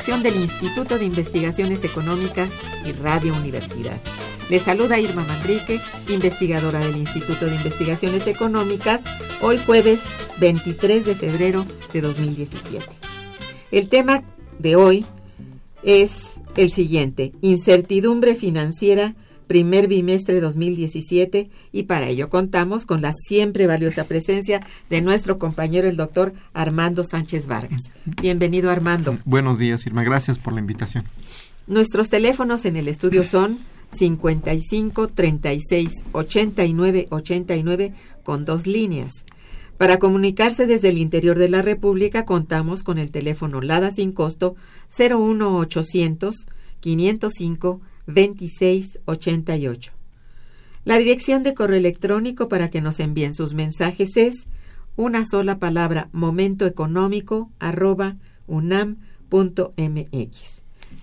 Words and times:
Coproducción 0.00 0.22
del 0.22 0.42
Instituto 0.42 0.98
de 0.98 1.04
Investigaciones 1.04 1.84
Económicas 1.84 2.50
y 2.86 2.92
Radio 2.92 3.34
Universidad. 3.34 4.00
Les 4.48 4.62
saluda 4.62 4.98
Irma 4.98 5.24
Manrique, 5.24 5.78
investigadora 6.08 6.78
del 6.78 6.96
Instituto 6.96 7.44
de 7.44 7.54
Investigaciones 7.54 8.26
Económicas, 8.26 9.04
hoy 9.42 9.58
jueves 9.58 10.04
23 10.38 11.04
de 11.04 11.14
febrero 11.14 11.66
de 11.92 12.00
2017. 12.00 12.86
El 13.72 13.90
tema 13.90 14.22
de 14.58 14.76
hoy 14.76 15.04
es 15.82 16.36
el 16.56 16.72
siguiente, 16.72 17.32
incertidumbre 17.42 18.34
financiera 18.34 19.14
primer 19.50 19.88
bimestre 19.88 20.40
2017 20.40 21.50
y 21.72 21.82
para 21.82 22.06
ello 22.06 22.30
contamos 22.30 22.86
con 22.86 23.02
la 23.02 23.12
siempre 23.12 23.66
valiosa 23.66 24.04
presencia 24.04 24.64
de 24.88 25.02
nuestro 25.02 25.40
compañero 25.40 25.88
el 25.88 25.96
doctor 25.96 26.32
Armando 26.52 27.02
Sánchez 27.02 27.48
Vargas. 27.48 27.90
Bienvenido 28.22 28.70
Armando. 28.70 29.18
Buenos 29.24 29.58
días 29.58 29.84
Irma, 29.86 30.04
gracias 30.04 30.38
por 30.38 30.52
la 30.52 30.60
invitación. 30.60 31.02
Nuestros 31.66 32.10
teléfonos 32.10 32.64
en 32.64 32.76
el 32.76 32.86
estudio 32.86 33.24
son 33.24 33.58
55 33.90 35.08
36 35.08 36.04
89 36.12 37.06
89 37.10 37.92
con 38.22 38.44
dos 38.44 38.68
líneas. 38.68 39.24
Para 39.78 39.98
comunicarse 39.98 40.66
desde 40.66 40.90
el 40.90 40.98
interior 40.98 41.36
de 41.36 41.48
la 41.48 41.62
República 41.62 42.24
contamos 42.24 42.84
con 42.84 42.98
el 42.98 43.10
teléfono 43.10 43.60
LADA 43.60 43.90
sin 43.90 44.12
costo 44.12 44.54
01800 44.96 46.36
505 46.78 47.80
2688. 48.14 49.92
La 50.84 50.98
dirección 50.98 51.42
de 51.42 51.54
correo 51.54 51.78
electrónico 51.78 52.48
para 52.48 52.70
que 52.70 52.80
nos 52.80 53.00
envíen 53.00 53.34
sus 53.34 53.54
mensajes 53.54 54.16
es 54.16 54.46
una 54.96 55.26
sola 55.26 55.58
palabra 55.58 56.08
momentoeconómico 56.12 57.50
arroba 57.58 58.16
unam.mx. 58.46 59.00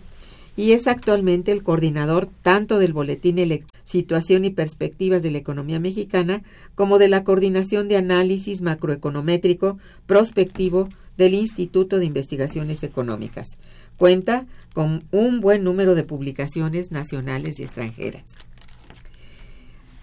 y 0.56 0.72
es 0.72 0.86
actualmente 0.86 1.52
el 1.52 1.62
coordinador 1.62 2.28
tanto 2.42 2.78
del 2.78 2.92
Boletín 2.92 3.38
Situación 3.84 4.44
y 4.44 4.50
Perspectivas 4.50 5.22
de 5.22 5.30
la 5.30 5.38
Economía 5.38 5.78
Mexicana 5.78 6.42
como 6.74 6.98
de 6.98 7.08
la 7.08 7.24
Coordinación 7.24 7.88
de 7.88 7.96
Análisis 7.96 8.62
Macroeconométrico 8.62 9.78
Prospectivo 10.06 10.88
del 11.16 11.34
Instituto 11.34 11.98
de 11.98 12.06
Investigaciones 12.06 12.82
Económicas. 12.82 13.58
Cuenta 13.96 14.46
con 14.76 15.04
un 15.10 15.40
buen 15.40 15.64
número 15.64 15.94
de 15.94 16.04
publicaciones 16.04 16.90
nacionales 16.90 17.58
y 17.58 17.62
extranjeras. 17.62 18.24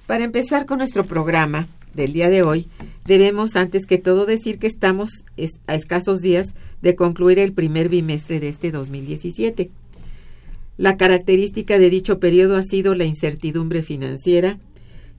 Para 0.07 0.23
empezar 0.23 0.65
con 0.65 0.79
nuestro 0.79 1.03
programa 1.03 1.67
del 1.93 2.11
día 2.11 2.27
de 2.31 2.41
hoy, 2.41 2.67
debemos 3.05 3.55
antes 3.55 3.85
que 3.85 3.99
todo 3.99 4.25
decir 4.25 4.57
que 4.57 4.65
estamos 4.65 5.25
a 5.67 5.75
escasos 5.75 6.21
días 6.21 6.55
de 6.81 6.95
concluir 6.95 7.37
el 7.37 7.53
primer 7.53 7.87
bimestre 7.87 8.39
de 8.39 8.49
este 8.49 8.71
2017. 8.71 9.69
La 10.77 10.97
característica 10.97 11.77
de 11.77 11.91
dicho 11.91 12.19
periodo 12.19 12.55
ha 12.55 12.63
sido 12.63 12.95
la 12.95 13.05
incertidumbre 13.05 13.83
financiera 13.83 14.57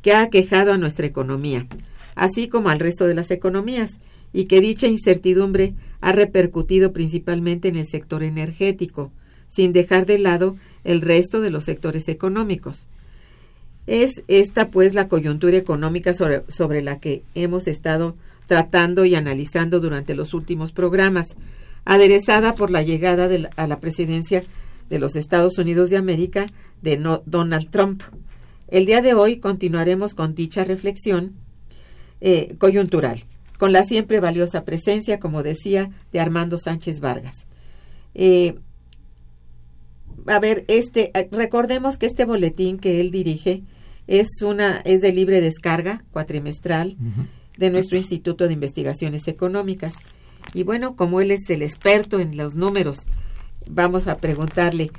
que 0.02 0.14
ha 0.14 0.22
aquejado 0.22 0.72
a 0.72 0.78
nuestra 0.78 1.06
economía, 1.06 1.68
así 2.16 2.48
como 2.48 2.70
al 2.70 2.80
resto 2.80 3.06
de 3.06 3.14
las 3.14 3.30
economías, 3.30 4.00
y 4.32 4.46
que 4.46 4.60
dicha 4.60 4.88
incertidumbre 4.88 5.74
ha 6.00 6.10
repercutido 6.10 6.92
principalmente 6.92 7.68
en 7.68 7.76
el 7.76 7.86
sector 7.86 8.24
energético, 8.24 9.12
sin 9.48 9.72
dejar 9.72 10.06
de 10.06 10.18
lado 10.18 10.56
el 10.84 11.00
resto 11.00 11.40
de 11.40 11.50
los 11.50 11.64
sectores 11.64 12.08
económicos. 12.08 12.86
Es 13.86 14.22
esta 14.28 14.70
pues 14.70 14.94
la 14.94 15.08
coyuntura 15.08 15.56
económica 15.56 16.14
sobre, 16.14 16.42
sobre 16.48 16.82
la 16.82 16.98
que 16.98 17.22
hemos 17.34 17.66
estado 17.66 18.14
tratando 18.46 19.04
y 19.04 19.14
analizando 19.14 19.80
durante 19.80 20.14
los 20.14 20.34
últimos 20.34 20.72
programas, 20.72 21.36
aderezada 21.84 22.54
por 22.54 22.70
la 22.70 22.82
llegada 22.82 23.28
a 23.56 23.66
la 23.66 23.80
presidencia 23.80 24.42
de 24.88 24.98
los 24.98 25.16
Estados 25.16 25.58
Unidos 25.58 25.90
de 25.90 25.96
América 25.96 26.46
de 26.82 27.02
Donald 27.26 27.70
Trump. 27.70 28.02
El 28.68 28.86
día 28.86 29.02
de 29.02 29.14
hoy 29.14 29.36
continuaremos 29.36 30.14
con 30.14 30.34
dicha 30.34 30.64
reflexión 30.64 31.34
eh, 32.20 32.54
coyuntural, 32.58 33.22
con 33.58 33.72
la 33.72 33.82
siempre 33.84 34.20
valiosa 34.20 34.64
presencia, 34.64 35.18
como 35.18 35.42
decía, 35.42 35.90
de 36.12 36.20
Armando 36.20 36.58
Sánchez 36.58 37.00
Vargas. 37.00 37.46
Eh, 38.14 38.54
a 40.26 40.38
ver, 40.38 40.64
este, 40.68 41.12
recordemos 41.30 41.98
que 41.98 42.06
este 42.06 42.24
boletín 42.24 42.78
que 42.78 43.00
él 43.00 43.10
dirige 43.10 43.62
es 44.06 44.42
una, 44.42 44.78
es 44.84 45.00
de 45.00 45.12
libre 45.12 45.40
descarga 45.40 46.04
cuatrimestral. 46.12 46.96
Uh 47.00 47.04
-huh 47.04 47.26
de 47.56 47.70
nuestro 47.70 47.96
Instituto 47.96 48.46
de 48.46 48.54
Investigaciones 48.54 49.28
Económicas. 49.28 49.96
Y 50.52 50.62
bueno, 50.62 50.96
como 50.96 51.20
él 51.20 51.30
es 51.30 51.48
el 51.50 51.62
experto 51.62 52.20
en 52.20 52.36
los 52.36 52.54
números, 52.54 52.98
vamos 53.70 54.06
a 54.08 54.18
preguntarle 54.18 54.90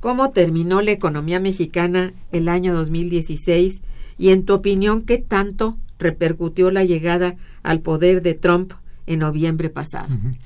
cómo 0.00 0.30
terminó 0.30 0.80
la 0.80 0.90
economía 0.90 1.40
mexicana 1.40 2.12
el 2.30 2.48
año 2.48 2.74
2016 2.74 3.82
y 4.18 4.30
en 4.30 4.44
tu 4.44 4.54
opinión, 4.54 5.02
¿qué 5.02 5.18
tanto 5.18 5.78
repercutió 5.98 6.70
la 6.70 6.84
llegada 6.84 7.36
al 7.62 7.80
poder 7.80 8.22
de 8.22 8.34
Trump 8.34 8.72
en 9.06 9.20
noviembre 9.20 9.70
pasado? 9.70 10.08
Uh 10.10 10.28
-huh. 10.28 10.36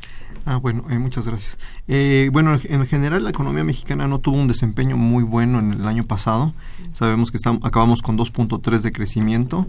Ah, 0.48 0.58
bueno, 0.58 0.84
eh, 0.88 0.98
muchas 0.98 1.26
gracias. 1.26 1.58
Eh, 1.88 2.30
bueno, 2.32 2.56
en 2.62 2.86
general 2.86 3.24
la 3.24 3.30
economía 3.30 3.64
mexicana 3.64 4.06
no 4.06 4.20
tuvo 4.20 4.36
un 4.36 4.46
desempeño 4.46 4.96
muy 4.96 5.24
bueno 5.24 5.58
en 5.58 5.72
el 5.72 5.88
año 5.88 6.04
pasado. 6.04 6.54
Sabemos 6.92 7.32
que 7.32 7.36
estamos, 7.36 7.64
acabamos 7.64 8.00
con 8.00 8.16
2.3 8.16 8.78
de 8.80 8.92
crecimiento 8.92 9.66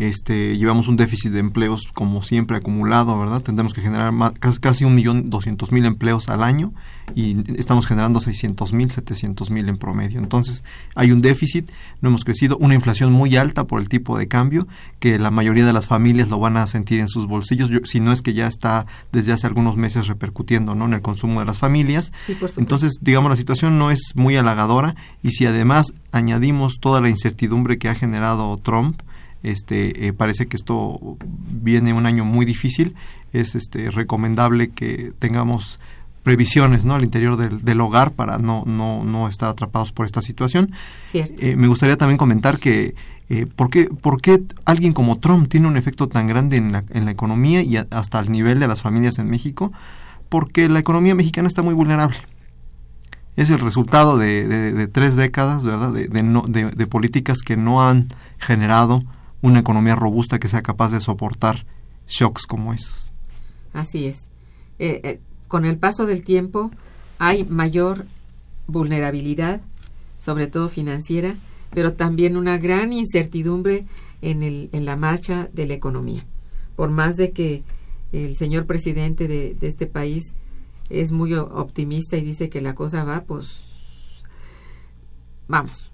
este, 0.00 0.56
llevamos 0.56 0.88
un 0.88 0.96
déficit 0.96 1.30
de 1.30 1.40
empleos 1.40 1.90
como 1.92 2.22
siempre 2.22 2.56
acumulado, 2.56 3.18
¿verdad? 3.18 3.42
Tendremos 3.42 3.74
que 3.74 3.82
generar 3.82 4.12
más, 4.12 4.32
casi 4.58 4.84
un 4.86 4.94
millón 4.94 5.28
doscientos 5.28 5.72
mil 5.72 5.84
empleos 5.84 6.30
al 6.30 6.42
año 6.42 6.72
y 7.14 7.36
estamos 7.60 7.86
generando 7.86 8.18
seiscientos 8.20 8.72
mil, 8.72 8.90
setecientos 8.90 9.50
mil 9.50 9.68
en 9.68 9.76
promedio. 9.76 10.18
Entonces 10.18 10.64
hay 10.94 11.12
un 11.12 11.20
déficit, 11.20 11.70
no 12.00 12.08
hemos 12.08 12.24
crecido, 12.24 12.56
una 12.56 12.74
inflación 12.74 13.12
muy 13.12 13.36
alta 13.36 13.66
por 13.66 13.78
el 13.82 13.90
tipo 13.90 14.16
de 14.16 14.26
cambio 14.26 14.66
que 15.00 15.18
la 15.18 15.30
mayoría 15.30 15.66
de 15.66 15.74
las 15.74 15.86
familias 15.86 16.30
lo 16.30 16.38
van 16.38 16.56
a 16.56 16.66
sentir 16.66 16.98
en 17.00 17.08
sus 17.08 17.26
bolsillos, 17.26 17.68
Yo, 17.68 17.80
si 17.84 18.00
no 18.00 18.10
es 18.10 18.22
que 18.22 18.32
ya 18.32 18.46
está 18.46 18.86
desde 19.12 19.32
hace 19.32 19.46
algunos 19.46 19.76
meses 19.76 20.06
repercutiendo, 20.06 20.74
¿no? 20.74 20.86
En 20.86 20.94
el 20.94 21.02
consumo 21.02 21.40
de 21.40 21.46
las 21.46 21.58
familias. 21.58 22.10
Sí, 22.24 22.34
por 22.34 22.48
Entonces, 22.56 23.00
digamos, 23.02 23.30
la 23.30 23.36
situación 23.36 23.78
no 23.78 23.90
es 23.90 24.12
muy 24.14 24.36
halagadora 24.36 24.94
y 25.22 25.32
si 25.32 25.44
además 25.44 25.92
añadimos 26.10 26.80
toda 26.80 27.02
la 27.02 27.10
incertidumbre 27.10 27.76
que 27.76 27.90
ha 27.90 27.94
generado 27.94 28.56
Trump, 28.56 29.02
este 29.42 30.06
eh, 30.06 30.12
parece 30.12 30.46
que 30.46 30.56
esto 30.56 31.16
viene 31.24 31.92
un 31.92 32.06
año 32.06 32.24
muy 32.24 32.44
difícil. 32.44 32.94
Es 33.32 33.54
este 33.54 33.90
recomendable 33.90 34.70
que 34.70 35.12
tengamos 35.18 35.78
previsiones 36.22 36.84
no 36.84 36.94
al 36.94 37.04
interior 37.04 37.36
del, 37.36 37.64
del 37.64 37.80
hogar 37.80 38.12
para 38.12 38.38
no, 38.38 38.64
no, 38.66 39.04
no 39.04 39.28
estar 39.28 39.48
atrapados 39.48 39.92
por 39.92 40.06
esta 40.06 40.20
situación. 40.20 40.72
Eh, 41.14 41.56
me 41.56 41.66
gustaría 41.66 41.96
también 41.96 42.18
comentar 42.18 42.58
que 42.58 42.94
eh, 43.30 43.46
¿por, 43.46 43.70
qué, 43.70 43.84
¿por 43.84 44.20
qué 44.20 44.42
alguien 44.64 44.92
como 44.92 45.18
Trump 45.18 45.48
tiene 45.48 45.68
un 45.68 45.76
efecto 45.76 46.08
tan 46.08 46.26
grande 46.26 46.56
en 46.56 46.72
la, 46.72 46.84
en 46.90 47.04
la 47.04 47.10
economía 47.10 47.62
y 47.62 47.76
a, 47.76 47.86
hasta 47.90 48.20
el 48.20 48.30
nivel 48.30 48.60
de 48.60 48.68
las 48.68 48.82
familias 48.82 49.18
en 49.18 49.30
México? 49.30 49.72
Porque 50.28 50.68
la 50.68 50.78
economía 50.78 51.14
mexicana 51.14 51.48
está 51.48 51.62
muy 51.62 51.74
vulnerable. 51.74 52.16
Es 53.36 53.48
el 53.50 53.60
resultado 53.60 54.18
de, 54.18 54.46
de, 54.46 54.72
de 54.72 54.86
tres 54.88 55.16
décadas 55.16 55.64
¿verdad? 55.64 55.92
De, 55.92 56.08
de, 56.08 56.22
no, 56.22 56.42
de, 56.46 56.70
de 56.70 56.86
políticas 56.86 57.38
que 57.38 57.56
no 57.56 57.82
han 57.86 58.08
generado 58.38 59.02
una 59.42 59.60
economía 59.60 59.94
robusta 59.94 60.38
que 60.38 60.48
sea 60.48 60.62
capaz 60.62 60.90
de 60.90 61.00
soportar 61.00 61.64
shocks 62.08 62.46
como 62.46 62.72
esos. 62.72 63.10
Así 63.72 64.06
es. 64.06 64.28
Eh, 64.78 65.00
eh, 65.04 65.20
con 65.48 65.64
el 65.64 65.78
paso 65.78 66.06
del 66.06 66.22
tiempo 66.22 66.70
hay 67.18 67.44
mayor 67.44 68.06
vulnerabilidad, 68.66 69.60
sobre 70.18 70.46
todo 70.46 70.68
financiera, 70.68 71.34
pero 71.72 71.92
también 71.92 72.36
una 72.36 72.58
gran 72.58 72.92
incertidumbre 72.92 73.86
en, 74.22 74.42
el, 74.42 74.70
en 74.72 74.84
la 74.84 74.96
marcha 74.96 75.48
de 75.52 75.66
la 75.66 75.74
economía. 75.74 76.24
Por 76.76 76.90
más 76.90 77.16
de 77.16 77.30
que 77.30 77.62
el 78.12 78.36
señor 78.36 78.66
presidente 78.66 79.28
de, 79.28 79.54
de 79.54 79.66
este 79.66 79.86
país 79.86 80.34
es 80.88 81.12
muy 81.12 81.34
optimista 81.34 82.16
y 82.16 82.22
dice 82.22 82.48
que 82.48 82.60
la 82.60 82.74
cosa 82.74 83.04
va, 83.04 83.22
pues 83.22 83.58
vamos, 85.46 85.90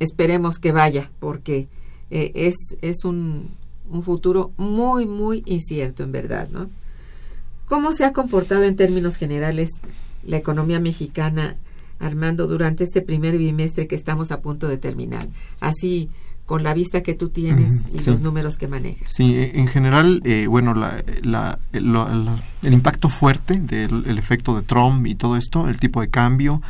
esperemos 0.00 0.58
que 0.58 0.72
vaya, 0.72 1.10
porque 1.20 1.68
eh, 2.14 2.30
es, 2.34 2.76
es 2.82 3.06
un, 3.06 3.48
un, 3.90 4.02
futuro 4.02 4.52
muy, 4.58 5.06
muy 5.06 5.42
incierto, 5.46 6.02
en 6.02 6.12
verdad, 6.12 6.46
¿no? 6.52 6.68
¿Cómo 7.64 7.94
se 7.94 8.04
ha 8.04 8.12
comportado 8.12 8.64
en 8.64 8.76
términos 8.76 9.16
generales 9.16 9.70
la 10.22 10.36
economía 10.36 10.78
mexicana, 10.78 11.56
Armando, 12.00 12.46
durante 12.46 12.84
este 12.84 13.00
primer 13.00 13.38
bimestre 13.38 13.86
que 13.86 13.94
estamos 13.94 14.30
a 14.30 14.42
punto 14.42 14.68
de 14.68 14.76
terminar? 14.76 15.26
Así, 15.60 16.10
con 16.44 16.62
la 16.62 16.74
vista 16.74 17.02
que 17.02 17.14
tú 17.14 17.30
tienes 17.30 17.86
y 17.94 18.00
sí. 18.00 18.10
los 18.10 18.20
números 18.20 18.58
que 18.58 18.68
manejas. 18.68 19.08
Sí, 19.10 19.34
en 19.54 19.66
general, 19.66 20.20
eh, 20.26 20.46
bueno, 20.48 20.74
la, 20.74 21.02
la, 21.22 21.58
la, 21.72 22.42
el 22.62 22.74
impacto 22.74 23.08
fuerte 23.08 23.58
del 23.58 24.04
el 24.06 24.18
efecto 24.18 24.54
de 24.54 24.60
Trump 24.60 25.06
y 25.06 25.14
todo 25.14 25.38
esto, 25.38 25.66
el 25.66 25.78
tipo 25.78 26.02
de 26.02 26.10
cambio, 26.10 26.60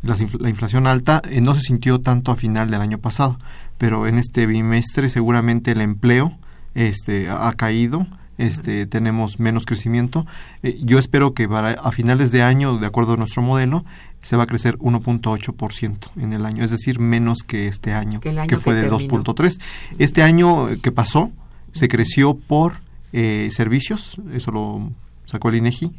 la, 0.00 0.16
la 0.38 0.48
inflación 0.48 0.86
alta, 0.86 1.20
eh, 1.28 1.42
no 1.42 1.54
se 1.54 1.60
sintió 1.60 2.00
tanto 2.00 2.32
a 2.32 2.36
final 2.36 2.70
del 2.70 2.80
año 2.80 2.96
pasado 2.96 3.36
pero 3.78 4.06
en 4.06 4.18
este 4.18 4.46
bimestre 4.46 5.08
seguramente 5.08 5.72
el 5.72 5.80
empleo 5.80 6.36
este 6.74 7.28
ha 7.30 7.52
caído 7.54 8.06
este 8.38 8.86
tenemos 8.86 9.40
menos 9.40 9.64
crecimiento. 9.64 10.26
Eh, 10.62 10.78
yo 10.82 10.98
espero 10.98 11.32
que 11.32 11.48
para 11.48 11.70
a 11.70 11.92
finales 11.92 12.30
de 12.32 12.42
año 12.42 12.78
de 12.78 12.86
acuerdo 12.86 13.14
a 13.14 13.16
nuestro 13.16 13.42
modelo 13.42 13.84
se 14.22 14.36
va 14.36 14.42
a 14.42 14.46
crecer 14.46 14.76
1.8% 14.78 16.10
en 16.16 16.32
el 16.32 16.44
año 16.44 16.64
es 16.64 16.70
decir 16.70 16.98
menos 16.98 17.38
que 17.46 17.68
este 17.68 17.92
año 17.92 18.20
que, 18.20 18.30
año 18.30 18.46
que 18.46 18.58
fue 18.58 18.74
que 18.74 18.80
de 18.80 18.90
2.3 18.90 19.60
este 19.98 20.22
año 20.22 20.68
que 20.82 20.90
pasó 20.90 21.30
se 21.72 21.88
creció 21.88 22.34
por 22.34 22.74
eh, 23.12 23.50
servicios 23.52 24.16
eso 24.34 24.50
lo 24.50 24.90
sacó 25.26 25.48
el 25.50 25.56
INEGI 25.56 25.92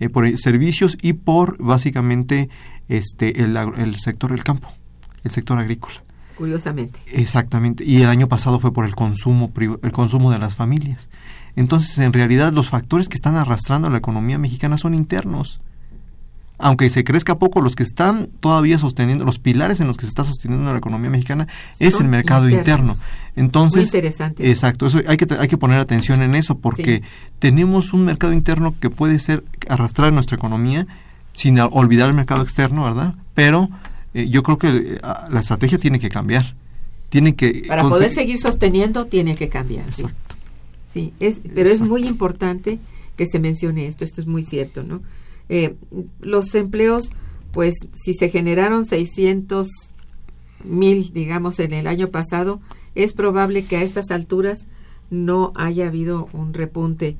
eh, 0.00 0.08
por 0.08 0.38
servicios 0.38 0.96
y 1.02 1.12
por 1.12 1.62
básicamente 1.62 2.48
este 2.88 3.42
el, 3.42 3.56
el 3.56 3.96
sector 3.98 4.30
del 4.30 4.44
campo 4.44 4.72
el 5.24 5.30
sector 5.30 5.58
agrícola 5.58 6.02
curiosamente. 6.38 7.00
Exactamente. 7.12 7.84
Y 7.84 8.00
el 8.00 8.08
año 8.08 8.28
pasado 8.28 8.60
fue 8.60 8.72
por 8.72 8.86
el 8.86 8.94
consumo, 8.94 9.50
el 9.82 9.92
consumo 9.92 10.30
de 10.30 10.38
las 10.38 10.54
familias. 10.54 11.08
Entonces, 11.56 11.98
en 11.98 12.12
realidad, 12.12 12.52
los 12.52 12.68
factores 12.68 13.08
que 13.08 13.16
están 13.16 13.36
arrastrando 13.36 13.88
a 13.88 13.90
la 13.90 13.98
economía 13.98 14.38
mexicana 14.38 14.78
son 14.78 14.94
internos. 14.94 15.60
Aunque 16.60 16.90
se 16.90 17.04
crezca 17.04 17.38
poco, 17.38 17.60
los 17.60 17.76
que 17.76 17.82
están 17.82 18.28
todavía 18.40 18.78
sosteniendo, 18.78 19.24
los 19.24 19.38
pilares 19.38 19.80
en 19.80 19.88
los 19.88 19.96
que 19.96 20.02
se 20.02 20.08
está 20.08 20.24
sosteniendo 20.24 20.72
la 20.72 20.78
economía 20.78 21.10
mexicana 21.10 21.48
es 21.78 22.00
el 22.00 22.08
mercado 22.08 22.48
internos. 22.48 22.98
interno. 22.98 23.12
Entonces, 23.36 23.76
Muy 23.76 23.84
interesante. 23.84 24.50
Exacto, 24.50 24.86
eso 24.86 25.00
hay 25.06 25.16
que 25.16 25.32
hay 25.38 25.46
que 25.46 25.56
poner 25.56 25.78
atención 25.78 26.22
en 26.22 26.34
eso 26.34 26.58
porque 26.58 26.96
sí. 26.96 27.02
tenemos 27.38 27.92
un 27.92 28.04
mercado 28.04 28.32
interno 28.32 28.74
que 28.80 28.90
puede 28.90 29.20
ser 29.20 29.44
arrastrar 29.68 30.12
nuestra 30.12 30.36
economía 30.36 30.86
sin 31.32 31.60
olvidar 31.60 32.08
el 32.08 32.14
mercado 32.14 32.42
externo, 32.42 32.82
¿verdad? 32.84 33.14
Pero 33.34 33.70
eh, 34.14 34.28
yo 34.28 34.42
creo 34.42 34.58
que 34.58 34.68
eh, 34.68 35.00
la 35.30 35.40
estrategia 35.40 35.78
tiene 35.78 35.98
que 36.00 36.08
cambiar. 36.08 36.54
Tiene 37.08 37.34
que 37.34 37.64
para 37.66 37.88
poder 37.88 38.10
seguir 38.10 38.38
sosteniendo 38.38 39.06
tiene 39.06 39.34
que 39.34 39.48
cambiar. 39.48 39.88
Exacto. 39.88 40.34
Sí, 40.92 41.12
sí 41.12 41.12
es, 41.20 41.40
pero 41.40 41.68
Exacto. 41.68 41.84
es 41.84 41.88
muy 41.88 42.06
importante 42.06 42.78
que 43.16 43.26
se 43.26 43.38
mencione 43.38 43.86
esto. 43.86 44.04
Esto 44.04 44.20
es 44.20 44.26
muy 44.26 44.42
cierto, 44.42 44.82
¿no? 44.82 45.00
Eh, 45.48 45.74
los 46.20 46.54
empleos, 46.54 47.10
pues, 47.52 47.74
si 47.92 48.14
se 48.14 48.28
generaron 48.28 48.84
600 48.84 49.68
mil, 50.64 51.12
digamos, 51.12 51.58
en 51.60 51.72
el 51.72 51.86
año 51.86 52.08
pasado, 52.08 52.60
es 52.94 53.12
probable 53.12 53.64
que 53.64 53.76
a 53.76 53.82
estas 53.82 54.10
alturas 54.10 54.66
no 55.10 55.52
haya 55.56 55.86
habido 55.86 56.28
un 56.32 56.52
repunte 56.52 57.16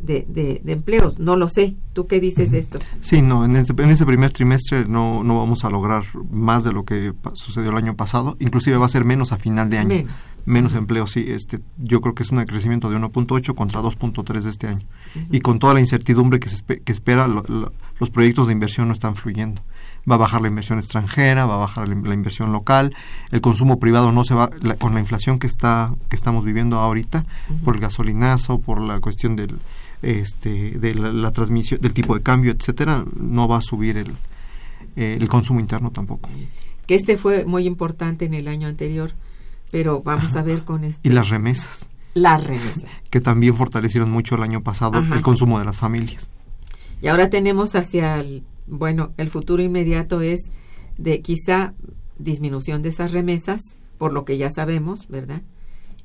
de, 0.00 0.24
de, 0.28 0.60
de, 0.64 0.72
empleos. 0.72 1.18
No 1.18 1.36
lo 1.36 1.48
sé. 1.48 1.76
¿Tú 1.92 2.06
qué 2.06 2.20
dices 2.20 2.50
de 2.50 2.58
esto? 2.58 2.78
Sí, 3.00 3.22
no, 3.22 3.44
en 3.44 3.56
este, 3.56 3.80
en 3.82 3.90
este 3.90 4.06
primer 4.06 4.32
trimestre 4.32 4.84
no, 4.86 5.24
no, 5.24 5.38
vamos 5.38 5.64
a 5.64 5.70
lograr 5.70 6.04
más 6.30 6.64
de 6.64 6.72
lo 6.72 6.84
que 6.84 7.12
sucedió 7.34 7.70
el 7.70 7.76
año 7.76 7.96
pasado. 7.96 8.36
Inclusive 8.38 8.76
va 8.76 8.86
a 8.86 8.90
ser 8.90 9.04
menos 9.04 9.32
a 9.32 9.38
final 9.38 9.70
de 9.70 9.78
año. 9.78 9.88
Menos. 9.88 10.12
Menos 10.46 10.72
uh 10.72 10.76
-huh. 10.76 10.78
empleo, 10.78 11.06
sí. 11.06 11.24
Este, 11.28 11.60
yo 11.78 12.00
creo 12.00 12.14
que 12.14 12.22
es 12.22 12.30
un 12.30 12.44
crecimiento 12.44 12.90
de 12.90 12.96
1.8 12.96 13.54
contra 13.54 13.80
2.3 13.80 14.42
de 14.42 14.50
este 14.50 14.68
año. 14.68 14.86
Uh 15.14 15.18
-huh. 15.18 15.26
Y 15.32 15.40
con 15.40 15.58
toda 15.58 15.74
la 15.74 15.80
incertidumbre 15.80 16.40
que, 16.40 16.48
se 16.48 16.56
espe 16.56 16.80
que 16.80 16.92
espera, 16.92 17.26
lo, 17.26 17.42
lo, 17.48 17.72
los 17.98 18.10
proyectos 18.10 18.46
de 18.46 18.52
inversión 18.52 18.88
no 18.88 18.94
están 18.94 19.16
fluyendo 19.16 19.62
va 20.10 20.14
a 20.14 20.18
bajar 20.18 20.40
la 20.40 20.48
inversión 20.48 20.78
extranjera, 20.78 21.46
va 21.46 21.56
a 21.56 21.58
bajar 21.58 21.88
la, 21.88 21.94
la 21.94 22.14
inversión 22.14 22.50
local, 22.52 22.94
el 23.30 23.40
consumo 23.40 23.78
privado 23.78 24.10
no 24.10 24.24
se 24.24 24.34
va 24.34 24.48
la, 24.62 24.76
con 24.76 24.94
la 24.94 25.00
inflación 25.00 25.38
que 25.38 25.46
está 25.46 25.92
que 26.08 26.16
estamos 26.16 26.44
viviendo 26.44 26.78
ahorita 26.78 27.24
uh 27.50 27.52
-huh. 27.52 27.60
por 27.64 27.74
el 27.74 27.80
gasolinazo, 27.80 28.58
por 28.58 28.80
la 28.80 29.00
cuestión 29.00 29.36
del 29.36 29.58
este 30.02 30.78
de 30.78 30.94
la, 30.94 31.12
la 31.12 31.32
transmisión 31.32 31.80
del 31.80 31.94
tipo 31.94 32.14
de 32.14 32.22
cambio, 32.22 32.52
etcétera, 32.52 33.04
no 33.16 33.48
va 33.48 33.58
a 33.58 33.62
subir 33.62 33.96
el 33.96 34.12
eh, 34.98 35.16
el 35.20 35.28
consumo 35.28 35.60
interno 35.60 35.92
tampoco. 35.92 36.28
Que 36.86 36.96
este 36.96 37.16
fue 37.16 37.44
muy 37.44 37.66
importante 37.66 38.24
en 38.24 38.34
el 38.34 38.48
año 38.48 38.66
anterior 38.66 39.12
Pero 39.70 40.02
vamos 40.02 40.34
a 40.34 40.42
ver 40.42 40.64
con 40.64 40.82
esto. 40.82 41.08
Y 41.08 41.12
las 41.12 41.28
remesas. 41.28 41.88
Las 42.14 42.42
remesas. 42.42 42.90
Que 43.08 43.20
también 43.20 43.54
fortalecieron 43.56 44.10
mucho 44.10 44.34
el 44.34 44.42
año 44.42 44.62
pasado 44.62 44.98
Ajá. 44.98 45.14
el 45.14 45.22
consumo 45.22 45.60
de 45.60 45.66
las 45.66 45.76
familias. 45.76 46.30
Y 47.00 47.06
ahora 47.06 47.30
tenemos 47.30 47.76
hacia 47.76 48.18
el, 48.18 48.42
bueno, 48.66 49.12
el 49.18 49.30
futuro 49.30 49.62
inmediato 49.62 50.20
es 50.20 50.50
de 50.96 51.20
quizá 51.20 51.74
disminución 52.18 52.82
de 52.82 52.88
esas 52.88 53.12
remesas, 53.12 53.60
por 53.98 54.12
lo 54.12 54.24
que 54.24 54.36
ya 54.36 54.50
sabemos, 54.50 55.06
¿verdad? 55.08 55.42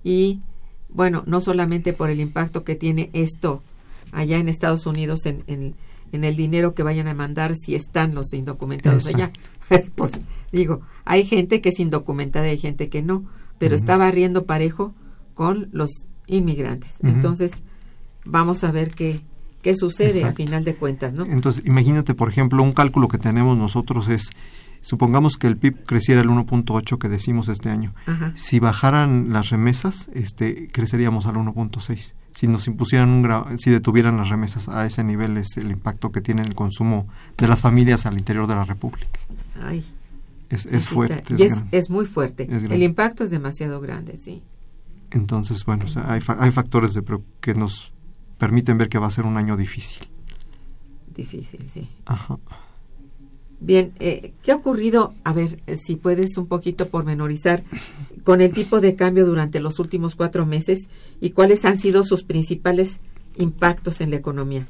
Y 0.04 0.42
bueno, 0.90 1.24
no 1.26 1.42
solamente 1.42 1.94
por 1.94 2.12
el 2.12 2.20
impacto 2.20 2.64
que 2.64 2.76
tiene 2.76 3.10
esto 3.14 3.64
allá 4.12 4.38
en 4.38 4.50
Estados 4.50 4.86
Unidos 4.86 5.26
en, 5.26 5.44
en, 5.48 5.76
en 6.14 6.24
el 6.24 6.36
dinero 6.36 6.74
que 6.74 6.84
vayan 6.84 7.08
a 7.08 7.14
mandar 7.14 7.56
si 7.56 7.76
están 7.76 8.14
los 8.14 8.34
indocumentados 8.34 9.08
allá. 9.08 9.32
pues 9.96 10.20
digo, 10.52 10.82
hay 11.06 11.26
gente 11.26 11.60
que 11.60 11.70
es 11.70 11.80
indocumentada 11.80 12.48
y 12.48 12.52
hay 12.52 12.58
gente 12.58 12.88
que 12.88 13.02
no, 13.02 13.24
pero 13.58 13.76
está 13.76 13.98
barriendo 13.98 14.46
parejo 14.46 14.94
con 15.34 15.70
los 15.72 16.08
inmigrantes. 16.28 16.98
Entonces, 17.02 17.64
vamos 18.26 18.64
a 18.64 18.72
ver 18.72 18.94
qué, 18.94 19.20
qué 19.64 19.76
sucede 19.76 20.20
a 20.20 20.30
Exacto. 20.30 20.36
final 20.38 20.64
de 20.64 20.76
cuentas, 20.76 21.14
¿no? 21.14 21.26
Entonces, 21.26 21.66
imagínate, 21.66 22.14
por 22.14 22.30
ejemplo, 22.30 22.62
un 22.62 22.74
cálculo 22.74 23.08
que 23.08 23.18
tenemos 23.18 23.58
nosotros 23.58 24.08
es, 24.10 24.30
supongamos 24.82 25.38
que 25.38 25.48
el 25.48 25.58
PIB 25.58 25.84
creciera 25.86 26.22
el 26.22 26.30
1.8 26.30 27.00
que 27.00 27.10
decimos 27.10 27.48
este 27.50 27.70
año. 27.70 27.94
Ajá. 28.06 28.34
Si 28.36 28.60
bajaran 28.60 29.34
las 29.34 29.50
remesas, 29.50 30.10
este, 30.14 30.68
creceríamos 30.72 31.26
al 31.26 31.36
1.6. 31.36 32.14
Si 32.34 32.48
nos 32.48 32.68
impusieran 32.68 33.10
un 33.10 33.24
gra- 33.24 33.58
si 33.60 33.70
detuvieran 33.70 34.18
las 34.18 34.30
remesas 34.30 34.68
a 34.68 34.86
ese 34.86 35.04
nivel 35.04 35.38
es 35.38 35.56
el 35.58 35.70
impacto 35.72 36.12
que 36.12 36.20
tiene 36.22 36.42
el 36.42 36.56
consumo 36.56 37.08
de 37.38 37.48
las 37.48 37.62
familias 37.62 38.06
al 38.06 38.18
interior 38.18 38.48
de 38.48 38.56
la 38.56 38.66
República. 38.66 39.08
Ay, 39.62 39.84
Es, 40.50 40.88
fuerte. 40.88 41.34
es 41.36 41.40
y 41.40 41.44
es, 41.72 41.90
muy 41.90 42.06
fuerte. 42.06 42.48
el 42.52 42.82
impacto 42.84 43.24
es 43.24 43.30
demasiado 43.32 43.80
grande, 43.82 44.18
sí. 44.22 44.42
Entonces, 45.12 45.64
bueno, 45.66 45.86
o 45.86 45.88
sea, 45.88 46.12
hay, 46.12 46.22
fa- 46.22 46.38
hay 46.40 46.50
factores 46.52 46.94
de 46.96 47.04
que 47.40 47.54
nos 47.54 47.92
permiten 48.40 48.78
ver 48.80 48.90
que 48.90 48.98
va 48.98 49.08
a 49.08 49.12
ser 49.12 49.26
un 49.26 49.38
año 49.38 49.56
difícil. 49.56 50.08
Difícil, 51.16 51.70
sí. 51.72 51.88
Ajá. 52.06 52.38
Bien, 53.66 53.92
eh, 54.00 54.34
¿qué 54.44 54.52
ha 54.52 54.56
ocurrido? 54.56 55.14
A 55.24 55.32
ver, 55.34 55.60
eh, 55.68 55.78
si 55.78 55.96
puedes 55.96 56.38
un 56.38 56.48
poquito 56.48 56.90
pormenorizar 56.90 57.64
con 58.26 58.42
el 58.42 58.52
tipo 58.54 58.82
de 58.82 58.96
cambio 58.96 59.26
durante 59.26 59.60
los 59.62 59.80
últimos 59.80 60.16
cuatro 60.16 60.46
meses 60.46 60.90
y 61.22 61.30
cuáles 61.32 61.64
han 61.66 61.78
sido 61.78 62.04
sus 62.04 62.24
principales 62.24 63.00
impactos 63.38 64.02
en 64.02 64.10
la 64.12 64.18
economía. 64.18 64.66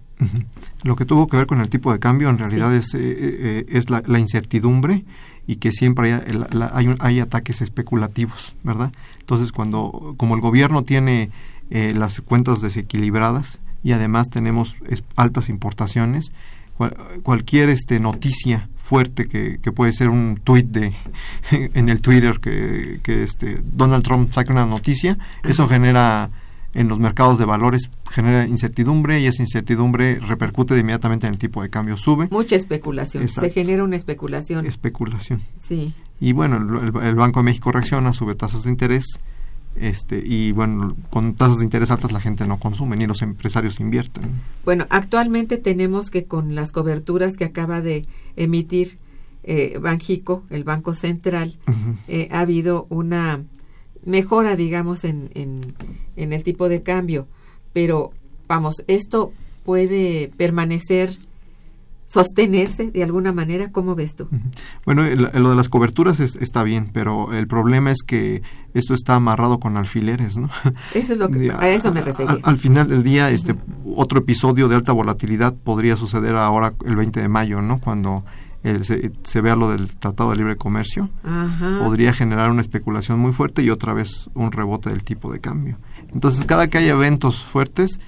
Lo 0.84 0.96
que 0.96 1.06
tuvo 1.06 1.28
que 1.28 1.38
ver 1.38 1.48
con 1.48 1.60
el 1.60 1.70
tipo 1.70 1.92
de 1.92 2.00
cambio 2.00 2.30
en 2.30 2.38
realidad 2.38 2.74
es, 2.76 2.94
eh, 2.94 3.00
eh, 3.02 3.66
es 3.70 3.90
la, 3.90 4.04
la 4.06 4.20
incertidumbre 4.20 5.04
y 5.48 5.56
que 5.58 5.72
siempre 5.72 6.14
hay, 6.14 6.34
la- 6.52 6.72
hay, 7.00 7.20
ataques 7.20 7.62
especulativos, 7.62 8.54
¿verdad? 8.64 8.94
Entonces, 9.20 9.52
cuando, 9.52 10.14
como 10.18 10.36
el 10.36 10.42
gobierno 10.42 10.84
tiene 10.84 11.30
eh, 11.72 11.94
las 11.98 12.22
cuentas 12.22 12.62
desequilibradas 12.62 13.60
y 13.84 13.92
además 13.92 14.30
tenemos 14.30 14.78
es- 14.88 15.04
altas 15.16 15.50
importaciones, 15.50 16.32
cual- 16.78 16.96
cualquier 17.24 17.70
este 17.70 18.00
noticia 18.00 18.70
fuerte 18.84 19.30
que, 19.30 19.60
que 19.62 19.72
puede 19.72 19.94
ser 19.94 20.10
un 20.10 20.40
tuit 20.44 20.68
de 20.68 20.94
en 21.52 21.88
el 21.90 22.02
Twitter 22.02 22.40
que, 22.40 23.00
que 23.02 23.24
este 23.24 23.58
Donald 23.64 24.04
Trump 24.04 24.32
saque 24.32 24.52
una 24.52 24.66
noticia, 24.66 25.18
eso 25.44 25.68
genera 25.68 26.30
en 26.76 26.90
los 26.90 27.00
mercados 27.00 27.40
de 27.40 27.46
valores 27.46 27.90
genera 28.12 28.46
incertidumbre 28.46 29.20
y 29.22 29.28
esa 29.28 29.42
incertidumbre 29.42 30.20
repercute 30.20 30.74
de 30.74 30.82
inmediatamente 30.82 31.28
en 31.28 31.34
el 31.34 31.40
tipo 31.40 31.62
de 31.62 31.70
cambio 31.70 31.98
sube 31.98 32.28
Mucha 32.32 32.56
especulación. 32.56 33.24
Exacto. 33.24 33.48
Se 33.48 33.54
genera 33.54 33.84
una 33.84 33.96
especulación. 33.96 34.66
especulación 34.66 35.40
Sí. 35.56 35.94
y 36.20 36.34
bueno 36.34 36.58
el 37.02 37.16
Banco 37.16 37.40
de 37.40 37.44
México 37.46 37.72
reacciona 37.72 38.12
sube 38.12 38.36
tasas 38.36 38.64
de 38.64 38.70
interés 38.70 39.20
este 39.76 40.22
y 40.24 40.52
bueno 40.52 40.96
con 41.10 41.34
tasas 41.36 41.58
de 41.60 41.64
interés 41.66 41.90
altas 41.92 42.12
la 42.12 42.20
gente 42.20 42.46
no 42.46 42.60
consume 42.60 42.96
ni 42.96 43.08
los 43.08 43.22
empresarios 43.22 43.80
invierten 43.80 44.24
Bueno, 44.66 44.86
actualmente 44.90 45.58
tenemos 45.58 46.10
que 46.10 46.26
con 46.26 46.56
las 46.56 46.72
coberturas 46.72 47.38
que 47.38 47.46
acaba 47.46 47.82
de 47.82 48.06
emitir 48.36 48.98
eh, 49.44 49.78
Banjico, 49.82 50.44
el 50.50 50.64
Banco 50.64 50.94
Central, 50.94 51.56
eh, 52.08 52.30
ha 52.32 52.40
habido 52.40 52.88
una 52.90 53.44
mejora, 54.06 54.56
digamos, 54.56 55.04
en, 55.04 55.32
en, 55.34 55.62
en 56.16 56.32
el 56.34 56.44
tipo 56.44 56.70
de 56.70 56.82
cambio. 56.82 57.28
Pero, 57.74 58.14
vamos, 58.48 58.84
esto 58.88 59.34
puede 59.66 60.32
permanecer, 60.38 61.18
sostenerse 62.08 62.92
de 62.92 63.04
alguna 63.04 63.32
manera. 63.32 63.72
¿Cómo 63.72 63.96
ves 63.96 64.16
tú? 64.16 64.28
Bueno, 64.86 65.04
lo 65.04 65.50
de 65.50 65.56
las 65.56 65.70
coberturas 65.70 66.20
es- 66.20 66.36
está 66.36 66.64
bien, 66.64 66.90
pero 66.94 67.34
el 67.34 67.48
problema 67.48 67.92
es 67.92 68.04
que 68.06 68.42
esto 68.74 68.94
está 68.94 69.16
amarrado 69.16 69.60
con 69.60 69.78
alfileres, 69.78 70.38
¿no? 70.38 70.50
Eso 70.94 71.14
es 71.14 71.20
lo 71.20 71.30
que, 71.30 71.52
a 71.52 71.70
eso 71.70 71.92
me 71.92 72.02
refería. 72.02 72.32
Al, 72.34 72.40
al 72.44 72.58
final 72.58 72.88
del 72.88 73.04
día, 73.04 73.30
este 73.32 73.56
otro 73.96 74.20
episodio 74.20 74.68
de 74.68 74.76
alta 74.76 74.92
volatilidad 74.92 75.54
podría 75.64 75.96
suceder 75.98 76.36
ahora 76.36 76.74
el 76.86 76.96
20 76.96 77.22
de 77.22 77.28
mayo, 77.28 77.62
¿no? 77.62 77.80
Cuando 77.80 78.24
el- 78.64 78.86
se, 78.86 79.12
se 79.24 79.42
vea 79.42 79.56
lo 79.56 79.70
del 79.70 79.88
Tratado 79.98 80.32
de 80.32 80.38
Libre 80.38 80.56
Comercio, 80.56 81.10
Ajá. 81.24 81.80
podría 81.84 82.14
generar 82.14 82.50
una 82.52 82.62
especulación 82.62 83.20
muy 83.20 83.32
fuerte 83.34 83.62
y 83.64 83.70
otra 83.70 83.94
vez 83.94 84.30
un 84.36 84.52
rebote 84.52 84.90
del 84.90 85.04
tipo 85.04 85.32
de 85.32 85.40
cambio. 85.40 85.78
Entonces, 86.14 86.46
cada 86.46 86.68
que 86.68 86.78
haya 86.78 86.92
eventos 86.94 87.44
fuertes, 87.44 88.00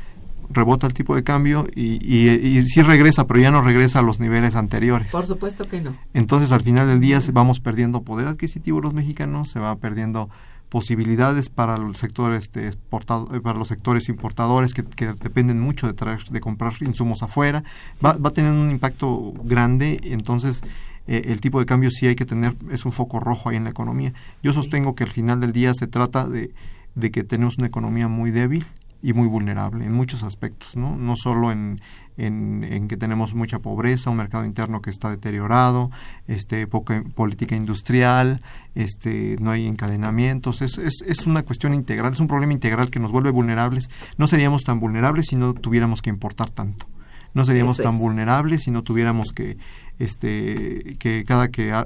rebota 0.49 0.87
el 0.87 0.93
tipo 0.93 1.15
de 1.15 1.23
cambio 1.23 1.67
y, 1.75 1.99
y, 2.01 2.29
y 2.29 2.65
sí 2.65 2.81
regresa, 2.81 3.27
pero 3.27 3.39
ya 3.39 3.51
no 3.51 3.61
regresa 3.61 3.99
a 3.99 4.01
los 4.01 4.19
niveles 4.19 4.55
anteriores. 4.55 5.11
Por 5.11 5.25
supuesto 5.25 5.67
que 5.67 5.81
no. 5.81 5.95
Entonces, 6.13 6.51
al 6.51 6.61
final 6.61 6.87
del 6.87 6.99
día 6.99 7.19
vamos 7.31 7.59
perdiendo 7.59 8.01
poder 8.01 8.27
adquisitivo 8.27 8.81
los 8.81 8.93
mexicanos, 8.93 9.49
se 9.49 9.59
va 9.59 9.75
perdiendo 9.75 10.29
posibilidades 10.69 11.49
para 11.49 11.75
el 11.75 11.95
sector 11.95 12.33
este 12.33 12.67
exportado, 12.67 13.29
eh, 13.33 13.39
para 13.39 13.57
los 13.57 13.67
sectores 13.67 14.09
importadores 14.09 14.73
que, 14.73 14.83
que 14.83 15.13
dependen 15.13 15.59
mucho 15.59 15.87
de 15.87 15.93
traer, 15.93 16.25
de 16.25 16.41
comprar 16.41 16.73
insumos 16.81 17.23
afuera, 17.23 17.63
va, 18.03 18.13
va 18.13 18.29
a 18.29 18.33
tener 18.33 18.51
un 18.51 18.71
impacto 18.71 19.33
grande, 19.43 19.99
entonces 20.03 20.63
eh, 21.07 21.21
el 21.25 21.39
tipo 21.39 21.59
de 21.59 21.65
cambio 21.65 21.91
sí 21.91 22.07
hay 22.07 22.15
que 22.15 22.25
tener, 22.25 22.55
es 22.71 22.83
un 22.83 22.91
foco 22.91 23.19
rojo 23.19 23.49
ahí 23.49 23.57
en 23.57 23.63
la 23.65 23.69
economía. 23.69 24.13
Yo 24.43 24.53
sostengo 24.53 24.95
que 24.95 25.03
al 25.03 25.11
final 25.11 25.39
del 25.39 25.53
día 25.53 25.73
se 25.73 25.87
trata 25.87 26.27
de, 26.27 26.51
de 26.95 27.11
que 27.11 27.23
tenemos 27.23 27.57
una 27.57 27.67
economía 27.67 28.07
muy 28.07 28.31
débil 28.31 28.65
y 29.01 29.13
muy 29.13 29.27
vulnerable 29.27 29.85
en 29.85 29.93
muchos 29.93 30.23
aspectos, 30.23 30.75
¿no? 30.75 30.95
No 30.95 31.15
solo 31.15 31.51
en, 31.51 31.81
en, 32.17 32.63
en 32.63 32.87
que 32.87 32.97
tenemos 32.97 33.33
mucha 33.35 33.59
pobreza, 33.59 34.09
un 34.09 34.17
mercado 34.17 34.45
interno 34.45 34.81
que 34.81 34.89
está 34.89 35.09
deteriorado, 35.09 35.91
este, 36.27 36.65
poca 36.67 37.03
política 37.13 37.55
industrial, 37.55 38.41
este, 38.73 39.37
no 39.39 39.51
hay 39.51 39.67
encadenamientos, 39.67 40.61
es, 40.61 40.77
es, 40.77 41.03
es 41.05 41.27
una 41.27 41.43
cuestión 41.43 41.73
integral, 41.73 42.13
es 42.13 42.19
un 42.19 42.27
problema 42.27 42.53
integral 42.53 42.89
que 42.89 42.99
nos 42.99 43.11
vuelve 43.11 43.31
vulnerables. 43.31 43.89
No 44.17 44.27
seríamos 44.27 44.63
tan 44.63 44.79
vulnerables 44.79 45.27
si 45.29 45.35
no 45.35 45.53
tuviéramos 45.53 46.01
que 46.01 46.09
importar 46.09 46.49
tanto. 46.49 46.87
No 47.33 47.43
seríamos 47.43 47.77
tan 47.77 47.95
es. 47.95 47.99
vulnerables 47.99 48.63
si 48.63 48.71
no 48.71 48.81
tuviéramos 48.81 49.33
que, 49.33 49.57
este, 49.99 50.95
que 50.97 51.25
cada 51.25 51.49
que 51.49 51.73
ah, 51.73 51.85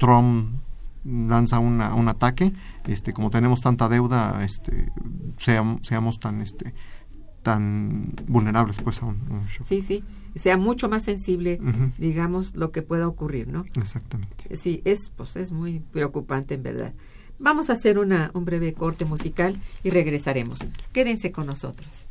Trump 0.00 0.50
lanza 1.04 1.60
una, 1.60 1.94
un 1.94 2.08
ataque, 2.08 2.52
este, 2.86 3.12
como 3.12 3.30
tenemos 3.30 3.60
tanta 3.60 3.88
deuda, 3.88 4.44
este, 4.44 4.88
seamos, 5.40 5.86
seamos 5.86 6.20
tan, 6.20 6.40
este, 6.40 6.74
tan 7.42 8.12
vulnerables 8.26 8.78
pues 8.82 9.02
a 9.02 9.06
un, 9.06 9.20
a 9.30 9.34
un 9.34 9.46
shock. 9.46 9.66
Sí, 9.66 9.82
sí. 9.82 10.04
Sea 10.36 10.56
mucho 10.56 10.88
más 10.88 11.02
sensible, 11.02 11.58
digamos, 11.98 12.54
lo 12.54 12.70
que 12.70 12.82
pueda 12.82 13.08
ocurrir, 13.08 13.48
¿no? 13.48 13.64
Exactamente. 13.74 14.56
Sí, 14.56 14.82
es, 14.84 15.10
pues, 15.16 15.34
es 15.36 15.50
muy 15.50 15.80
preocupante 15.80 16.54
en 16.54 16.62
verdad. 16.62 16.94
Vamos 17.38 17.70
a 17.70 17.72
hacer 17.72 17.98
una, 17.98 18.30
un 18.34 18.44
breve 18.44 18.74
corte 18.74 19.06
musical 19.06 19.56
y 19.82 19.90
regresaremos. 19.90 20.60
Quédense 20.92 21.32
con 21.32 21.46
nosotros. 21.46 22.06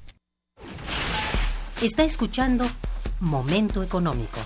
Está 1.82 2.04
escuchando 2.04 2.66
Momento 3.22 3.84
Económico. 3.84 4.40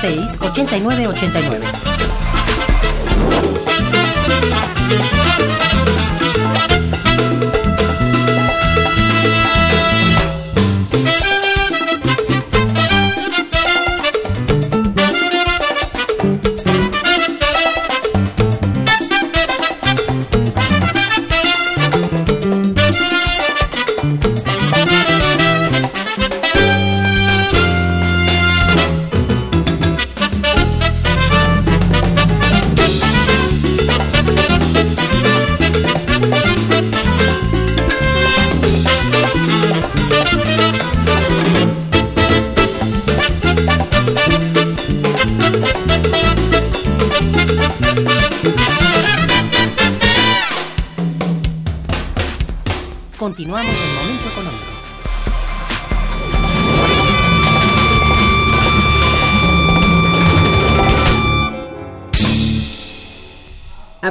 36 0.00 1.77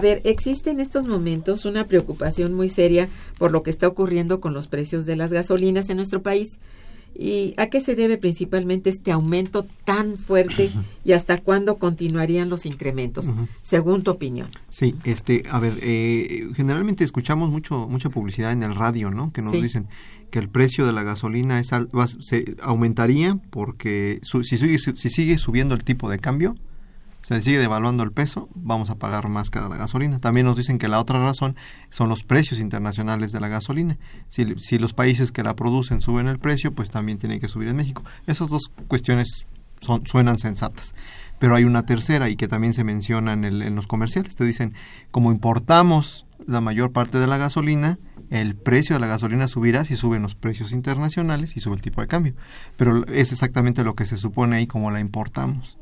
ver, 0.07 0.21
existe 0.25 0.69
en 0.71 0.79
estos 0.79 1.05
momentos 1.07 1.65
una 1.65 1.85
preocupación 1.85 2.53
muy 2.53 2.69
seria 2.69 3.07
por 3.37 3.51
lo 3.51 3.63
que 3.63 3.69
está 3.69 3.87
ocurriendo 3.87 4.39
con 4.39 4.53
los 4.53 4.67
precios 4.67 5.05
de 5.05 5.15
las 5.15 5.31
gasolinas 5.31 5.89
en 5.89 5.97
nuestro 5.97 6.21
país. 6.21 6.59
¿Y 7.19 7.55
a 7.57 7.65
qué 7.67 7.81
se 7.81 7.95
debe 7.95 8.19
principalmente 8.19 8.91
este 8.91 9.11
aumento 9.11 9.65
tan 9.85 10.17
fuerte 10.17 10.69
y 11.03 11.13
hasta 11.13 11.39
cuándo 11.39 11.77
continuarían 11.77 12.47
los 12.47 12.67
incrementos, 12.67 13.25
según 13.63 14.03
tu 14.03 14.11
opinión? 14.11 14.49
Sí, 14.69 14.93
este, 15.03 15.41
a 15.49 15.57
ver, 15.59 15.73
eh, 15.81 16.47
generalmente 16.55 17.03
escuchamos 17.03 17.49
mucho 17.49 17.87
mucha 17.87 18.09
publicidad 18.09 18.51
en 18.51 18.61
el 18.61 18.75
radio, 18.75 19.09
¿no? 19.09 19.31
Que 19.33 19.41
nos 19.41 19.53
Sí. 19.55 19.61
dicen 19.63 19.87
que 20.29 20.37
el 20.37 20.49
precio 20.49 20.85
de 20.85 20.93
la 20.93 21.01
gasolina 21.01 21.59
es 21.59 21.73
al- 21.73 21.87
va- 21.97 22.07
se 22.07 22.55
aumentaría 22.61 23.39
porque 23.49 24.19
su- 24.21 24.43
si, 24.43 24.57
sigue, 24.59 24.77
si 24.77 25.09
sigue 25.09 25.37
subiendo 25.39 25.73
el 25.73 25.83
tipo 25.83 26.11
de 26.11 26.19
cambio, 26.19 26.55
se 27.27 27.41
sigue 27.41 27.59
devaluando 27.59 28.03
el 28.03 28.13
peso, 28.13 28.47
vamos 28.55 28.89
a 28.89 28.95
pagar 28.95 29.27
más 29.27 29.49
cara 29.49 29.67
la 29.67 29.75
gasolina. 29.75 30.19
También 30.19 30.45
nos 30.45 30.55
dicen 30.55 30.77
que 30.77 30.87
la 30.87 30.99
otra 31.01 31.19
razón 31.19 31.57
son 31.89 32.07
los 32.07 32.23
precios 32.23 32.59
internacionales 32.59 33.33
de 33.33 33.41
la 33.41 33.49
gasolina. 33.49 33.97
Si, 34.29 34.55
si 34.59 34.77
los 34.79 34.93
países 34.93 35.33
que 35.33 35.43
la 35.43 35.53
producen 35.55 35.99
suben 35.99 36.27
el 36.29 36.39
precio, 36.39 36.73
pues 36.73 36.89
también 36.89 37.17
tiene 37.17 37.39
que 37.41 37.49
subir 37.49 37.67
en 37.67 37.75
México. 37.75 38.01
Esas 38.27 38.47
dos 38.47 38.71
cuestiones 38.87 39.45
son, 39.81 40.07
suenan 40.07 40.37
sensatas. 40.39 40.95
Pero 41.37 41.53
hay 41.55 41.65
una 41.65 41.85
tercera 41.85 42.29
y 42.29 42.37
que 42.37 42.47
también 42.47 42.73
se 42.73 42.85
menciona 42.85 43.33
en, 43.33 43.43
el- 43.43 43.61
en 43.61 43.75
los 43.75 43.87
comerciales. 43.87 44.35
Te 44.35 44.45
dicen, 44.45 44.73
como 45.11 45.31
importamos 45.31 46.25
la 46.47 46.61
mayor 46.61 46.93
parte 46.93 47.19
de 47.19 47.27
la 47.27 47.37
gasolina, 47.37 47.99
el 48.29 48.55
precio 48.55 48.95
de 48.95 49.01
la 49.01 49.07
gasolina 49.07 49.49
subirá 49.49 49.83
si 49.83 49.97
suben 49.97 50.21
los 50.21 50.35
precios 50.35 50.71
internacionales 50.71 51.57
y 51.57 51.59
sube 51.59 51.75
el 51.75 51.81
tipo 51.81 51.99
de 51.99 52.07
cambio. 52.07 52.35
Pero 52.77 53.05
es 53.07 53.33
exactamente 53.33 53.83
lo 53.83 53.95
que 53.95 54.05
se 54.05 54.15
supone 54.17 54.55
ahí 54.55 54.65
como 54.67 54.91
la 54.91 54.99
importamos. 55.01 55.77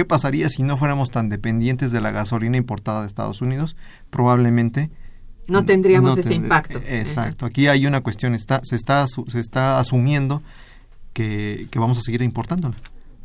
¿Qué 0.00 0.06
pasaría 0.06 0.48
si 0.48 0.62
no 0.62 0.78
fuéramos 0.78 1.10
tan 1.10 1.28
dependientes 1.28 1.92
de 1.92 2.00
la 2.00 2.10
gasolina 2.10 2.56
importada 2.56 3.02
de 3.02 3.06
Estados 3.06 3.42
Unidos? 3.42 3.76
Probablemente 4.08 4.88
No 5.46 5.66
tendríamos 5.66 6.16
ese 6.16 6.32
impacto. 6.32 6.80
Exacto. 6.88 7.44
Aquí 7.44 7.66
hay 7.66 7.84
una 7.84 8.00
cuestión, 8.00 8.34
está, 8.34 8.62
se, 8.64 8.76
está, 8.76 9.06
se 9.06 9.38
está 9.38 9.78
asumiendo 9.78 10.42
que, 11.12 11.66
que 11.70 11.78
vamos 11.78 11.98
a 11.98 12.00
seguir 12.00 12.22
importándola. 12.22 12.76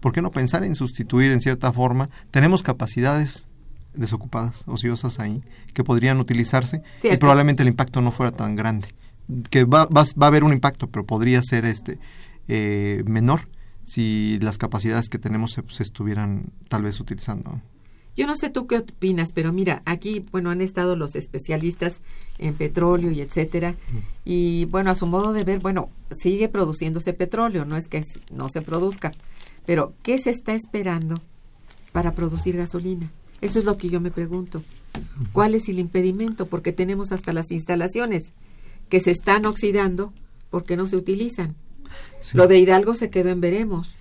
¿Por 0.01 0.11
qué 0.11 0.21
no 0.21 0.31
pensar 0.31 0.65
en 0.65 0.75
sustituir 0.75 1.31
en 1.31 1.39
cierta 1.39 1.71
forma? 1.71 2.09
Tenemos 2.29 2.61
capacidades 2.61 3.47
desocupadas, 3.93 4.63
ociosas 4.65 5.21
ahí, 5.21 5.43
que 5.73 5.85
podrían 5.85 6.19
utilizarse 6.19 6.83
y 7.01 7.15
probablemente 7.15 7.63
el 7.63 7.69
impacto 7.69 8.01
no 8.01 8.11
fuera 8.11 8.33
tan 8.33 8.57
grande. 8.57 8.89
Que 9.49 9.63
va, 9.63 9.85
va, 9.85 10.03
va 10.21 10.25
a 10.25 10.27
haber 10.27 10.43
un 10.43 10.51
impacto, 10.51 10.87
pero 10.87 11.05
podría 11.05 11.41
ser 11.41 11.63
este 11.63 11.99
eh, 12.49 13.01
menor 13.07 13.47
si 13.85 14.37
las 14.41 14.57
capacidades 14.57 15.09
que 15.09 15.19
tenemos 15.19 15.53
se, 15.53 15.63
se 15.69 15.83
estuvieran 15.83 16.51
tal 16.67 16.83
vez 16.83 16.99
utilizando. 16.99 17.61
Yo 18.17 18.27
no 18.27 18.35
sé 18.37 18.49
tú 18.49 18.65
qué 18.65 18.77
opinas, 18.77 19.31
pero 19.33 19.51
mira, 19.51 19.81
aquí, 19.85 20.25
bueno, 20.31 20.49
han 20.49 20.61
estado 20.61 20.95
los 20.95 21.15
especialistas 21.15 22.01
en 22.39 22.53
petróleo 22.53 23.11
y 23.11 23.19
etcétera, 23.19 23.75
y 24.23 24.65
bueno, 24.65 24.89
a 24.89 24.95
su 24.95 25.05
modo 25.05 25.33
de 25.33 25.43
ver, 25.43 25.59
bueno, 25.59 25.89
sigue 26.15 26.47
produciéndose 26.47 27.11
petróleo, 27.11 27.65
no 27.65 27.75
es 27.75 27.87
que 27.89 28.01
no 28.31 28.47
se 28.47 28.61
produzca, 28.61 29.11
pero 29.65 29.93
¿qué 30.01 30.17
se 30.17 30.29
está 30.29 30.53
esperando 30.53 31.19
para 31.91 32.13
producir 32.13 32.55
gasolina? 32.55 33.09
Eso 33.41 33.59
es 33.59 33.65
lo 33.65 33.77
que 33.77 33.89
yo 33.89 33.99
me 33.99 34.11
pregunto. 34.11 34.63
¿Cuál 35.33 35.55
es 35.55 35.67
el 35.67 35.79
impedimento? 35.79 36.45
Porque 36.45 36.71
tenemos 36.71 37.11
hasta 37.11 37.33
las 37.33 37.51
instalaciones 37.51 38.31
que 38.87 39.01
se 39.01 39.11
están 39.11 39.45
oxidando 39.45 40.13
porque 40.49 40.77
no 40.77 40.87
se 40.87 40.95
utilizan. 40.95 41.55
Sí. 42.21 42.37
Lo 42.37 42.47
de 42.47 42.57
Hidalgo 42.59 42.93
se 42.95 43.09
quedó 43.09 43.29
en 43.29 43.41
veremos. 43.41 43.95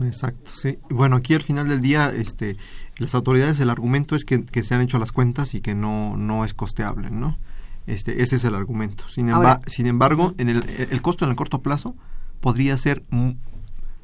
Exacto, 0.00 0.50
sí. 0.54 0.78
Bueno, 0.90 1.16
aquí 1.16 1.34
al 1.34 1.42
final 1.42 1.68
del 1.68 1.80
día, 1.80 2.12
este, 2.14 2.56
las 2.98 3.14
autoridades, 3.14 3.60
el 3.60 3.70
argumento 3.70 4.16
es 4.16 4.24
que, 4.24 4.44
que 4.44 4.62
se 4.62 4.74
han 4.74 4.80
hecho 4.80 4.98
las 4.98 5.12
cuentas 5.12 5.54
y 5.54 5.60
que 5.60 5.74
no, 5.74 6.16
no 6.16 6.44
es 6.44 6.54
costeable, 6.54 7.10
¿no? 7.10 7.38
Este, 7.86 8.22
ese 8.22 8.36
es 8.36 8.44
el 8.44 8.54
argumento. 8.54 9.04
Sin, 9.08 9.30
Ahora- 9.30 9.60
emba- 9.60 9.68
sin 9.70 9.86
embargo, 9.86 10.34
en 10.38 10.48
el, 10.48 10.64
el 10.90 11.02
costo 11.02 11.24
en 11.24 11.30
el 11.30 11.36
corto 11.36 11.60
plazo 11.62 11.94
podría 12.40 12.76
ser, 12.76 13.04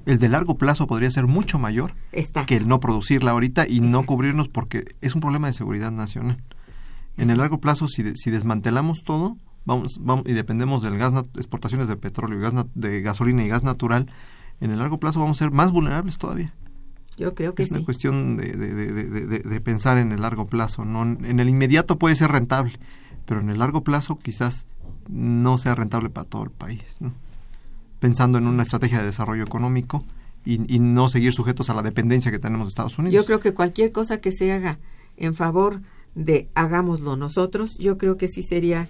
el 0.06 0.18
de 0.18 0.28
largo 0.28 0.56
plazo 0.56 0.86
podría 0.86 1.10
ser 1.10 1.26
mucho 1.26 1.58
mayor 1.58 1.94
Está. 2.12 2.46
que 2.46 2.56
el 2.56 2.68
no 2.68 2.80
producirla 2.80 3.32
ahorita 3.32 3.66
y 3.68 3.80
no 3.80 4.04
cubrirnos 4.04 4.48
porque 4.48 4.94
es 5.00 5.14
un 5.14 5.20
problema 5.20 5.48
de 5.48 5.52
seguridad 5.52 5.90
nacional. 5.90 6.38
En 7.16 7.30
el 7.30 7.38
largo 7.38 7.58
plazo, 7.60 7.88
si, 7.88 8.02
de- 8.02 8.16
si 8.16 8.30
desmantelamos 8.30 9.02
todo 9.04 9.36
vamos, 9.68 9.98
vamos 10.02 10.24
y 10.26 10.32
dependemos 10.32 10.82
del 10.82 10.98
gas, 10.98 11.12
exportaciones 11.36 11.86
de 11.88 11.96
petróleo, 11.96 12.40
gas 12.40 12.66
de 12.74 13.00
gasolina 13.02 13.44
y 13.44 13.48
gas 13.48 13.62
natural, 13.62 14.10
en 14.60 14.70
el 14.72 14.78
largo 14.78 14.98
plazo 14.98 15.20
vamos 15.20 15.36
a 15.40 15.44
ser 15.44 15.52
más 15.52 15.70
vulnerables 15.70 16.18
todavía. 16.18 16.52
Yo 17.16 17.34
creo 17.34 17.54
que 17.54 17.62
Es 17.64 17.70
una 17.70 17.84
cuestión 17.84 18.36
de, 18.36 18.52
de- 18.52 18.74
de- 18.74 18.92
de- 18.92 19.26
de- 19.26 19.38
de 19.40 19.60
pensar 19.60 19.98
en 19.98 20.12
el 20.12 20.20
largo 20.22 20.46
plazo. 20.46 20.84
No, 20.84 21.02
en 21.02 21.38
el 21.40 21.48
inmediato 21.48 21.98
puede 21.98 22.16
ser 22.16 22.30
rentable, 22.32 22.72
pero 23.26 23.40
en 23.40 23.50
el 23.50 23.58
largo 23.58 23.82
plazo 23.82 24.18
quizás 24.18 24.66
no 25.08 25.58
sea 25.58 25.74
rentable 25.74 26.10
para 26.10 26.28
todo 26.28 26.44
el 26.44 26.50
país. 26.50 26.82
¿no? 27.00 27.12
Pensando 27.98 28.38
en 28.38 28.46
una 28.46 28.62
estrategia 28.62 28.98
de 29.00 29.06
desarrollo 29.06 29.42
económico 29.42 30.04
y, 30.44 30.72
y 30.72 30.78
no 30.78 31.08
seguir 31.08 31.32
sujetos 31.32 31.68
a 31.70 31.74
la 31.74 31.82
dependencia 31.82 32.30
que 32.30 32.38
tenemos 32.38 32.66
de 32.66 32.70
Estados 32.70 32.98
Unidos. 32.98 33.14
Yo 33.14 33.24
creo 33.26 33.40
que 33.40 33.52
cualquier 33.52 33.90
cosa 33.92 34.18
que 34.20 34.30
se 34.30 34.52
haga 34.52 34.78
en 35.16 35.34
favor 35.34 35.80
de 36.14 36.48
hagámoslo 36.54 37.16
nosotros, 37.16 37.76
yo 37.78 37.98
creo 37.98 38.16
que 38.16 38.28
sí 38.28 38.42
sería, 38.44 38.86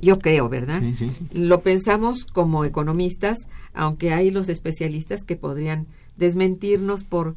yo 0.00 0.18
creo, 0.18 0.48
¿verdad? 0.48 0.80
Sí, 0.80 0.94
sí, 0.94 1.10
sí. 1.12 1.26
Lo 1.40 1.60
pensamos 1.62 2.24
como 2.24 2.64
economistas, 2.64 3.38
aunque 3.74 4.12
hay 4.12 4.30
los 4.30 4.48
especialistas 4.48 5.22
que 5.24 5.36
podrían 5.36 5.86
desmentirnos 6.16 7.04
por 7.04 7.36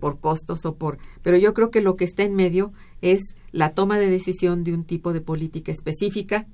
por 0.00 0.18
costos 0.18 0.64
o 0.66 0.74
por 0.74 0.98
pero 1.22 1.36
yo 1.36 1.54
creo 1.54 1.70
que 1.70 1.80
lo 1.80 1.94
que 1.94 2.04
está 2.04 2.24
en 2.24 2.34
medio 2.34 2.72
es 3.02 3.36
la 3.52 3.70
toma 3.70 3.98
de 3.98 4.10
decisión 4.10 4.64
de 4.64 4.74
un 4.74 4.82
tipo 4.84 5.12
de 5.12 5.20
política 5.20 5.70
específica 5.70 6.44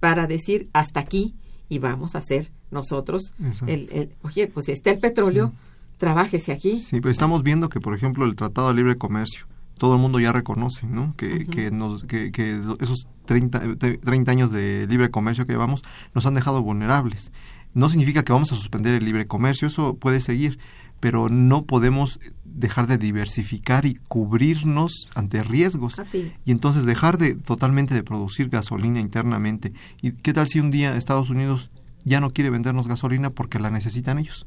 para 0.00 0.26
decir 0.26 0.68
hasta 0.72 0.98
aquí 0.98 1.34
y 1.68 1.78
vamos 1.78 2.16
a 2.16 2.18
hacer 2.18 2.50
nosotros 2.72 3.32
el, 3.68 3.88
el- 3.92 4.10
oye 4.22 4.48
pues 4.48 4.66
si 4.66 4.72
está 4.72 4.90
el 4.90 4.98
petróleo 4.98 5.52
trabájese 5.98 6.50
aquí 6.50 6.80
Sí, 6.80 7.00
pero 7.00 7.12
estamos 7.12 7.44
viendo 7.44 7.68
que, 7.68 7.78
por 7.80 7.94
ejemplo, 7.94 8.24
el 8.24 8.34
Tratado 8.34 8.68
de 8.68 8.74
Libre 8.74 8.96
Comercio, 8.96 9.46
todo 9.80 9.94
el 9.94 10.00
mundo 10.00 10.20
ya 10.20 10.30
reconoce, 10.30 10.86
¿no? 10.86 11.14
Que, 11.16 11.46
que, 11.46 11.70
nos, 11.70 12.04
que, 12.04 12.32
que 12.32 12.60
esos 12.80 13.08
30, 13.24 13.62
eh, 13.80 13.98
30 14.04 14.30
años 14.30 14.52
de 14.52 14.86
libre 14.86 15.10
comercio 15.10 15.46
que 15.46 15.52
llevamos 15.52 15.82
nos 16.14 16.26
han 16.26 16.34
dejado 16.34 16.62
vulnerables. 16.62 17.32
No 17.72 17.88
significa 17.88 18.22
que 18.22 18.34
vamos 18.34 18.52
a 18.52 18.56
suspender 18.56 18.92
el 18.94 19.06
libre 19.06 19.24
comercio, 19.24 19.68
eso 19.68 19.94
puede 19.94 20.20
seguir, 20.20 20.58
pero 21.00 21.30
no 21.30 21.64
podemos 21.64 22.20
dejar 22.44 22.88
de 22.88 22.98
diversificar 22.98 23.86
y 23.86 23.94
cubrirnos 23.94 25.08
ante 25.14 25.42
riesgos. 25.42 25.98
Así. 25.98 26.30
Y 26.44 26.50
entonces 26.50 26.84
dejar 26.84 27.16
de 27.16 27.34
totalmente 27.34 27.94
de 27.94 28.02
producir 28.02 28.50
gasolina 28.50 29.00
internamente. 29.00 29.72
¿Y 30.02 30.12
qué 30.12 30.34
tal 30.34 30.46
si 30.46 30.60
un 30.60 30.70
día 30.70 30.94
Estados 30.94 31.30
Unidos 31.30 31.70
ya 32.04 32.20
no 32.20 32.32
quiere 32.32 32.50
vendernos 32.50 32.86
gasolina 32.86 33.30
porque 33.30 33.58
la 33.58 33.70
necesitan 33.70 34.18
ellos? 34.18 34.46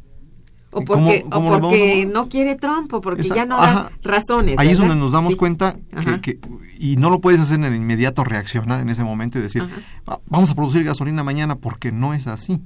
O 0.73 0.81
¿Y 0.81 0.85
cómo- 0.85 1.03
porque, 1.05 1.25
cómo 1.29 1.51
o 1.51 1.59
porque 1.61 2.05
no 2.11 2.27
quiere 2.29 2.55
Trump, 2.55 2.91
o 2.93 3.01
porque 3.01 3.21
Exacto. 3.21 3.35
ya 3.41 3.45
no 3.45 3.57
da 3.57 3.91
razones. 4.03 4.57
Ahí 4.57 4.69
es 4.69 4.77
donde 4.77 4.95
nos 4.95 5.11
damos 5.11 5.33
Sí. 5.33 5.37
cuenta 5.37 5.75
que, 6.21 6.21
que- 6.21 6.39
y 6.79 6.97
no 6.97 7.09
lo 7.09 7.21
puedes 7.21 7.39
hacer 7.39 7.55
en 7.55 7.65
el 7.65 7.75
inmediato 7.75 8.23
reaccionar 8.23 8.79
en 8.81 8.89
ese 8.89 9.03
momento 9.03 9.37
y 9.37 9.41
decir 9.41 9.61
Ajá. 9.61 9.71
"Va- 10.09 10.21
vamos 10.27 10.49
a 10.49 10.55
producir 10.55 10.83
gasolina 10.83 11.23
mañana 11.23 11.55
porque 11.55 11.91
no 11.91 12.13
es 12.13 12.25
así 12.27 12.59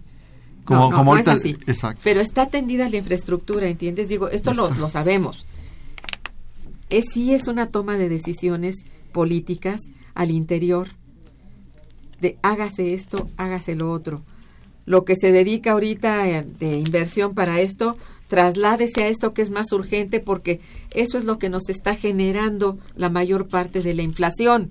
Como, 0.63 0.79
no, 0.79 0.89
no, 0.89 0.95
como 0.97 1.03
no 1.05 1.11
ahorita, 1.11 1.33
es 1.33 1.39
así. 1.39 1.55
Exacto. 1.67 2.01
Pero 2.03 2.19
está 2.21 2.43
atendida 2.43 2.89
la 2.89 2.97
infraestructura, 2.97 3.67
¿entiendes? 3.67 4.07
Digo, 4.07 4.29
esto 4.29 4.53
lo, 4.53 4.69
lo 4.73 4.89
sabemos. 4.89 5.45
Es, 6.89 7.05
sí 7.13 7.33
es 7.33 7.47
una 7.47 7.67
toma 7.67 7.97
de 7.97 8.09
decisiones 8.09 8.85
políticas 9.11 9.81
al 10.15 10.31
interior 10.31 10.87
de 12.21 12.37
hágase 12.41 12.93
esto, 12.93 13.27
hágase 13.37 13.75
lo 13.75 13.91
otro. 13.91 14.21
Lo 14.87 15.05
que 15.05 15.15
se 15.15 15.31
dedica 15.31 15.73
ahorita 15.73 16.27
eh, 16.27 16.43
de 16.59 16.79
inversión 16.79 17.35
para 17.35 17.59
esto, 17.61 17.95
trasládese 18.29 19.03
a 19.03 19.07
esto 19.09 19.33
que 19.33 19.43
es 19.43 19.51
más 19.51 19.71
urgente 19.71 20.19
porque 20.19 20.59
eso 20.95 21.19
es 21.19 21.25
lo 21.25 21.37
que 21.37 21.49
nos 21.49 21.69
está 21.69 21.95
generando 21.95 22.79
la 22.95 23.09
mayor 23.09 23.47
parte 23.47 23.83
de 23.83 23.93
la 23.93 24.01
inflación. 24.01 24.69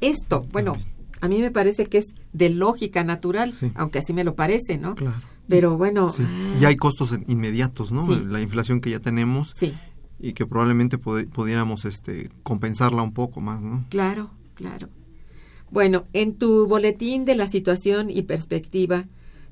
Esto, 0.00 0.46
bueno, 0.52 0.76
a 1.20 1.28
mí 1.28 1.40
me 1.40 1.50
parece 1.50 1.86
que 1.86 1.98
es 1.98 2.14
de 2.32 2.50
lógica 2.50 3.04
natural, 3.04 3.52
Sí. 3.52 3.70
aunque 3.74 3.98
así 3.98 4.12
me 4.12 4.24
lo 4.24 4.34
parece, 4.34 4.78
¿no? 4.78 4.94
Claro. 4.94 5.16
Pero 5.48 5.76
bueno, 5.76 6.08
Sí. 6.08 6.22
Ya 6.60 6.68
hay 6.68 6.76
costos 6.76 7.12
inmediatos, 7.28 7.92
¿no? 7.92 8.06
Sí. 8.06 8.22
La 8.28 8.40
inflación 8.40 8.80
que 8.80 8.90
ya 8.90 9.00
tenemos 9.00 9.52
y 10.18 10.32
que 10.32 10.46
probablemente 10.46 10.98
pudiéramos 10.98 11.84
este, 11.84 12.30
compensarla 12.42 13.02
un 13.02 13.12
poco 13.12 13.40
más, 13.40 13.60
¿no? 13.60 13.84
claro, 13.90 14.30
claro. 14.54 14.88
Bueno, 15.70 16.04
en 16.12 16.34
tu 16.36 16.68
boletín 16.68 17.24
de 17.24 17.34
la 17.34 17.48
situación 17.48 18.08
y 18.08 18.22
perspectiva 18.22 19.04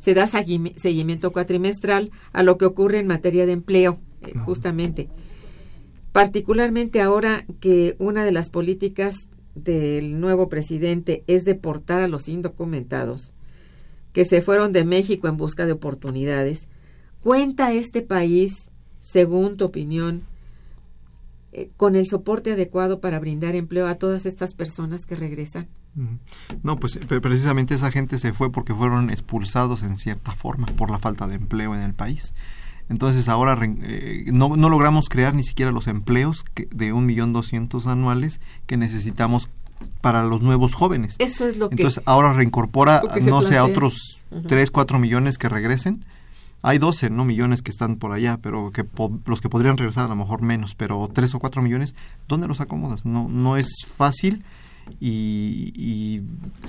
se 0.04 0.12
da 0.12 0.26
seguimi- 0.26 0.76
seguimiento 0.76 1.32
cuatrimestral 1.32 2.10
a 2.34 2.42
lo 2.42 2.58
que 2.58 2.66
ocurre 2.66 2.98
en 2.98 3.06
materia 3.06 3.46
de 3.46 3.52
empleo, 3.52 3.98
eh, 4.20 4.38
justamente. 4.44 5.08
Particularmente 6.12 7.00
ahora 7.00 7.46
que 7.58 7.96
una 7.98 8.22
de 8.26 8.32
las 8.32 8.50
políticas 8.50 9.30
del 9.54 10.20
nuevo 10.20 10.50
presidente 10.50 11.24
es 11.26 11.46
deportar 11.46 12.02
a 12.02 12.08
los 12.08 12.28
indocumentados 12.28 13.32
que 14.12 14.26
se 14.26 14.42
fueron 14.42 14.72
de 14.72 14.84
México 14.84 15.26
en 15.26 15.38
busca 15.38 15.64
de 15.64 15.72
oportunidades. 15.72 16.68
¿Cuenta 17.22 17.72
este 17.72 18.02
país, 18.02 18.68
según 19.00 19.56
tu 19.56 19.64
opinión, 19.64 20.20
eh, 21.52 21.70
con 21.78 21.96
el 21.96 22.06
soporte 22.06 22.52
adecuado 22.52 23.00
para 23.00 23.20
brindar 23.20 23.56
empleo 23.56 23.86
a 23.86 23.94
todas 23.94 24.26
estas 24.26 24.52
personas 24.54 25.06
que 25.06 25.16
regresan? 25.16 25.66
No, 26.62 26.76
pues 26.78 26.96
pre- 26.98 27.20
precisamente 27.20 27.74
esa 27.74 27.90
gente 27.90 28.18
se 28.18 28.32
fue 28.32 28.50
porque 28.50 28.74
fueron 28.74 29.10
expulsados 29.10 29.82
en 29.82 29.96
cierta 29.96 30.32
forma 30.32 30.66
por 30.66 30.90
la 30.90 30.98
falta 30.98 31.26
de 31.26 31.36
empleo 31.36 31.74
en 31.74 31.82
el 31.82 31.94
país. 31.94 32.34
Entonces 32.88 33.28
ahora 33.28 33.58
eh, 33.62 34.24
no, 34.32 34.56
no 34.56 34.68
logramos 34.68 35.08
crear 35.08 35.34
ni 35.34 35.42
siquiera 35.44 35.72
los 35.72 35.86
empleos 35.86 36.44
que, 36.54 36.66
de 36.70 36.92
un 36.92 37.06
millón 37.06 37.32
doscientos 37.32 37.86
anuales 37.86 38.40
que 38.66 38.76
necesitamos 38.76 39.48
para 40.00 40.24
los 40.24 40.42
nuevos 40.42 40.74
jóvenes. 40.74 41.16
Eso 41.18 41.46
es 41.46 41.56
lo 41.58 41.68
que... 41.70 41.76
Entonces 41.76 42.02
ahora 42.06 42.32
reincorpora, 42.32 43.02
no 43.22 43.42
sé, 43.42 43.56
a 43.56 43.64
otros 43.64 44.24
Ujú. 44.30 44.42
3, 44.48 44.70
4 44.70 44.98
millones 44.98 45.38
que 45.38 45.48
regresen. 45.48 46.04
Hay 46.62 46.78
12, 46.78 47.10
¿no? 47.10 47.24
Millones 47.24 47.60
que 47.62 47.70
están 47.70 47.96
por 47.96 48.12
allá, 48.12 48.38
pero 48.42 48.70
que 48.70 48.84
po- 48.84 49.18
los 49.26 49.40
que 49.42 49.50
podrían 49.50 49.76
regresar 49.76 50.06
a 50.06 50.08
lo 50.08 50.16
mejor 50.16 50.40
menos, 50.42 50.74
pero 50.74 51.08
3 51.12 51.34
o 51.34 51.38
4 51.38 51.60
millones, 51.62 51.94
¿dónde 52.26 52.48
los 52.48 52.60
acomodas? 52.60 53.04
No, 53.04 53.28
no 53.28 53.56
es 53.58 53.68
fácil 53.96 54.42
y, 55.00 55.72
y 55.76 56.22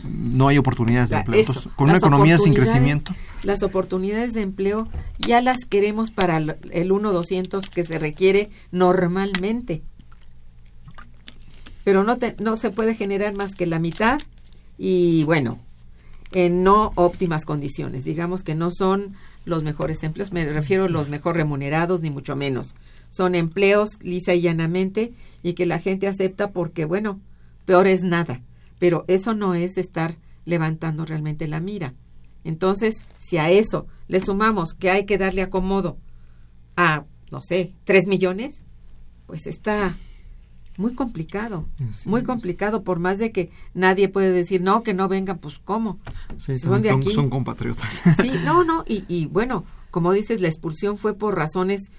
no 0.03 0.47
hay 0.47 0.57
oportunidades 0.57 1.09
de 1.09 1.17
empleo. 1.17 1.39
eso, 1.41 1.51
Entonces, 1.51 1.71
con 1.75 1.89
una 1.89 1.97
economía 1.97 2.37
sin 2.39 2.53
crecimiento, 2.53 3.13
Las 3.43 3.63
oportunidades 3.63 4.33
de 4.33 4.41
empleo 4.41 4.87
ya 5.19 5.41
las 5.41 5.65
queremos 5.65 6.11
para 6.11 6.37
el 6.37 6.55
el 6.71 6.91
1-200 6.91 7.69
que 7.69 7.83
se 7.83 7.99
requiere 7.99 8.49
normalmente. 8.71 9.81
Pero 11.83 12.03
no, 12.03 12.17
te- 12.17 12.35
no 12.39 12.55
se 12.57 12.71
puede 12.71 12.95
generar 12.95 13.33
más 13.33 13.53
que 13.55 13.65
la 13.67 13.79
mitad 13.79 14.19
y 14.77 15.23
bueno, 15.25 15.59
en 16.31 16.63
no 16.63 16.91
óptimas 16.95 17.45
condiciones. 17.45 18.03
Digamos 18.03 18.43
que 18.43 18.55
no 18.55 18.71
son 18.71 19.13
los 19.45 19.61
mejores 19.63 20.03
empleos, 20.03 20.31
me 20.33 20.43
refiero 20.45 20.85
a 20.85 20.89
los 20.89 21.07
mejor 21.09 21.35
remunerados, 21.35 22.01
ni 22.01 22.09
mucho 22.09 22.35
menos. 22.35 22.75
Son 23.11 23.35
empleos 23.35 24.01
lisa 24.01 24.33
y 24.33 24.41
llanamente 24.41 25.13
y 25.43 25.53
que 25.53 25.67
la 25.67 25.79
gente 25.79 26.07
acepta 26.07 26.49
porque, 26.51 26.85
bueno, 26.85 27.19
peor 27.65 27.87
es 27.87 28.03
nada. 28.03 28.41
Pero 28.79 29.05
eso 29.07 29.33
no 29.33 29.53
es 29.55 29.77
estar 29.77 30.15
levantando 30.45 31.05
realmente 31.05 31.47
la 31.47 31.59
mira. 31.59 31.93
Entonces, 32.43 33.03
si 33.19 33.37
a 33.37 33.49
eso 33.49 33.87
le 34.07 34.19
sumamos 34.19 34.73
que 34.73 34.91
hay 34.91 35.05
que 35.05 35.17
darle 35.17 35.41
acomodo 35.41 35.97
a, 36.77 37.05
no 37.31 37.41
sé, 37.41 37.73
tres 37.85 38.05
millones, 38.05 38.61
pues 39.25 39.47
está 39.47 39.95
muy 40.77 40.93
complicado, 40.93 41.65
Así 41.89 42.07
muy 42.09 42.19
es. 42.21 42.27
complicado, 42.27 42.83
por 42.83 42.99
más 42.99 43.17
de 43.17 43.31
que 43.31 43.49
nadie 43.73 44.09
puede 44.09 44.31
decir, 44.31 44.61
no, 44.61 44.83
que 44.83 44.93
no 44.93 45.07
vengan, 45.07 45.39
pues 45.39 45.57
¿cómo? 45.63 45.97
sí, 46.37 46.59
son 46.59 46.81
de 46.81 46.89
son, 46.89 46.99
aquí. 46.99 47.11
son 47.13 47.29
compatriotas. 47.29 48.01
Sí, 48.21 48.31
no, 48.43 48.63
no, 48.63 48.83
y, 48.85 49.05
y 49.07 49.25
bueno, 49.27 49.63
como 49.89 50.11
dices, 50.11 50.41
la 50.41 50.49
expulsión 50.49 50.97
fue 50.97 51.13
por 51.13 51.35
razones 51.35 51.89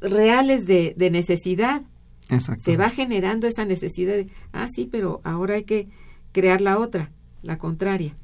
reales 0.00 0.66
de, 0.66 0.94
de 0.96 1.10
necesidad. 1.10 1.82
Se 2.64 2.76
va 2.76 2.90
generando 2.90 3.46
esa 3.46 3.64
necesidad 3.64 4.14
de, 4.14 4.28
ah, 4.52 4.66
sí, 4.72 4.88
pero 4.90 5.20
ahora 5.24 5.54
hay 5.56 5.64
que 5.64 5.88
crear 6.32 6.60
la 6.60 6.78
otra, 6.78 7.10
la 7.42 7.58
contraria. 7.58 8.14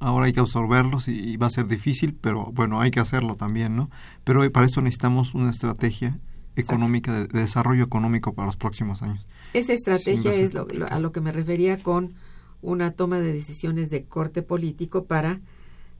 Ahora 0.00 0.26
hay 0.26 0.32
que 0.32 0.40
absorberlos 0.40 1.06
y, 1.08 1.12
y 1.12 1.36
va 1.36 1.46
a 1.46 1.50
ser 1.50 1.66
difícil, 1.68 2.14
pero 2.20 2.46
bueno, 2.52 2.80
hay 2.80 2.90
que 2.90 2.98
hacerlo 3.00 3.36
también, 3.36 3.76
¿no? 3.76 3.90
Pero 4.24 4.50
para 4.50 4.66
esto 4.66 4.80
necesitamos 4.80 5.34
una 5.34 5.50
estrategia 5.50 6.18
económica, 6.56 7.12
de, 7.14 7.26
de 7.28 7.40
desarrollo 7.40 7.84
económico 7.84 8.32
para 8.32 8.46
los 8.46 8.56
próximos 8.56 9.02
años. 9.02 9.26
Esa 9.54 9.72
estrategia 9.72 10.32
es 10.32 10.52
lo- 10.54 10.66
lo- 10.66 10.86
a 10.86 10.98
lo 10.98 11.12
que 11.12 11.20
me 11.20 11.30
refería 11.32 11.80
con 11.82 12.14
una 12.60 12.90
toma 12.92 13.20
de 13.20 13.32
decisiones 13.32 13.88
de 13.90 14.04
corte 14.04 14.42
político 14.42 15.04
para 15.04 15.40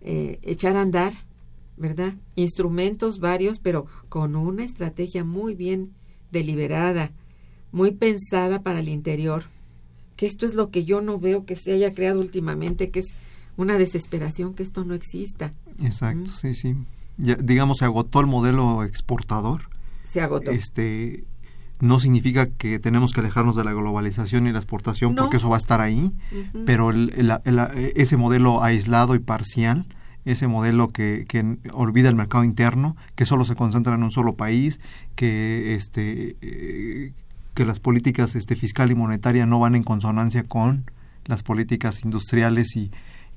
eh, 0.01 0.39
echar 0.43 0.77
a 0.77 0.83
andar, 0.83 1.13
¿verdad? 1.77 2.15
Instrumentos 2.35 3.21
varios, 3.21 3.61
pero 3.61 3.87
con 4.09 4.35
una 4.35 4.65
estrategia 4.65 5.23
muy 5.25 5.55
bien 5.55 5.93
deliberada, 6.33 7.13
muy 7.73 7.91
pensada 7.93 8.63
para 8.63 8.81
el 8.81 8.89
interior. 8.89 9.45
Que 10.17 10.27
esto 10.27 10.47
es 10.47 10.55
lo 10.55 10.71
que 10.71 10.85
yo 10.85 11.01
no 11.01 11.19
veo 11.19 11.45
que 11.47 11.57
se 11.57 11.73
haya 11.73 11.93
creado 11.95 12.21
últimamente, 12.21 12.91
que 12.91 13.01
es 13.01 13.15
una 13.57 13.77
desesperación 13.79 14.55
que 14.55 14.63
esto 14.63 14.85
no 14.85 14.95
exista. 14.95 15.51
Exacto, 15.83 16.31
Mm. 16.31 16.35
sí, 16.35 16.55
sí. 16.55 16.75
Ya, 17.19 17.35
digamos, 17.37 17.79
se 17.79 17.85
agotó 17.85 18.21
el 18.21 18.27
modelo 18.27 18.85
exportador. 18.85 19.63
Se 20.05 20.21
agotó. 20.21 20.51
Este 20.51 21.25
no 21.81 21.99
significa 21.99 22.47
que 22.47 22.79
tenemos 22.79 23.13
que 23.13 23.21
alejarnos 23.21 23.57
de 23.57 23.65
la 23.65 23.73
globalización 23.73 24.47
y 24.47 24.53
la 24.53 24.59
exportación 24.61 25.15
No. 25.15 25.23
porque 25.23 25.39
eso 25.39 25.49
va 25.49 25.57
a 25.57 25.59
estar 25.59 25.81
ahí, 25.81 26.13
pero 26.65 26.91
el- 26.91 27.13
el- 27.17 27.33
el- 27.45 27.93
ese 27.97 28.17
modelo 28.17 28.63
aislado 28.63 29.17
y 29.17 29.19
parcial, 29.19 29.85
ese 30.25 30.47
modelo 30.47 30.91
que, 30.91 31.25
que 31.27 31.57
olvida 31.73 32.09
el 32.09 32.15
mercado 32.15 32.45
interno, 32.45 32.97
que 33.17 33.27
solo 33.27 33.45
se 33.45 33.57
concentra 33.57 33.95
en 33.97 34.05
un 34.05 34.13
solo 34.13 34.35
país, 34.37 34.79
que 35.17 35.75
este 35.75 36.37
eh, 36.41 37.13
que 37.55 37.65
las 37.65 37.81
políticas 37.81 38.35
este 38.35 38.57
fiscal 38.57 38.91
y 38.91 38.95
monetaria 38.95 39.47
no 39.47 39.61
van 39.61 39.75
en 39.75 39.83
consonancia 39.83 40.43
con 40.45 40.91
las 41.27 41.43
políticas 41.43 42.05
industriales 42.05 42.77
y, 42.77 42.91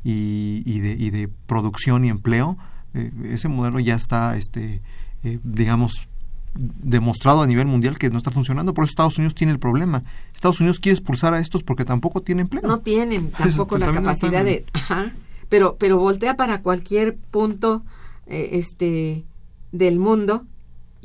y, 0.04 0.63
y 0.65 0.80
de, 0.80 0.93
y 0.93 1.10
de 1.10 1.28
producción 1.28 2.06
y 2.06 2.10
empleo, 2.10 2.58
eh, 2.93 3.12
ese 3.25 3.47
modelo 3.47 3.80
ya 3.80 3.95
está 3.95 4.38
este 4.38 4.82
eh, 5.23 5.39
digamos 5.43 6.08
demostrado 6.56 7.41
a 7.41 7.47
nivel 7.47 7.67
mundial 7.67 7.97
que 7.97 8.10
no 8.10 8.17
está 8.17 8.32
funcionando, 8.32 8.73
por 8.73 8.86
eso 8.86 8.91
Estados 8.91 9.17
Unidos 9.17 9.36
tiene 9.36 9.51
el 9.51 9.60
problema. 9.60 10.04
Estados 10.34 10.60
Unidos 10.62 10.80
quiere 10.80 10.93
expulsar 10.93 11.34
a 11.34 11.39
estos 11.39 11.63
porque 11.63 11.84
tampoco 11.84 12.21
tiene 12.21 12.43
empleo. 12.43 12.63
no 12.63 12.80
tienen 12.80 13.32
tampoco 13.38 13.78
la 13.78 13.88
no 13.88 13.93
capacidad 13.95 14.45
de 14.45 14.65
ajá, 14.73 15.12
pero 15.49 15.75
pero 15.78 15.97
voltea 15.97 16.38
para 16.38 16.62
cualquier 16.62 17.17
punto 17.17 17.84
eh, 18.28 18.51
este 18.54 19.25
del 19.71 19.99
mundo 19.99 20.45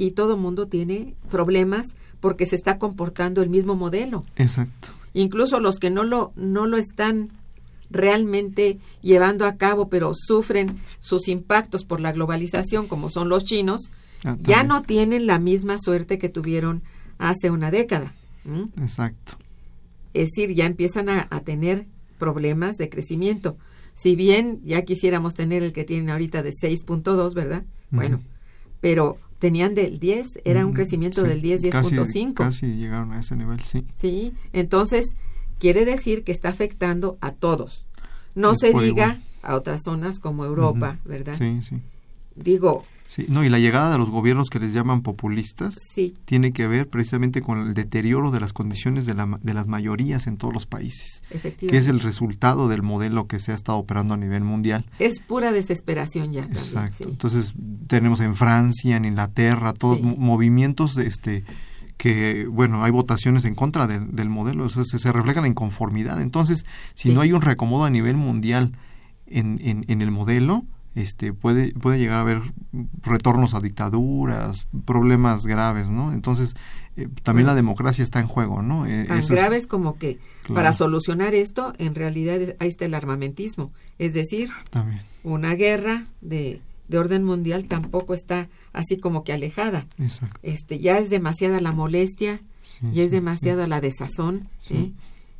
y 0.00 0.12
todo 0.12 0.36
mundo 0.36 0.66
tiene 0.66 1.14
problemas 1.30 1.94
porque 2.20 2.46
se 2.46 2.56
está 2.56 2.78
comportando 2.78 3.42
el 3.42 3.50
mismo 3.50 3.74
modelo 3.76 4.24
Exacto. 4.36 4.88
incluso 5.12 5.60
los 5.60 5.76
que 5.78 5.90
no 5.90 6.04
lo 6.04 6.32
no 6.36 6.66
lo 6.66 6.76
están 6.76 7.28
realmente 7.90 8.78
llevando 9.02 9.44
a 9.46 9.56
cabo 9.56 9.88
pero 9.88 10.12
sufren 10.14 10.78
sus 11.00 11.28
impactos 11.28 11.84
por 11.84 12.00
la 12.00 12.12
globalización 12.12 12.86
como 12.86 13.10
son 13.10 13.28
los 13.28 13.44
chinos 13.44 13.90
Ah, 14.24 14.36
ya 14.38 14.64
no 14.64 14.82
tienen 14.82 15.26
la 15.26 15.38
misma 15.38 15.78
suerte 15.78 16.18
que 16.18 16.28
tuvieron 16.28 16.82
hace 17.16 17.50
una 17.50 17.70
década. 17.70 18.12
Exacto. 18.78 19.32
es 20.12 20.28
decir, 20.28 20.54
ya 20.54 20.66
empiezan 20.66 21.08
a, 21.08 21.26
a 21.30 21.40
tener 21.40 21.86
problemas 22.18 22.76
de 22.76 22.90
crecimiento. 22.90 23.56
Si 23.94 24.16
bien 24.16 24.60
ya 24.62 24.82
quisiéramos 24.82 25.32
tener 25.32 25.62
el 25.62 25.72
que 25.72 25.84
tienen 25.84 26.10
ahorita 26.10 26.42
de 26.42 26.50
6.2, 26.50 27.32
¿verdad? 27.32 27.64
Bueno, 27.90 28.20
pero 28.80 29.16
tenían 29.40 29.74
del 29.74 29.98
10, 29.98 30.38
era 30.44 30.64
un 30.64 30.70
Mm, 30.72 30.74
crecimiento 30.74 31.22
sí, 31.22 31.28
del 31.28 31.42
10, 31.42 31.60
casi- 31.72 31.96
10.5. 31.96 32.34
Casi 32.44 32.66
llegaron 32.76 33.10
a 33.12 33.18
ese 33.18 33.34
nivel, 33.34 33.58
sí. 33.60 33.84
Sí, 33.96 34.32
entonces 34.52 35.16
quiere 35.58 35.84
decir 35.84 36.22
que 36.22 36.30
está 36.30 36.50
afectando 36.50 37.18
a 37.20 37.32
todos. 37.32 37.84
No 38.36 38.52
Es 38.52 38.60
se 38.60 38.68
diga 38.68 38.86
igual. 38.86 39.22
a 39.42 39.56
otras 39.56 39.80
zonas 39.84 40.20
como 40.20 40.44
Europa. 40.44 40.98
¿verdad? 41.04 41.34
Sí, 41.36 41.60
sí. 41.68 41.76
Digo, 42.36 42.84
Sí, 43.12 43.26
no, 43.28 43.42
y 43.42 43.48
la 43.48 43.58
llegada 43.58 43.90
de 43.90 43.98
los 43.98 44.08
gobiernos 44.08 44.50
que 44.50 44.60
les 44.60 44.72
llaman 44.72 45.02
populistas 45.02 45.74
Sí, 45.92 46.14
tiene 46.26 46.52
que 46.52 46.68
ver 46.68 46.86
precisamente 46.86 47.42
con 47.42 47.58
el 47.58 47.74
deterioro 47.74 48.30
de 48.30 48.38
las 48.38 48.52
condiciones 48.52 49.04
de, 49.04 49.14
la, 49.14 49.26
de 49.42 49.52
las 49.52 49.66
mayorías 49.66 50.28
en 50.28 50.36
todos 50.36 50.54
los 50.54 50.66
países, 50.66 51.20
que 51.58 51.76
es 51.76 51.88
el 51.88 51.98
resultado 51.98 52.68
del 52.68 52.82
modelo 52.82 53.26
que 53.26 53.40
se 53.40 53.50
ha 53.50 53.56
estado 53.56 53.78
operando 53.78 54.14
a 54.14 54.16
nivel 54.16 54.44
mundial. 54.44 54.84
Es 55.00 55.18
pura 55.18 55.50
desesperación 55.50 56.32
ya 56.32 56.42
también. 56.42 56.62
Exacto. 56.64 56.94
sí. 56.98 57.04
Entonces 57.08 57.52
tenemos 57.88 58.20
en 58.20 58.36
Francia, 58.36 58.96
en 58.96 59.04
Inglaterra, 59.04 59.72
todos 59.72 59.98
Sí. 59.98 60.04
movimientos 60.04 60.96
este 60.96 61.42
que 61.96 62.46
bueno 62.46 62.84
hay 62.84 62.92
votaciones 62.92 63.44
en 63.44 63.54
contra 63.56 63.86
del, 63.88 64.14
del 64.14 64.28
modelo, 64.30 64.66
eso 64.66 64.84
se, 64.84 64.98
se 65.00 65.12
refleja 65.12 65.40
la 65.40 65.48
inconformidad. 65.48 66.20
Entonces, 66.22 66.64
si 66.94 67.12
no 67.12 67.20
hay 67.22 67.32
un 67.32 67.42
reacomodo 67.42 67.84
a 67.84 67.90
nivel 67.90 68.16
mundial 68.16 68.72
en, 69.26 69.58
en, 69.62 69.84
en 69.88 70.00
el 70.00 70.10
modelo, 70.12 70.64
este 70.94 71.32
puede 71.32 71.72
puede 71.72 71.98
llegar 71.98 72.16
a 72.18 72.20
haber 72.22 72.42
retornos 73.02 73.54
a 73.54 73.60
dictaduras, 73.60 74.66
problemas 74.84 75.46
graves, 75.46 75.88
¿no? 75.90 76.12
Entonces 76.12 76.54
eh, 76.96 77.08
también 77.22 77.44
Bueno. 77.44 77.48
la 77.52 77.54
democracia 77.54 78.02
está 78.04 78.18
en 78.20 78.26
juego, 78.26 78.62
¿no? 78.62 78.86
Eh, 78.86 79.04
Tan 79.06 79.24
graves 79.28 79.66
como 79.66 79.96
que 79.98 80.18
Claro. 80.42 80.54
para 80.54 80.72
solucionar 80.72 81.34
esto, 81.34 81.72
en 81.78 81.94
realidad 81.94 82.56
ahí 82.58 82.68
está 82.68 82.84
el 82.86 82.94
armamentismo. 82.94 83.72
Es 83.98 84.12
decir, 84.14 84.48
también. 84.70 85.02
una 85.22 85.54
guerra 85.54 86.06
de, 86.20 86.60
de 86.88 86.98
orden 86.98 87.22
mundial 87.22 87.66
tampoco 87.66 88.14
está 88.14 88.48
así 88.72 88.96
como 88.98 89.22
que 89.22 89.32
alejada. 89.32 89.86
Exacto. 89.98 90.40
Este, 90.42 90.80
ya 90.80 90.98
es 90.98 91.10
demasiada 91.10 91.60
la 91.60 91.72
molestia 91.72 92.40
Sí, 92.62 92.86
y 92.92 93.00
es 93.00 93.10
sí, 93.10 93.16
demasiada 93.16 93.66
la 93.68 93.80
desazón 93.80 94.48
Sí. 94.58 94.94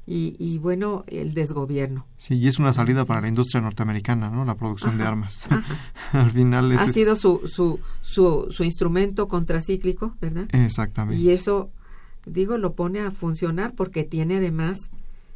Y, 0.07 0.35
y 0.39 0.59
bueno, 0.59 1.05
el 1.07 1.35
desgobierno. 1.35 2.07
Sí, 2.19 2.35
y 2.35 2.49
es 2.49 2.59
una 2.59 2.73
salida 2.73 3.05
para 3.05 3.21
la 3.21 3.29
industria 3.29 3.61
norteamericana, 3.61 4.31
¿no? 4.31 4.45
La 4.45 4.57
producción 4.57 4.97
de 4.97 5.05
Ajá, 5.05 5.13
armas. 5.13 5.47
ajá. 5.49 5.77
Al 6.13 6.31
final 6.33 6.73
Ha 6.73 6.91
sido 6.93 7.15
su, 7.17 7.43
su, 7.47 7.79
su, 8.01 8.49
su 8.51 8.65
instrumento 8.65 9.29
contracíclico, 9.29 10.17
¿verdad? 10.21 10.49
Exactamente. 10.53 11.21
Y 11.21 11.31
eso, 11.31 11.71
digo, 12.27 12.59
lo 12.59 12.75
pone 12.75 13.01
a 13.01 13.11
funcionar 13.11 13.75
porque 13.75 14.05
tiene 14.05 14.39
además 14.39 14.91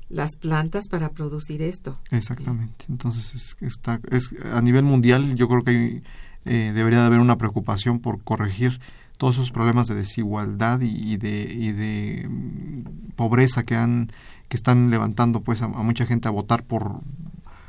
las 0.08 0.36
plantas 0.36 0.88
para 0.88 1.10
producir 1.10 1.62
esto. 1.62 1.98
Exactamente. 2.10 2.84
Entonces, 2.88 3.34
es, 3.34 3.56
está, 3.62 4.00
es, 4.10 4.30
a 4.52 4.60
nivel 4.60 4.84
mundial 4.84 5.34
yo 5.34 5.48
creo 5.48 5.62
que 5.62 5.70
hay, 5.70 6.02
eh, 6.44 6.72
debería 6.74 7.00
de 7.00 7.06
haber 7.06 7.20
una 7.20 7.38
preocupación 7.38 8.00
por 8.00 8.22
corregir 8.22 8.80
todos 9.16 9.36
esos 9.36 9.50
problemas 9.52 9.86
de 9.86 9.94
desigualdad 9.94 10.80
y, 10.80 11.12
y 11.12 11.16
de, 11.16 11.42
y 11.52 11.72
de 11.72 12.28
mm, 12.28 13.12
pobreza 13.16 13.62
que 13.62 13.76
han 13.76 14.10
que 14.48 14.56
están 14.56 14.90
levantando 14.90 15.40
pues 15.40 15.62
a, 15.62 15.66
a 15.66 15.82
mucha 15.82 16.06
gente 16.06 16.28
a 16.28 16.30
votar 16.30 16.62
por, 16.64 16.92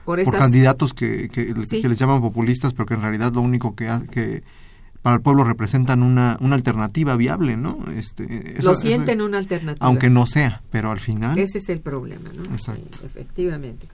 Por 0.05 0.23
candidatos 0.31 0.93
que, 0.93 1.29
que, 1.29 1.53
Sí. 1.67 1.81
que 1.81 1.89
les 1.89 1.97
llaman 1.99 2.21
populistas, 2.21 2.73
pero 2.73 2.85
que 2.85 2.93
en 2.95 3.01
realidad 3.01 3.33
lo 3.33 3.41
único 3.41 3.75
que, 3.75 3.89
que 4.11 4.43
para 5.01 5.15
el 5.17 5.21
pueblo 5.21 5.43
representan 5.43 6.01
una, 6.03 6.37
una 6.41 6.55
alternativa 6.55 7.15
viable, 7.15 7.57
¿no? 7.57 7.77
Este, 7.95 8.57
eso- 8.59 8.65
lo 8.67 8.71
eso- 8.73 8.81
sienten 8.81 9.21
una 9.21 9.37
alternativa. 9.37 9.85
aunque 9.85 10.09
no 10.09 10.25
sea, 10.27 10.61
pero 10.71 10.91
al 10.91 10.99
final 10.99 11.37
Ese 11.37 11.59
es 11.59 11.69
el 11.69 11.79
problema, 11.79 12.29
¿no? 12.35 12.43
Exacto. 12.53 12.99
Sí, 12.99 13.05
efectivamente. 13.05 13.87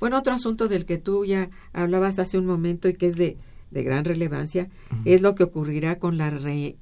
Bueno, 0.00 0.16
otro 0.18 0.32
asunto 0.32 0.68
del 0.68 0.84
que 0.84 0.98
tú 0.98 1.24
ya 1.24 1.48
hablabas 1.72 2.18
hace 2.20 2.38
un 2.38 2.46
momento 2.46 2.88
y 2.88 2.94
que 2.94 3.06
es 3.06 3.16
de, 3.16 3.36
de 3.72 3.82
gran 3.82 4.04
relevancia 4.04 4.68
es 5.04 5.22
lo 5.22 5.34
que 5.34 5.42
ocurrirá 5.44 5.98
con 5.98 6.18
la 6.18 6.30
re- 6.30 6.76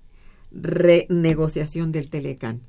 renegociación 0.52 1.92
del 1.92 2.08
Telecán. 2.08 2.60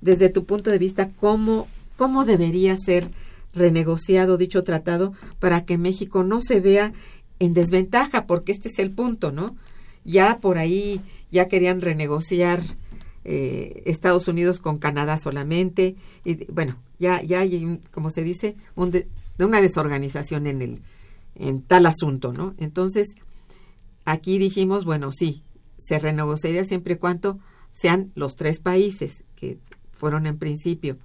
Desde 0.00 0.28
tu 0.28 0.44
punto 0.44 0.70
de 0.70 0.78
vista, 0.78 1.08
¿cómo, 1.10 1.66
¿cómo 1.98 2.24
debería 2.24 2.78
ser 2.78 3.10
renegociado 3.52 4.38
dicho 4.38 4.62
tratado 4.62 5.12
para 5.40 5.64
que 5.64 5.76
México 5.76 6.22
no 6.22 6.40
se 6.40 6.60
vea 6.60 6.94
en 7.40 7.52
desventaja? 7.52 8.24
Porque 8.26 8.52
este 8.52 8.68
es 8.68 8.78
el 8.78 8.92
punto, 8.92 9.32
¿no? 9.32 9.56
Ya 10.04 10.38
por 10.40 10.56
ahí 10.56 11.02
ya 11.30 11.48
querían 11.48 11.80
renegociar 11.82 12.62
eh, 13.24 13.82
Estados 13.84 14.28
Unidos 14.28 14.60
con 14.60 14.78
Canadá 14.78 15.18
solamente 15.18 15.96
y 16.24 16.46
bueno 16.46 16.76
ya 16.98 17.20
ya 17.20 17.40
hay 17.40 17.80
como 17.90 18.10
se 18.10 18.22
dice 18.22 18.56
un 18.74 18.90
de 18.90 19.06
una 19.40 19.60
desorganización 19.60 20.46
en 20.46 20.62
el 20.62 20.80
en 21.34 21.60
tal 21.60 21.84
asunto 21.84 22.32
no 22.32 22.54
entonces 22.58 23.16
aquí 24.06 24.38
dijimos 24.38 24.86
bueno 24.86 25.12
sí 25.12 25.42
se 25.76 25.98
renegociaría 25.98 26.64
siempre 26.64 26.94
y 26.94 26.96
cuando 26.96 27.38
sean 27.70 28.12
los 28.14 28.34
tres 28.34 28.60
países 28.60 29.24
que 29.36 29.58
fueron 29.92 30.26
en 30.26 30.38
principio 30.38 30.96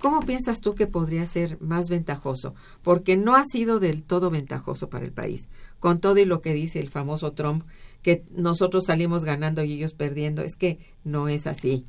¿Cómo 0.00 0.20
piensas 0.20 0.60
tú 0.60 0.74
que 0.74 0.86
podría 0.86 1.26
ser 1.26 1.60
más 1.60 1.88
ventajoso? 1.90 2.54
Porque 2.82 3.16
no 3.16 3.34
ha 3.36 3.44
sido 3.44 3.78
del 3.80 4.02
todo 4.02 4.30
ventajoso 4.30 4.88
para 4.88 5.04
el 5.04 5.12
país. 5.12 5.48
Con 5.78 6.00
todo 6.00 6.16
y 6.18 6.24
lo 6.24 6.40
que 6.40 6.52
dice 6.54 6.80
el 6.80 6.88
famoso 6.88 7.32
Trump, 7.32 7.64
que 8.02 8.24
nosotros 8.34 8.84
salimos 8.86 9.24
ganando 9.24 9.62
y 9.62 9.72
ellos 9.74 9.92
perdiendo, 9.94 10.42
es 10.42 10.56
que 10.56 10.78
no 11.04 11.28
es 11.28 11.46
así. 11.46 11.84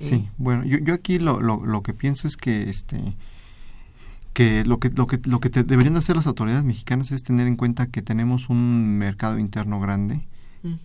¿Eh? 0.00 0.08
Sí, 0.08 0.28
bueno, 0.38 0.64
yo, 0.64 0.78
yo 0.78 0.92
aquí 0.92 1.18
lo, 1.20 1.40
lo, 1.40 1.64
lo 1.64 1.82
que 1.82 1.94
pienso 1.94 2.26
es 2.26 2.36
que 2.36 2.68
este 2.68 3.14
que 4.32 4.64
lo 4.64 4.80
que 4.80 4.90
lo 4.90 5.06
que 5.06 5.20
lo 5.24 5.38
que 5.38 5.50
te- 5.50 5.62
deberían 5.62 5.94
de 5.94 6.00
hacer 6.00 6.16
las 6.16 6.26
autoridades 6.26 6.64
mexicanas 6.64 7.12
es 7.12 7.22
tener 7.22 7.46
en 7.46 7.54
cuenta 7.56 7.86
que 7.86 8.02
tenemos 8.02 8.48
un 8.50 8.98
mercado 8.98 9.38
interno 9.38 9.78
grande, 9.78 10.26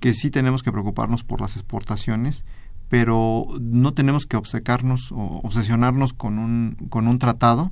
que 0.02 0.14
sí 0.14 0.30
tenemos 0.30 0.62
que 0.62 0.72
preocuparnos 0.72 1.24
por 1.24 1.42
las 1.42 1.56
exportaciones, 1.56 2.44
pero 2.90 3.46
no 3.62 3.94
tenemos 3.94 4.26
que 4.26 4.36
obcecarnos 4.38 5.12
o 5.12 5.40
obsesionarnos 5.44 6.12
con 6.14 6.38
un 6.40 6.76
con 6.90 7.08
un 7.08 7.18
tratado 7.20 7.72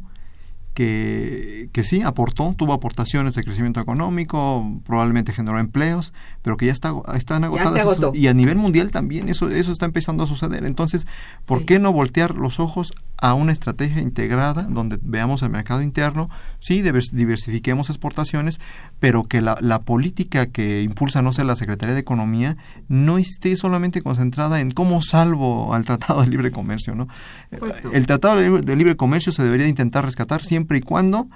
que, 0.73 1.69
que 1.73 1.83
sí 1.83 2.03
aportó, 2.03 2.53
tuvo 2.55 2.73
aportaciones 2.73 3.33
de 3.33 3.43
crecimiento 3.43 3.79
económico, 3.79 4.79
probablemente 4.85 5.33
generó 5.33 5.57
empleos, 5.57 6.13
pero 6.43 6.55
que 6.55 6.67
ya 6.67 6.71
está, 6.71 6.93
están 7.15 7.43
agotadas. 7.43 7.73
se 7.73 7.79
agotó. 7.81 8.09
esas- 8.09 8.15
y 8.21 8.27
a 8.27 8.33
nivel 8.35 8.57
mundial 8.57 8.91
también 8.91 9.27
eso, 9.27 9.49
eso 9.49 9.71
está 9.71 9.85
empezando 9.87 10.23
a 10.23 10.27
suceder. 10.27 10.65
Entonces, 10.65 11.07
¿por 11.47 11.59
Sí. 11.59 11.65
qué 11.65 11.79
no 11.79 11.91
voltear 11.93 12.35
los 12.35 12.59
ojos 12.59 12.93
a 13.19 13.33
una 13.33 13.51
estrategia 13.51 14.01
integrada 14.01 14.63
donde 14.63 14.99
veamos 15.01 15.41
el 15.41 15.49
mercado 15.49 15.81
interno? 15.81 16.29
Sí, 16.59 16.81
divers- 16.81 17.11
diversifiquemos 17.11 17.89
exportaciones, 17.89 18.59
pero 18.99 19.23
que 19.23 19.41
la, 19.41 19.57
la 19.61 19.79
política 19.81 20.47
que 20.47 20.81
impulsa, 20.83 21.21
no 21.21 21.33
sé, 21.33 21.43
la 21.43 21.55
Secretaría 21.55 21.93
de 21.95 22.01
Economía 22.01 22.57
no 22.87 23.17
esté 23.17 23.55
solamente 23.55 24.01
concentrada 24.01 24.61
en 24.61 24.71
cómo 24.71 25.01
salvo 25.01 25.73
al 25.73 25.83
Tratado 25.85 26.21
de 26.21 26.27
Libre 26.29 26.51
Comercio, 26.51 26.95
¿no? 26.95 27.07
Pues. 27.57 27.73
El 27.93 28.05
Tratado 28.05 28.37
de 28.37 28.43
Libre, 28.43 28.61
de 28.61 28.75
Libre 28.75 28.95
Comercio 28.95 29.31
se 29.31 29.43
debería 29.43 29.63
de 29.65 29.69
intentar 29.71 30.05
rescatar 30.05 30.43
siempre 30.43 30.77
y 30.77 30.81
cuando 30.81 31.27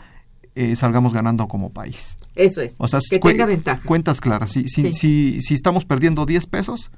eh, 0.55 0.75
salgamos 0.75 1.13
ganando 1.13 1.47
como 1.47 1.71
país. 1.71 2.17
Eso 2.35 2.59
es. 2.61 2.75
O 2.77 2.87
sea, 2.87 2.99
que 3.09 3.19
tenga 3.19 3.45
ventaja. 3.45 3.81
Cuentas 3.85 4.19
claras. 4.19 4.51
Si, 4.51 4.67
si, 4.67 4.81
Sí. 4.81 4.93
si, 4.93 5.41
si 5.41 5.53
estamos 5.53 5.85
perdiendo 5.85 6.25
10 6.25 6.45
pesos, 6.47 6.91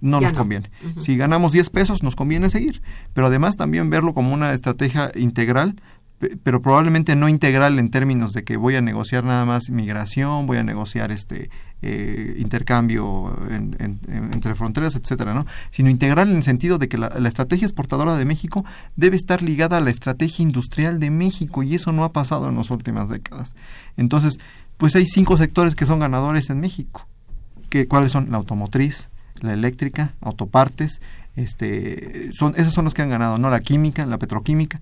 no 0.00 0.20
Ya 0.20 0.28
nos 0.28 0.32
no. 0.34 0.38
conviene. 0.40 0.70
Si 0.98 1.16
ganamos 1.16 1.52
10 1.52 1.70
pesos, 1.70 2.02
nos 2.02 2.16
conviene 2.16 2.50
seguir. 2.50 2.82
Pero 3.14 3.26
además 3.28 3.56
también 3.56 3.90
verlo 3.90 4.14
como 4.14 4.32
una 4.32 4.52
estrategia 4.52 5.10
integral, 5.16 5.80
pe- 6.18 6.36
pero 6.42 6.60
probablemente 6.62 7.16
no 7.16 7.28
integral 7.28 7.78
en 7.78 7.90
términos 7.90 8.32
de 8.32 8.44
que 8.44 8.56
voy 8.56 8.76
a 8.76 8.80
negociar 8.80 9.24
nada 9.24 9.44
más 9.44 9.70
migración, 9.70 10.46
voy 10.46 10.58
a 10.58 10.62
negociar 10.64 11.10
este 11.12 11.50
eh, 11.80 12.34
intercambio 12.38 13.36
en- 13.50 13.76
en- 13.78 14.00
en- 14.08 14.32
entre 14.34 14.56
fronteras, 14.56 14.96
etcétera, 14.96 15.32
¿no? 15.32 15.46
Sino 15.70 15.88
integral 15.90 16.28
en 16.28 16.38
el 16.38 16.42
sentido 16.42 16.76
de 16.78 16.88
que 16.88 16.98
la, 16.98 17.08
la 17.20 17.28
estrategia 17.28 17.66
exportadora 17.66 18.16
de 18.16 18.24
México 18.24 18.64
debe 18.96 19.14
estar 19.14 19.42
ligada 19.42 19.76
a 19.76 19.80
la 19.80 19.90
estrategia 19.90 20.42
industrial 20.42 20.98
de 20.98 21.10
México 21.10 21.62
y 21.62 21.76
eso 21.76 21.92
no 21.92 22.02
ha 22.02 22.12
pasado 22.12 22.48
en 22.48 22.56
las 22.56 22.70
últimas 22.72 23.08
décadas. 23.10 23.54
Entonces, 23.96 24.40
pues 24.76 24.96
hay 24.96 25.06
cinco 25.06 25.36
sectores 25.36 25.76
que 25.76 25.86
son 25.86 26.00
ganadores 26.00 26.50
en 26.50 26.58
México. 26.60 27.06
que 27.68 27.86
¿Cuáles 27.86 28.10
son? 28.10 28.28
La 28.32 28.38
automotriz, 28.38 29.08
la 29.42 29.52
eléctrica, 29.52 30.14
autopartes, 30.20 31.00
este, 31.36 32.30
son, 32.32 32.54
esas 32.56 32.72
son 32.72 32.84
las 32.84 32.94
que 32.94 33.02
han 33.02 33.10
ganado, 33.10 33.38
no 33.38 33.50
la 33.50 33.60
química, 33.60 34.04
la 34.06 34.18
petroquímica, 34.18 34.80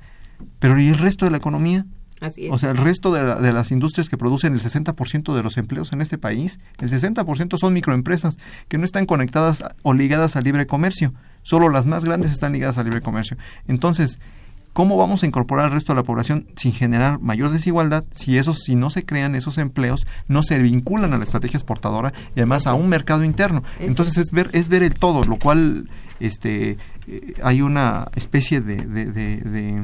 pero 0.59 0.81
¿y 0.81 0.89
el 0.89 0.99
resto 0.99 1.25
de 1.25 1.31
la 1.31 1.37
economía? 1.37 1.85
Así 2.21 2.47
es. 2.47 2.53
O 2.53 2.59
sea, 2.59 2.71
el 2.71 2.79
resto 2.79 3.13
de, 3.13 3.23
la- 3.23 3.37
de 3.37 3.53
las 3.53 3.71
industrias 3.71 4.09
que 4.09 4.17
producen 4.17 4.55
el 4.55 4.61
60% 4.61 5.35
de 5.35 5.43
los 5.43 5.59
empleos 5.59 5.93
en 5.93 6.01
este 6.01 6.17
país, 6.17 6.59
el 6.79 6.89
60% 6.91 7.59
son 7.59 7.75
microempresas 7.75 8.39
que 8.69 8.79
no 8.79 8.85
están 8.87 9.05
conectadas 9.05 9.63
o 9.83 9.93
ligadas 9.93 10.35
al 10.37 10.45
libre 10.45 10.67
comercio. 10.67 11.13
Solo 11.43 11.69
las 11.69 11.85
más 11.85 12.05
grandes 12.07 12.33
están 12.33 12.53
ligadas 12.55 12.79
al 12.79 12.85
libre 12.87 13.03
comercio. 13.03 13.37
Entonces, 13.69 14.19
¿cómo 14.77 14.99
vamos 14.99 15.23
a 15.23 15.27
incorporar 15.27 15.65
al 15.65 15.73
resto 15.73 15.95
de 15.95 15.97
la 16.01 16.03
población 16.03 16.47
sin 16.55 16.75
generar 16.75 17.19
mayor 17.19 17.49
desigualdad 17.49 18.05
si 18.15 18.37
esos, 18.37 18.59
si 18.63 18.77
no 18.77 18.91
se 18.91 19.07
crean 19.07 19.35
esos 19.35 19.57
empleos, 19.57 20.07
no 20.29 20.43
se 20.43 20.59
vinculan 20.59 21.15
a 21.15 21.17
la 21.17 21.25
estrategia 21.25 21.57
exportadora 21.57 22.13
y 22.35 22.41
además 22.41 22.67
a 22.67 22.75
un 22.75 22.91
mercado 22.91 23.25
interno? 23.25 23.63
Entonces 23.81 24.19
es 24.19 24.31
ver, 24.33 24.51
es 24.53 24.69
ver 24.69 24.83
el 24.83 24.93
todo, 24.93 25.25
lo 25.25 25.37
cual 25.37 25.89
este 26.21 26.77
eh, 27.09 27.35
hay 27.43 27.63
una 27.63 28.09
especie 28.17 28.61
de, 28.61 28.77
de, 28.77 29.07
de- 29.07 29.37
de- 29.39 29.83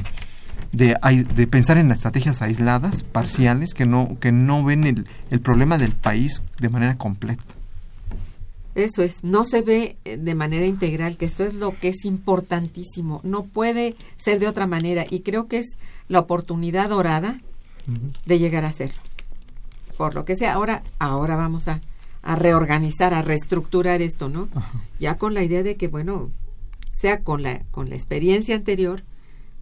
de, 0.72 0.96
de 1.36 1.46
pensar 1.46 1.78
en 1.78 1.90
estrategias 1.90 2.40
aisladas, 2.42 3.02
parciales, 3.02 3.72
que 3.74 3.86
no, 3.86 4.16
que 4.20 4.30
no 4.32 4.62
ven 4.62 4.84
el, 4.84 5.06
el 5.30 5.40
problema 5.40 5.76
del 5.78 5.92
país 5.92 6.42
de 6.60 6.68
manera 6.68 6.96
completa. 6.96 7.42
Eso 8.74 9.02
es, 9.02 9.22
no 9.22 9.44
se 9.44 9.60
ve 9.62 9.96
eh, 10.04 10.16
de 10.16 10.34
manera 10.34 10.64
integral, 10.66 11.18
que 11.18 11.26
esto 11.26 11.44
es 11.44 11.54
lo 11.54 11.78
que 11.78 11.88
es 11.88 12.04
importantísimo. 12.04 13.20
No 13.22 13.44
puede 13.44 13.96
ser 14.16 14.38
de 14.38 14.48
otra 14.48 14.66
manera 14.66 15.04
y 15.10 15.20
creo 15.20 15.46
que 15.46 15.58
es 15.58 15.76
la 16.08 16.20
oportunidad 16.20 16.88
dorada 16.88 17.38
de 18.26 18.38
llegar 18.38 18.64
a 18.64 18.68
hacerlo. 18.68 19.00
Por 19.96 20.14
lo 20.14 20.24
que 20.24 20.36
sea, 20.36 20.54
ahora, 20.54 20.82
ahora 20.98 21.36
vamos 21.36 21.68
a, 21.68 21.80
a 22.22 22.36
reorganizar, 22.36 23.12
a 23.12 23.22
reestructurar 23.22 24.00
esto, 24.02 24.28
¿no? 24.28 24.48
Ya 25.00 25.16
con 25.16 25.34
la 25.34 25.42
idea 25.42 25.62
de 25.62 25.76
que, 25.76 25.88
bueno, 25.88 26.30
sea 26.92 27.20
con 27.22 27.42
la, 27.42 27.62
con 27.72 27.90
la 27.90 27.96
experiencia 27.96 28.54
anterior, 28.54 29.02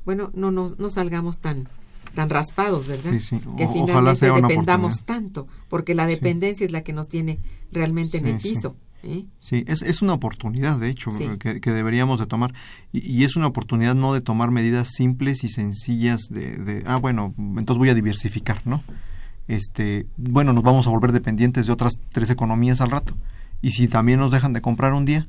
bueno, 0.04 0.30
no, 0.34 0.50
no, 0.50 0.72
no 0.78 0.88
salgamos 0.90 1.40
tan, 1.40 1.66
tan 2.14 2.30
raspados, 2.30 2.86
¿verdad? 2.86 3.12
Sí, 3.12 3.20
sí. 3.20 3.40
Que 3.56 3.64
O- 3.64 3.72
finalmente 3.72 4.26
dependamos 4.48 5.02
tanto, 5.04 5.48
porque 5.68 5.94
la 5.94 6.06
dependencia 6.06 6.64
es 6.64 6.72
la 6.72 6.82
que 6.82 6.92
nos 6.92 7.08
tiene 7.08 7.38
realmente 7.72 8.18
en 8.18 8.26
el 8.26 8.36
piso. 8.54 8.76
¿Eh? 9.02 9.24
Sí, 9.40 9.64
es, 9.66 9.82
es 9.82 10.02
una 10.02 10.12
oportunidad, 10.14 10.78
de 10.78 10.88
hecho, 10.90 11.10
Sí. 11.12 11.28
que, 11.38 11.60
que 11.60 11.72
deberíamos 11.72 12.18
de 12.20 12.26
tomar. 12.26 12.52
Y, 12.92 13.06
y 13.10 13.24
es 13.24 13.36
una 13.36 13.46
oportunidad 13.46 13.94
no 13.94 14.12
de 14.14 14.20
tomar 14.20 14.50
medidas 14.50 14.88
simples 14.92 15.44
y 15.44 15.48
sencillas 15.48 16.22
de, 16.30 16.56
de, 16.56 16.82
ah, 16.86 16.96
bueno, 16.96 17.34
entonces 17.38 17.78
voy 17.78 17.88
a 17.88 17.94
diversificar, 17.94 18.62
¿no? 18.64 18.82
Este, 19.48 20.06
bueno, 20.16 20.52
nos 20.52 20.62
vamos 20.62 20.86
a 20.86 20.90
volver 20.90 21.12
dependientes 21.12 21.66
de 21.66 21.72
otras 21.72 21.94
tres 22.12 22.30
economías 22.30 22.80
al 22.80 22.90
rato. 22.90 23.16
Y 23.62 23.72
si 23.72 23.88
también 23.88 24.20
nos 24.20 24.30
dejan 24.30 24.52
de 24.52 24.60
comprar 24.60 24.92
un 24.92 25.04
día, 25.04 25.26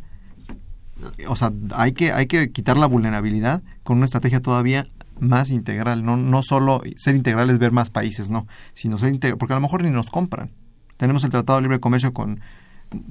o 1.28 1.36
sea, 1.36 1.52
hay 1.76 1.94
que, 1.94 2.12
hay 2.12 2.28
que 2.28 2.52
quitar 2.52 2.78
la 2.78 2.86
vulnerabilidad 2.86 3.64
con 3.84 3.98
una 3.98 4.06
estrategia 4.06 4.40
todavía 4.42 4.88
más 5.20 5.50
integral. 5.50 6.04
No, 6.06 6.18
no 6.18 6.44
solo 6.44 6.82
ser 6.98 7.16
integral 7.16 7.50
es 7.50 7.58
ver 7.60 7.72
más 7.72 7.90
países, 7.90 8.30
no, 8.30 8.48
sino 8.74 8.98
ser 8.98 9.14
integral, 9.14 9.38
porque 9.38 9.54
a 9.54 9.58
lo 9.58 9.62
mejor 9.62 9.84
ni 9.84 9.90
nos 9.90 10.10
compran. 10.10 10.52
Tenemos 10.98 11.24
el 11.24 11.32
Tratado 11.32 11.58
de 11.58 11.64
Libre 11.64 11.80
Comercio 11.80 12.14
con 12.14 12.42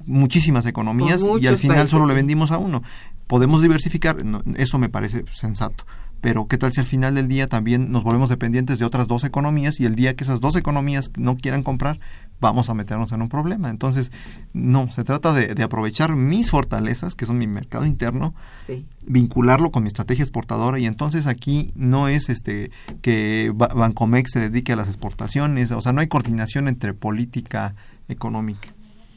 muchísimas 0.07 0.66
economías 0.66 1.23
Con 1.23 1.43
y 1.43 1.47
al 1.47 1.59
final 1.59 1.77
países, 1.77 1.90
solo 1.90 2.07
le 2.07 2.14
vendimos 2.14 2.51
a 2.51 2.59
uno. 2.59 2.83
Podemos 3.27 3.62
diversificar, 3.62 4.25
no, 4.25 4.43
eso 4.57 4.79
me 4.79 4.88
parece 4.88 5.25
sensato. 5.33 5.85
Pero 6.21 6.47
qué 6.49 6.59
tal 6.59 6.71
si 6.71 6.81
al 6.81 6.87
final 6.87 7.14
del 7.14 7.29
día 7.29 7.47
también 7.47 7.90
nos 7.93 8.03
volvemos 8.05 8.29
dependientes 8.29 8.79
de 8.79 8.85
otras 8.85 9.07
dos 9.09 9.25
economías 9.25 9.81
y 9.81 9.87
el 9.87 9.95
día 9.95 10.14
que 10.16 10.25
esas 10.25 10.38
dos 10.40 10.55
economías 10.55 11.11
no 11.16 11.37
quieran 11.38 11.62
comprar, 11.62 11.99
vamos 12.43 12.69
a 12.69 12.75
meternos 12.75 13.12
en 13.12 13.23
un 13.23 13.31
problema. 13.31 13.71
Entonces, 13.71 14.12
no, 14.53 14.93
se 14.93 15.03
trata 15.03 15.33
de, 15.33 15.55
de 15.55 15.62
aprovechar 15.62 16.14
mis 16.16 16.51
fortalezas, 16.51 17.14
que 17.14 17.25
son 17.25 17.38
mi 17.38 17.47
mercado 17.47 17.87
interno, 17.87 18.35
Sí. 18.66 18.85
vincularlo 19.07 19.71
con 19.71 19.83
mi 19.85 19.87
estrategia 19.88 20.23
exportadora 20.23 20.79
y 20.79 20.85
entonces 20.85 21.27
aquí 21.27 21.71
no 21.75 22.07
es 22.09 22.29
este 22.29 22.71
que 23.01 23.51
Ba- 23.55 23.69
Bancomex 23.75 24.31
se 24.33 24.40
dedique 24.40 24.75
a 24.75 24.77
las 24.77 24.88
exportaciones, 24.88 25.71
o 25.71 25.81
sea, 25.81 25.93
no 25.95 26.03
hay 26.03 26.09
coordinación 26.09 26.69
entre 26.69 26.93
política 26.93 27.75
económica 28.09 28.69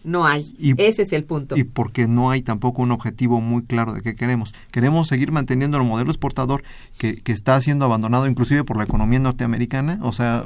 No 0.04 0.26
hay. 0.26 0.54
Y- 0.60 0.74
Ese 0.82 1.04
es 1.04 1.14
el 1.14 1.24
punto. 1.24 1.56
y 1.58 1.64
porque 1.64 2.08
no 2.08 2.30
hay 2.30 2.42
tampoco 2.42 2.82
un 2.82 2.92
objetivo 2.92 3.40
muy 3.42 3.64
claro 3.64 3.94
de 3.94 4.02
qué 4.02 4.16
queremos. 4.16 4.54
Queremos 4.72 5.08
seguir 5.08 5.32
manteniendo 5.32 5.78
el 5.78 5.84
modelo 5.84 6.12
exportador 6.12 6.64
que, 6.98 7.16
que 7.22 7.32
está 7.32 7.60
siendo 7.62 7.86
abandonado 7.86 8.28
inclusive 8.28 8.64
por 8.64 8.78
la 8.78 8.84
economía 8.84 9.20
norteamericana, 9.20 10.00
o 10.02 10.12
sea, 10.12 10.46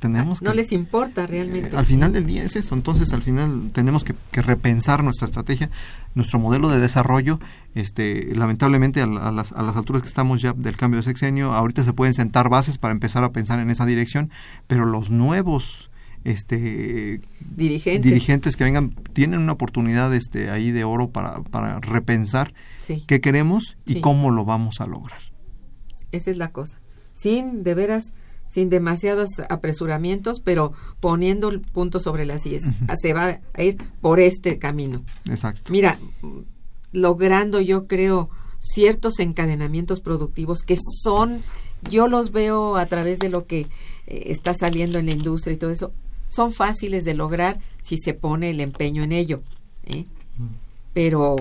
tenemos 0.00 0.42
no 0.42 0.50
que- 0.50 0.56
les 0.56 0.72
importa 0.72 1.26
realmente. 1.26 1.70
eh, 1.74 1.78
al 1.78 1.86
final 1.86 2.12
del 2.12 2.26
día 2.26 2.44
es 2.44 2.56
eso. 2.56 2.74
Entonces, 2.74 3.12
al 3.12 3.22
final 3.22 3.70
tenemos 3.72 4.04
que, 4.04 4.14
que 4.32 4.42
repensar 4.42 5.02
nuestra 5.02 5.26
estrategia, 5.26 5.70
nuestro 6.14 6.38
modelo 6.38 6.68
de 6.68 6.78
desarrollo. 6.78 7.40
Este, 7.74 8.34
lamentablemente, 8.34 9.00
a, 9.00 9.04
a 9.04 9.32
las, 9.32 9.52
a 9.52 9.62
las 9.62 9.76
alturas 9.76 10.02
que 10.02 10.08
estamos 10.08 10.42
ya 10.42 10.52
del 10.52 10.76
cambio 10.76 10.98
de 10.98 11.04
sexenio, 11.04 11.54
ahorita 11.54 11.84
se 11.84 11.92
pueden 11.94 12.12
sentar 12.14 12.50
bases 12.50 12.76
para 12.76 12.92
empezar 12.92 13.24
a 13.24 13.30
pensar 13.32 13.58
en 13.60 13.70
esa 13.70 13.86
dirección, 13.86 14.30
pero 14.66 14.84
los 14.84 15.10
nuevos 15.10 15.88
este 16.24 17.20
Dirigentes. 17.56 18.02
dirigentes 18.10 18.56
que 18.56 18.64
vengan 18.64 18.90
tienen 19.12 19.40
una 19.40 19.52
oportunidad 19.52 20.12
este 20.14 20.50
ahí 20.50 20.70
de 20.70 20.84
oro 20.84 21.10
para, 21.10 21.42
para 21.42 21.80
repensar 21.80 22.54
Sí. 22.80 23.04
qué 23.06 23.20
queremos 23.20 23.76
y 23.86 23.94
Sí. 23.94 24.00
cómo 24.00 24.30
lo 24.30 24.44
vamos 24.44 24.80
a 24.80 24.86
lograr. 24.86 25.20
Esa 26.12 26.30
es 26.30 26.36
la 26.36 26.48
cosa. 26.50 26.80
Sin, 27.12 27.62
de 27.62 27.74
veras, 27.74 28.12
sin 28.48 28.68
demasiados 28.68 29.28
apresuramientos, 29.48 30.40
pero 30.40 30.72
poniendo 31.00 31.48
el 31.48 31.60
punto 31.60 31.98
sobre 32.00 32.24
las 32.26 32.44
IES. 32.46 32.62
Se 33.00 33.12
va 33.12 33.40
a 33.54 33.62
ir 33.62 33.76
por 34.00 34.20
este 34.20 34.58
camino. 34.58 35.02
Exacto. 35.28 35.72
Mira, 35.72 35.98
logrando 36.92 37.60
yo 37.60 37.86
creo 37.86 38.30
ciertos 38.60 39.18
encadenamientos 39.18 40.00
productivos 40.00 40.60
que 40.62 40.76
son, 41.02 41.42
yo 41.90 42.08
los 42.08 42.32
veo 42.32 42.76
a 42.76 42.86
través 42.86 43.18
de 43.18 43.28
lo 43.28 43.46
que 43.46 43.60
eh, 44.06 44.22
está 44.26 44.54
saliendo 44.54 44.98
en 44.98 45.06
la 45.06 45.12
industria 45.12 45.54
y 45.54 45.58
todo 45.58 45.70
eso, 45.70 45.92
son 46.34 46.52
fáciles 46.52 47.04
de 47.04 47.14
lograr 47.14 47.58
si 47.82 47.98
se 47.98 48.14
pone 48.14 48.50
el 48.50 48.60
empeño 48.60 49.02
en 49.02 49.12
ello. 49.12 49.42
¿eh? 49.84 50.04
Pero 50.92 51.36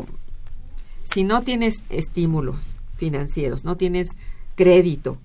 si 1.04 1.24
no 1.24 1.42
tienes 1.42 1.84
estímulos 1.90 2.58
financieros, 2.98 3.64
no 3.64 3.78
tienes 3.78 4.10
crédito, 4.56 5.18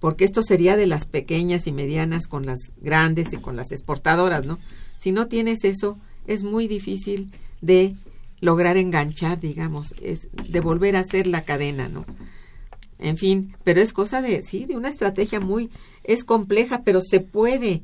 porque 0.00 0.24
esto 0.24 0.42
sería 0.42 0.76
de 0.76 0.86
las 0.86 1.06
pequeñas 1.06 1.66
y 1.66 1.72
medianas 1.72 2.26
con 2.28 2.46
las 2.46 2.58
grandes 2.80 3.32
y 3.32 3.36
con 3.38 3.56
las 3.56 3.72
exportadoras, 3.72 4.44
¿no? 4.44 4.58
Si 4.96 5.12
no 5.12 5.26
tienes 5.26 5.64
eso, 5.64 5.98
es 6.26 6.44
muy 6.44 6.68
difícil 6.68 7.30
de 7.60 7.94
lograr 8.40 8.76
enganchar, 8.76 9.40
digamos, 9.40 9.94
es 10.00 10.28
de 10.48 10.60
volver 10.60 10.96
a 10.96 11.00
hacer 11.00 11.26
la 11.26 11.42
cadena, 11.42 11.88
¿no? 11.88 12.04
En 12.98 13.16
fin, 13.16 13.56
pero 13.64 13.80
es 13.80 13.92
cosa 13.92 14.22
de, 14.22 14.42
sí, 14.42 14.64
de 14.66 14.76
una 14.76 14.88
estrategia 14.88 15.40
muy, 15.40 15.70
es 16.04 16.24
compleja, 16.24 16.82
pero 16.84 17.00
se 17.00 17.20
puede. 17.20 17.82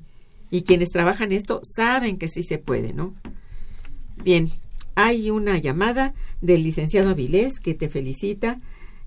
Y 0.50 0.62
quienes 0.62 0.90
trabajan 0.90 1.32
esto 1.32 1.60
saben 1.62 2.16
que 2.18 2.28
sí 2.28 2.42
se 2.42 2.58
puede, 2.58 2.92
¿no? 2.92 3.14
Bien, 4.22 4.50
hay 4.94 5.30
una 5.30 5.58
llamada 5.58 6.14
del 6.40 6.62
licenciado 6.62 7.10
Avilés 7.10 7.60
que 7.60 7.74
te 7.74 7.88
felicita. 7.88 8.60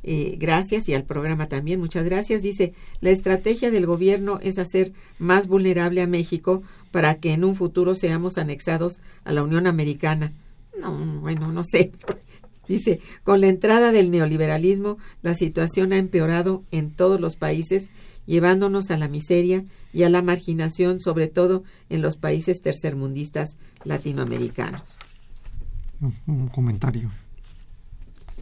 eh, 0.04 0.38
gracias 0.40 0.88
y 0.88 0.94
al 0.94 1.04
programa 1.04 1.48
también, 1.48 1.80
muchas 1.80 2.06
gracias. 2.06 2.42
Dice, 2.42 2.74
la 3.02 3.10
estrategia 3.10 3.72
del 3.72 3.86
gobierno 3.86 4.40
es 4.42 4.58
hacer 4.58 4.94
más 5.20 5.48
vulnerable 5.48 6.02
a 6.02 6.08
México 6.08 6.62
para 6.92 7.16
que 7.16 7.34
en 7.34 7.44
un 7.44 7.56
futuro 7.56 7.96
seamos 7.96 8.38
anexados 8.38 9.00
a 9.26 9.34
la 9.34 9.44
Unión 9.44 9.68
Americana. 9.68 10.32
No, 10.80 10.92
bueno, 11.22 11.52
no 11.52 11.64
sé. 11.64 11.92
Dice, 12.68 13.00
con 13.24 13.42
la 13.42 13.48
entrada 13.48 13.92
del 13.92 14.12
neoliberalismo, 14.12 14.98
la 15.22 15.36
situación 15.36 15.94
ha 15.94 15.98
empeorado 15.98 16.64
en 16.72 16.92
todos 16.92 17.20
los 17.20 17.36
países, 17.36 17.90
llevándonos 18.28 18.92
a 18.92 18.98
la 18.98 19.08
miseria 19.08 19.66
y 19.94 20.04
a 20.04 20.10
la 20.10 20.22
marginación, 20.22 21.00
sobre 21.00 21.28
todo 21.28 21.64
en 21.90 22.02
los 22.04 22.18
países 22.18 22.62
tercermundistas 22.62 23.58
latinoamericanos. 23.84 24.98
Un, 26.28 26.48
comentario 26.50 27.10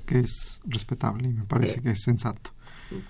que 0.06 0.20
es 0.20 0.60
respetable 0.66 1.30
y 1.30 1.34
me 1.34 1.46
parece 1.46 1.80
Eh. 1.80 1.82
que 1.84 1.92
es 1.92 2.02
sensato 2.04 2.52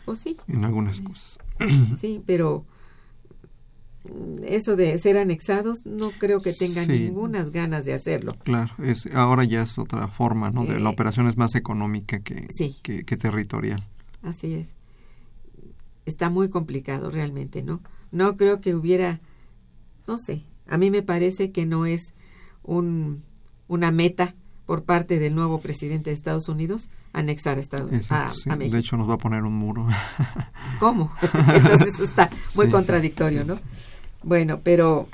Pues 0.06 0.20
sí, 0.20 0.38
en 0.48 0.64
algunas 0.64 1.02
cosas. 1.02 1.40
sí, 2.00 2.22
pero 2.26 2.64
mm, 4.06 4.44
eso 4.48 4.76
de 4.76 4.98
ser 5.00 5.18
anexados 5.18 5.80
no 5.86 6.12
creo 6.12 6.42
que 6.42 6.54
tengan 6.54 6.86
Sí. 6.86 7.00
ningunas 7.06 7.50
ganas 7.52 7.86
de 7.86 7.94
hacerlo. 7.94 8.36
Claro, 8.44 8.74
es 8.84 9.08
ahora 9.16 9.44
ya 9.46 9.64
es 9.64 9.78
otra 9.80 10.08
forma, 10.08 10.52
¿no? 10.52 10.66
De 10.66 10.80
la 10.80 10.90
Eh, 10.90 10.94
operación 10.94 11.28
es 11.28 11.38
más 11.38 11.56
económica 11.56 12.20
que, 12.20 12.48
sí. 12.56 12.76
que, 12.84 13.04
que 13.04 13.18
territorial. 13.18 13.84
Así 14.22 14.54
es. 14.54 14.76
Está 16.06 16.30
muy 16.30 16.50
complicado 16.50 17.10
realmente, 17.10 17.64
¿no? 17.64 17.82
No 18.12 18.38
creo 18.38 18.62
que 18.62 18.76
hubiera, 18.76 19.20
no 20.08 20.18
sé, 20.18 20.44
a 20.68 20.78
mí 20.78 20.92
me 20.92 21.02
parece 21.02 21.52
que 21.52 21.66
no 21.66 21.86
es 21.86 22.14
un, 22.64 23.24
una 23.68 23.92
meta 23.92 24.36
por 24.66 24.84
parte 24.84 25.20
del 25.20 25.36
nuevo 25.36 25.60
presidente 25.60 26.10
de 26.10 26.16
Estados 26.16 26.50
Unidos 26.50 26.90
anexar 27.14 27.58
a, 27.58 27.62
Estados, 27.62 27.92
Eso, 27.92 28.14
a, 28.14 28.32
sí, 28.34 28.50
a 28.50 28.56
México. 28.56 28.76
de 28.76 28.82
hecho, 28.82 28.98
nos 28.98 29.08
va 29.10 29.14
a 29.14 29.18
poner 29.18 29.44
un 29.44 29.54
muro. 29.54 29.88
¿Cómo? 30.80 31.12
Entonces 31.54 31.94
eso 31.94 32.04
está 32.04 32.30
muy 32.56 32.66
Sí, 32.66 32.72
contradictorio, 32.72 33.42
sí, 33.42 33.48
¿no? 33.48 33.58
Bueno, 34.24 34.60
pero 34.64 35.08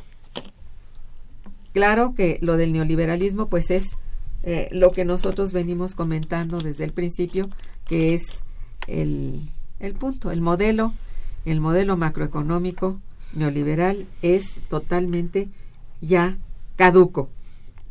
claro 1.74 2.14
que 2.14 2.40
lo 2.42 2.56
del 2.58 2.72
neoliberalismo 2.72 3.48
pues 3.48 3.72
es 3.72 3.98
eh, 4.44 4.70
lo 4.72 4.92
que 4.92 5.06
nosotros 5.06 5.52
venimos 5.52 5.96
comentando 5.96 6.58
desde 6.60 6.86
el 6.86 6.94
principio, 6.94 7.50
que 7.86 8.14
es 8.14 8.42
el, 8.88 9.42
el 9.82 9.94
punto, 9.94 10.32
el 10.32 10.42
modelo, 10.42 10.94
el 11.46 11.60
modelo 11.62 11.98
macroeconómico 11.98 13.00
neoliberal 13.34 14.06
es 14.22 14.56
totalmente 14.70 15.50
ya 16.02 16.38
caduco 16.76 17.30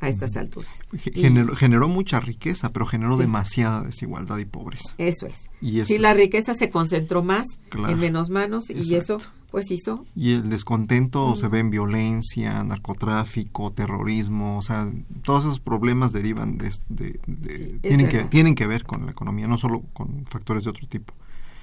a 0.01 0.09
estas 0.09 0.37
alturas. 0.37 0.71
Y- 1.15 1.23
Generó, 1.57 1.87
mucha 1.89 2.21
riqueza, 2.21 2.71
pero 2.71 2.87
generó 2.87 3.17
Sí. 3.17 3.21
demasiada 3.23 3.83
desigualdad 3.83 4.39
y 4.39 4.47
pobreza. 4.47 4.95
Eso 4.97 5.27
es. 5.27 5.51
Y 5.61 5.81
eso 5.81 5.89
Si 5.89 5.99
la 5.99 6.15
riqueza 6.15 6.55
se 6.55 6.71
concentró 6.71 7.23
más 7.23 7.47
Claro. 7.69 7.93
en 7.93 7.99
menos 8.01 8.31
manos 8.31 8.71
y 8.71 8.95
eso 8.95 9.19
pues 9.51 9.71
hizo 9.73 10.07
Y 10.15 10.35
el 10.35 10.49
descontento 10.49 11.35
se 11.37 11.49
ve 11.49 11.59
en 11.59 11.71
violencia, 11.71 12.63
narcotráfico, 12.65 13.73
terrorismo, 13.73 14.59
o 14.59 14.63
sea, 14.63 14.89
todos 15.23 15.45
esos 15.45 15.61
problemas 15.61 16.13
derivan 16.13 16.57
de... 16.57 16.73
de- 16.89 17.21
de- 17.27 17.57
Sí, 17.57 17.63
es 17.75 17.81
tienen, 17.83 18.09
que, 18.09 18.25
tienen 18.25 18.55
que 18.55 18.67
ver 18.69 18.85
con 18.85 19.05
la 19.07 19.13
economía, 19.13 19.49
no 19.49 19.59
solo 19.59 19.83
con 19.93 20.25
factores 20.27 20.65
de 20.65 20.71
otro 20.71 20.87
tipo. 20.87 21.13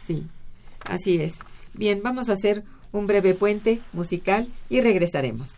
Sí, 0.08 0.26
así 0.86 1.22
es. 1.22 1.40
Bien, 1.74 2.00
vamos 2.02 2.30
a 2.30 2.34
hacer 2.34 2.64
un 2.94 3.08
breve 3.08 3.34
puente 3.34 3.82
musical 3.92 4.48
y 4.70 4.80
regresaremos. 4.80 5.56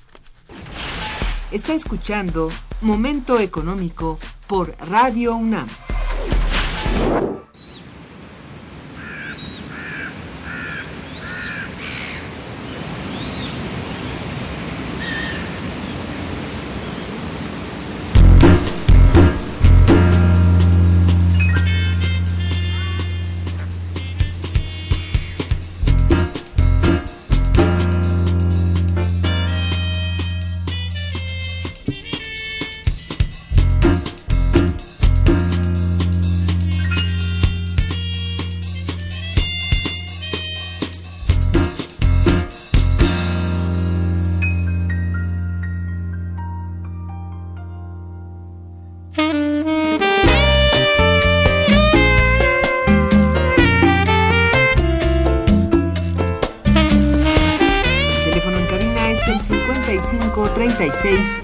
Está 1.52 1.76
escuchando 1.76 2.50
Momento 2.82 3.40
Económico 3.40 4.18
por 4.48 4.76
Radio 4.90 5.36
UNAM. 5.36 5.68
36 61.02 61.42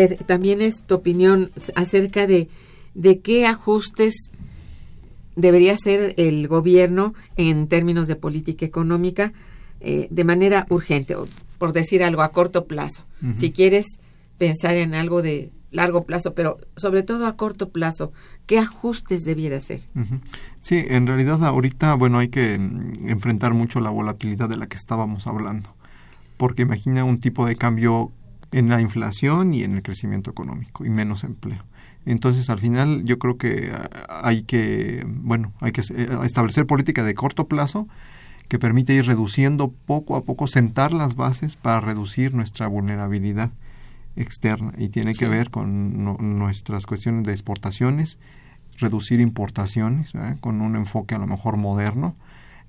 ver, 0.00 0.16
también 0.24 0.60
es 0.60 0.82
tu 0.82 0.94
opinión 0.94 1.50
acerca 1.74 2.26
de, 2.26 2.48
de 2.94 3.20
qué 3.20 3.46
ajustes 3.46 4.30
debería 5.36 5.72
hacer 5.72 6.14
el 6.16 6.46
gobierno 6.48 7.14
en 7.36 7.68
términos 7.68 8.08
de 8.08 8.16
política 8.16 8.66
económica 8.66 9.32
eh, 9.80 10.08
de 10.10 10.24
manera 10.24 10.66
urgente, 10.68 11.14
o 11.14 11.26
por 11.58 11.72
decir 11.72 12.02
algo 12.02 12.22
a 12.22 12.32
corto 12.32 12.66
plazo. 12.66 13.04
Si 13.36 13.50
quieres 13.50 14.00
pensar 14.38 14.76
en 14.76 14.94
algo 14.94 15.20
de 15.20 15.50
largo 15.70 16.04
plazo, 16.04 16.34
pero 16.34 16.56
sobre 16.76 17.02
todo 17.02 17.26
a 17.26 17.36
corto 17.36 17.68
plazo, 17.68 18.12
¿qué 18.46 18.58
ajustes 18.58 19.24
debiera 19.24 19.58
hacer? 19.58 19.80
Sí, 20.60 20.82
en 20.88 21.06
realidad 21.06 21.44
ahorita, 21.44 21.94
bueno, 21.94 22.18
hay 22.18 22.28
que 22.28 22.58
mm, 22.58 23.08
enfrentar 23.08 23.52
mucho 23.54 23.80
la 23.80 23.90
volatilidad 23.90 24.48
de 24.48 24.56
la 24.56 24.68
que 24.68 24.76
estábamos 24.76 25.26
hablando, 25.26 25.70
porque 26.36 26.62
imagina 26.62 27.04
un 27.04 27.20
tipo 27.20 27.46
de 27.46 27.56
cambio 27.56 28.10
en 28.52 28.68
la 28.68 28.80
inflación 28.80 29.54
y 29.54 29.62
en 29.62 29.72
el 29.74 29.82
crecimiento 29.82 30.30
económico 30.30 30.84
y 30.84 30.90
menos 30.90 31.24
empleo. 31.24 31.62
Entonces, 32.06 32.48
al 32.50 32.58
final, 32.58 33.04
yo 33.04 33.18
creo 33.18 33.36
que 33.36 33.72
ah, 33.74 34.22
hay 34.24 34.42
que, 34.42 35.04
bueno, 35.06 35.52
hay 35.60 35.72
que 35.72 35.82
eh, 35.82 36.08
establecer 36.24 36.66
política 36.66 37.04
de 37.04 37.14
corto 37.14 37.46
plazo 37.46 37.86
que 38.48 38.58
permite 38.58 38.94
ir 38.94 39.06
reduciendo 39.06 39.72
poco 39.86 40.16
a 40.16 40.24
poco, 40.24 40.46
sentar 40.48 40.92
las 40.92 41.14
bases 41.14 41.56
para 41.56 41.80
reducir 41.80 42.34
nuestra 42.34 42.66
vulnerabilidad 42.66 43.50
externa. 44.16 44.72
Y 44.76 44.88
tiene 44.88 45.14
que 45.14 45.28
ver 45.28 45.50
con 45.50 46.04
nu- 46.04 46.18
nuestras 46.18 46.84
cuestiones 46.86 47.24
de 47.24 47.32
exportaciones, 47.32 48.18
reducir 48.78 49.20
importaciones 49.20 50.12
con 50.40 50.62
un 50.62 50.74
enfoque 50.74 51.14
a 51.14 51.18
lo 51.18 51.26
mejor 51.26 51.58
moderno, 51.58 52.16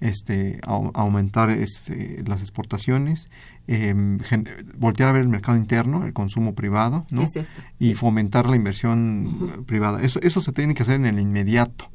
este, 0.01 0.59
au- 0.61 0.91
aumentar 0.93 1.49
este, 1.51 2.23
las 2.27 2.41
exportaciones, 2.41 3.29
gen- 3.67 4.49
voltear 4.77 5.09
a 5.09 5.11
ver 5.11 5.21
el 5.21 5.29
mercado 5.29 5.57
interno, 5.57 6.05
el 6.05 6.13
consumo 6.13 6.53
privado, 6.55 7.03
¿no? 7.11 7.21
Es 7.21 7.35
esto. 7.35 7.61
y 7.79 7.89
sí. 7.89 7.95
fomentar 7.95 8.47
la 8.49 8.55
inversión 8.55 9.51
eh, 9.57 9.61
privada. 9.65 10.01
Eso, 10.01 10.19
eso 10.21 10.41
se 10.41 10.51
tiene 10.51 10.73
que 10.73 10.83
hacer 10.83 10.95
en 10.95 11.05
el 11.05 11.19
inmediato, 11.19 11.89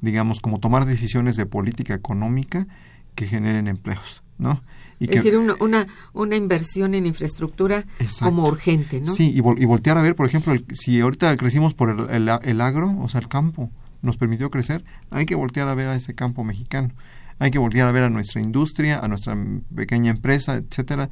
digamos, 0.00 0.40
como 0.40 0.58
tomar 0.60 0.84
decisiones 0.84 1.36
de 1.36 1.46
política 1.46 1.94
económica 1.94 2.66
que 3.14 3.26
generen 3.26 3.68
empleos, 3.68 4.22
¿no? 4.38 4.62
Y 4.98 5.04
es 5.06 5.10
que- 5.10 5.16
decir, 5.16 5.36
una, 5.36 5.54
una, 5.60 5.86
una 6.12 6.36
inversión 6.36 6.94
en 6.94 7.06
infraestructura 7.06 7.84
Exacto. 7.98 8.24
como 8.26 8.46
urgente, 8.46 9.00
¿no? 9.00 9.12
Sí, 9.12 9.32
y, 9.34 9.40
vol- 9.40 9.60
y 9.60 9.64
voltear 9.64 9.98
a 9.98 10.02
ver, 10.02 10.14
por 10.14 10.26
ejemplo, 10.26 10.52
el- 10.52 10.64
si 10.74 11.00
ahorita 11.00 11.36
crecimos 11.36 11.74
por 11.74 11.90
el, 12.10 12.28
el 12.28 12.60
agro, 12.60 12.96
o 13.00 13.08
sea, 13.08 13.20
el 13.20 13.28
campo, 13.28 13.70
nos 14.02 14.16
permitió 14.16 14.50
crecer, 14.50 14.84
hay 15.10 15.26
que 15.26 15.34
voltear 15.34 15.68
a 15.68 15.74
ver 15.74 15.88
a 15.88 15.96
ese 15.96 16.14
campo 16.14 16.42
mexicano. 16.44 16.90
Hay 17.38 17.50
que 17.50 17.58
voltear 17.58 17.86
a 17.88 17.92
ver 17.92 18.04
a 18.04 18.10
nuestra 18.10 18.40
industria, 18.40 18.98
a 18.98 19.08
nuestra 19.08 19.36
pequeña 19.74 20.10
empresa, 20.10 20.54
etcétera, 20.56 21.08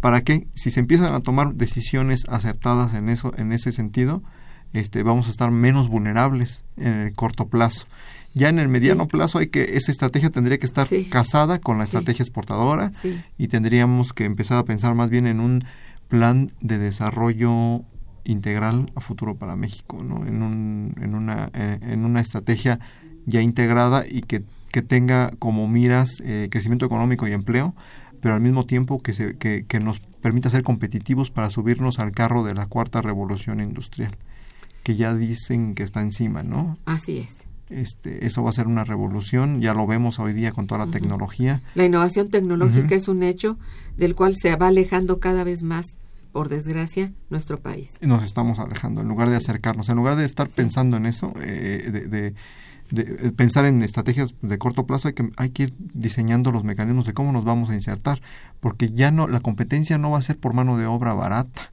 para 0.00 0.22
que 0.22 0.46
si 0.54 0.70
se 0.70 0.80
empiezan 0.80 1.14
a 1.14 1.20
tomar 1.20 1.54
decisiones 1.54 2.24
acertadas 2.28 2.94
en 2.94 3.08
eso, 3.08 3.32
en 3.38 3.52
ese 3.52 3.72
sentido, 3.72 4.22
este, 4.72 5.02
vamos 5.02 5.26
a 5.28 5.30
estar 5.30 5.50
menos 5.50 5.88
vulnerables 5.88 6.64
en 6.76 6.92
el 6.92 7.12
corto 7.14 7.48
plazo. 7.48 7.86
Ya 8.32 8.48
en 8.48 8.58
el 8.60 8.68
mediano 8.68 9.04
Sí. 9.04 9.08
plazo 9.10 9.38
hay 9.38 9.48
que 9.48 9.76
esa 9.76 9.90
estrategia 9.90 10.30
tendría 10.30 10.58
que 10.58 10.66
estar 10.66 10.86
Sí. 10.86 11.06
casada 11.10 11.58
con 11.58 11.78
la 11.78 11.84
Sí. 11.84 11.88
estrategia 11.96 12.22
exportadora 12.22 12.92
y 13.36 13.48
tendríamos 13.48 14.12
que 14.12 14.24
empezar 14.24 14.56
a 14.58 14.64
pensar 14.64 14.94
más 14.94 15.10
bien 15.10 15.26
en 15.26 15.40
un 15.40 15.64
plan 16.08 16.50
de 16.60 16.78
desarrollo 16.78 17.82
integral 18.24 18.92
a 18.94 19.00
futuro 19.00 19.34
para 19.34 19.56
México, 19.56 20.02
¿no? 20.04 20.24
En, 20.26 20.42
un, 20.42 20.94
en, 21.00 21.14
una, 21.14 21.50
eh, 21.54 21.78
en 21.82 22.04
una 22.04 22.20
estrategia 22.20 22.78
ya 23.26 23.42
integrada 23.42 24.04
y 24.08 24.22
que, 24.22 24.42
que 24.72 24.82
tenga 24.82 25.30
como 25.38 25.68
miras 25.68 26.20
eh, 26.24 26.48
crecimiento 26.50 26.86
económico 26.86 27.26
y 27.28 27.32
empleo, 27.32 27.74
pero 28.20 28.34
al 28.34 28.40
mismo 28.40 28.64
tiempo 28.66 29.00
que, 29.02 29.12
se, 29.14 29.36
que, 29.36 29.64
que 29.66 29.80
nos 29.80 30.00
permita 30.00 30.50
ser 30.50 30.62
competitivos 30.62 31.30
para 31.30 31.50
subirnos 31.50 31.98
al 31.98 32.12
carro 32.12 32.44
de 32.44 32.54
la 32.54 32.66
cuarta 32.66 33.00
revolución 33.02 33.60
industrial, 33.60 34.16
que 34.82 34.96
ya 34.96 35.14
dicen 35.14 35.74
que 35.74 35.82
está 35.82 36.02
encima, 36.02 36.42
¿no? 36.42 36.76
Así 36.84 37.18
es. 37.18 37.44
Este, 37.70 38.26
eso 38.26 38.42
va 38.42 38.50
a 38.50 38.52
ser 38.52 38.66
una 38.66 38.84
revolución, 38.84 39.60
ya 39.60 39.74
lo 39.74 39.86
vemos 39.86 40.18
hoy 40.18 40.32
día 40.32 40.50
con 40.52 40.66
toda 40.66 40.84
la 40.86 40.90
tecnología. 40.90 41.62
La 41.74 41.84
innovación 41.84 42.28
tecnológica 42.28 42.94
es 42.96 43.06
un 43.08 43.22
hecho 43.22 43.58
del 43.96 44.14
cual 44.16 44.34
se 44.36 44.54
va 44.56 44.66
alejando 44.68 45.20
cada 45.20 45.44
vez 45.44 45.62
más, 45.62 45.86
por 46.32 46.48
desgracia, 46.48 47.12
nuestro 47.30 47.58
país. 47.60 47.92
nos 48.00 48.22
estamos 48.24 48.58
alejando, 48.58 49.00
en 49.02 49.08
lugar 49.08 49.30
de 49.30 49.36
acercarnos, 49.36 49.88
en 49.88 49.96
lugar 49.96 50.16
de 50.16 50.24
estar 50.26 50.48
pensando 50.48 50.96
en 50.96 51.06
eso, 51.06 51.32
eh, 51.40 51.88
de, 51.92 52.06
de- 52.06 52.34
de, 52.90 53.02
eh, 53.02 53.32
pensar 53.36 53.64
en 53.66 53.82
estrategias 53.82 54.34
de 54.42 54.58
corto 54.58 54.86
plazo, 54.86 55.08
hay 55.08 55.14
que, 55.14 55.30
hay 55.36 55.50
que 55.50 55.64
ir 55.64 55.74
diseñando 55.94 56.52
los 56.52 56.64
mecanismos 56.64 57.06
de 57.06 57.14
cómo 57.14 57.32
nos 57.32 57.44
vamos 57.44 57.70
a 57.70 57.74
insertar, 57.74 58.20
porque 58.60 58.90
ya 58.90 59.10
no, 59.10 59.28
la 59.28 59.40
competencia 59.40 59.98
no 59.98 60.10
va 60.10 60.18
a 60.18 60.22
ser 60.22 60.38
por 60.38 60.54
mano 60.54 60.76
de 60.76 60.86
obra 60.86 61.14
barata. 61.14 61.72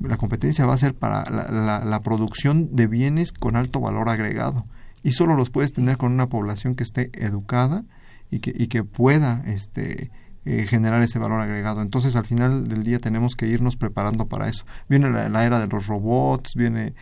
La 0.00 0.16
competencia 0.16 0.66
va 0.66 0.74
a 0.74 0.78
ser 0.78 0.94
para 0.94 1.30
la, 1.30 2.00
producción 2.02 2.74
de 2.74 2.88
bienes 2.88 3.32
con 3.32 3.54
alto 3.54 3.80
valor 3.80 4.08
agregado. 4.08 4.64
Y 5.04 5.12
solo 5.12 5.36
los 5.36 5.50
puedes 5.50 5.72
tener 5.72 5.96
con 5.96 6.12
una 6.12 6.28
población 6.28 6.74
que 6.74 6.82
esté 6.82 7.10
educada 7.14 7.84
y 8.30 8.40
que, 8.40 8.52
y 8.56 8.66
que 8.66 8.82
pueda 8.82 9.44
este, 9.46 10.10
eh, 10.44 10.66
generar 10.68 11.02
ese 11.02 11.20
valor 11.20 11.40
agregado. 11.40 11.82
Entonces, 11.82 12.16
al 12.16 12.26
final 12.26 12.66
del 12.66 12.82
día 12.82 12.98
tenemos 12.98 13.36
que 13.36 13.46
irnos 13.46 13.76
preparando 13.76 14.26
para 14.26 14.48
eso. 14.48 14.64
Viene 14.88 15.08
la 15.08 15.44
era 15.44 15.60
de 15.60 15.68
los 15.68 15.86
robots, 15.86 16.54
viene 16.56 16.94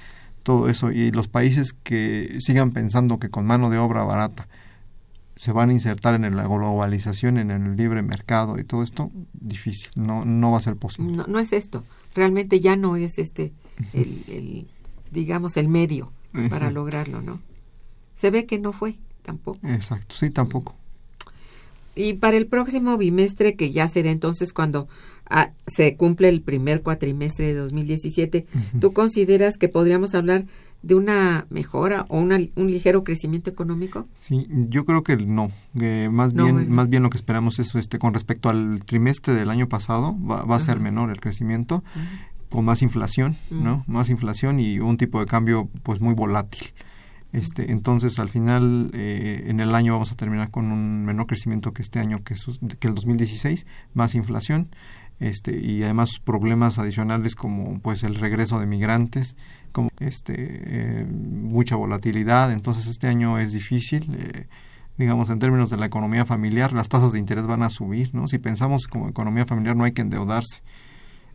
todo 0.43 0.69
eso 0.69 0.91
y 0.91 1.11
los 1.11 1.29
países 1.29 1.73
que 1.73 2.39
sigan 2.41 2.73
pensando 2.73 3.19
que 3.19 3.31
con 3.31 3.47
mano 3.47 3.71
de 3.71 3.79
obra 3.79 4.03
barata 4.03 4.49
se 5.37 5.53
van 5.53 5.71
a 5.71 5.73
insertar 5.73 6.15
en 6.15 6.37
la 6.37 6.47
globalización, 6.47 7.39
en 7.39 7.51
el 7.51 7.77
libre 7.77 8.03
mercado 8.03 8.59
y 8.59 8.65
todo 8.65 8.83
esto, 8.83 9.11
difícil, 9.33 9.91
no, 9.95 10.27
no 10.27 10.51
va 10.51 10.59
a 10.59 10.61
ser 10.61 10.77
posible. 10.77 11.17
No, 11.17 11.27
no 11.27 11.39
es 11.39 11.55
esto, 11.55 11.83
realmente 12.15 12.61
ya 12.61 12.77
no 12.77 12.97
es 12.97 13.19
este, 13.19 13.53
el, 13.95 14.67
digamos, 15.11 15.57
el 15.57 15.69
medio 15.69 16.13
para 16.51 16.71
lograrlo, 16.71 17.23
¿no? 17.23 17.41
Se 18.15 18.31
ve 18.31 18.45
que 18.45 18.59
no 18.59 18.73
fue 18.73 18.97
tampoco. 19.23 19.67
Exacto, 19.67 20.15
sí, 20.15 20.29
tampoco. 20.29 20.77
Y 21.95 22.15
para 22.15 22.37
el 22.37 22.47
próximo 22.47 22.97
bimestre, 22.99 23.55
que 23.55 23.73
ya 23.73 23.89
será 23.89 24.11
entonces 24.11 24.53
cuando 24.53 24.89
ah, 25.29 25.51
se 25.67 25.97
cumple 25.97 26.29
el 26.29 26.41
primer 26.41 26.83
cuatrimestre 26.83 27.47
de 27.47 27.55
2017, 27.55 28.47
¿tú 28.81 28.93
consideras 28.93 29.57
que 29.59 29.69
podríamos 29.69 30.15
hablar 30.15 30.45
de 30.83 30.95
una 30.95 31.47
mejora 31.51 32.07
o 32.09 32.19
una, 32.19 32.39
un 32.57 32.71
ligero 32.71 33.05
crecimiento 33.05 33.51
económico? 33.51 34.07
Sí, 34.19 34.47
yo 34.49 34.85
creo 34.85 35.03
que 35.03 35.17
no. 35.17 35.51
más 36.11 36.33
bien, 36.33 36.71
más 36.71 36.89
bien 36.89 37.03
lo 37.03 37.11
que 37.11 37.19
esperamos 37.19 37.59
es 37.59 37.75
este 37.75 37.99
con 37.99 38.15
respecto 38.15 38.49
al 38.49 38.83
trimestre 38.85 39.35
del 39.35 39.51
año 39.51 39.69
pasado 39.69 40.17
va, 40.25 40.45
va 40.45 40.57
a 40.57 40.61
ser 40.61 40.81
menor 40.81 41.11
el 41.11 41.21
crecimiento, 41.21 41.83
con 42.49 42.65
más 42.65 42.83
inflación, 42.83 43.37
¿no? 43.51 43.85
Más 43.87 44.11
inflación 44.11 44.59
y 44.59 44.81
un 44.81 44.97
tipo 44.97 45.21
de 45.21 45.27
cambio 45.27 45.69
pues 45.83 46.01
muy 46.01 46.15
volátil. 46.15 46.73
Este, 47.33 47.71
entonces, 47.71 48.19
al 48.19 48.29
final, 48.29 48.91
eh, 48.93 49.45
en 49.47 49.61
el 49.61 49.75
año 49.75 49.93
vamos 49.93 50.11
a 50.11 50.17
terminar 50.17 50.51
con 50.51 50.73
un 50.73 51.05
menor 51.05 51.27
crecimiento 51.27 51.73
que 51.73 51.83
este 51.83 52.01
año, 52.01 52.23
que, 52.25 52.35
que 52.79 52.89
el 52.89 52.95
2016, 52.95 53.67
más 53.95 54.15
inflación, 54.15 54.69
este, 55.21 55.59
y 55.61 55.83
además 55.83 56.19
problemas 56.25 56.79
adicionales 56.79 57.35
como 57.35 57.79
pues 57.81 58.03
el 58.03 58.15
regreso 58.17 58.59
de 58.59 58.67
migrantes, 58.67 59.37
como 59.71 59.91
este, 60.01 60.35
eh, 60.37 61.05
mucha 61.05 61.77
volatilidad. 61.77 62.53
Entonces, 62.53 62.87
este 62.87 63.07
año 63.07 63.39
es 63.39 63.53
difícil. 63.53 64.17
Eh, 64.19 64.47
digamos, 64.97 65.31
en 65.31 65.39
términos 65.39 65.71
de 65.71 65.77
la 65.77 65.87
economía 65.87 66.27
familiar, 66.27 66.73
las 66.73 66.89
tasas 66.89 67.13
de 67.13 67.19
interés 67.19 67.47
van 67.47 67.63
a 67.63 67.71
subir, 67.71 68.15
¿no? 68.15 68.27
Si 68.27 68.39
pensamos 68.39 68.87
como 68.87 69.09
economía 69.09 69.47
familiar, 69.47 69.77
no 69.77 69.85
hay 69.85 69.93
que 69.93 70.03
endeudarse. 70.03 70.63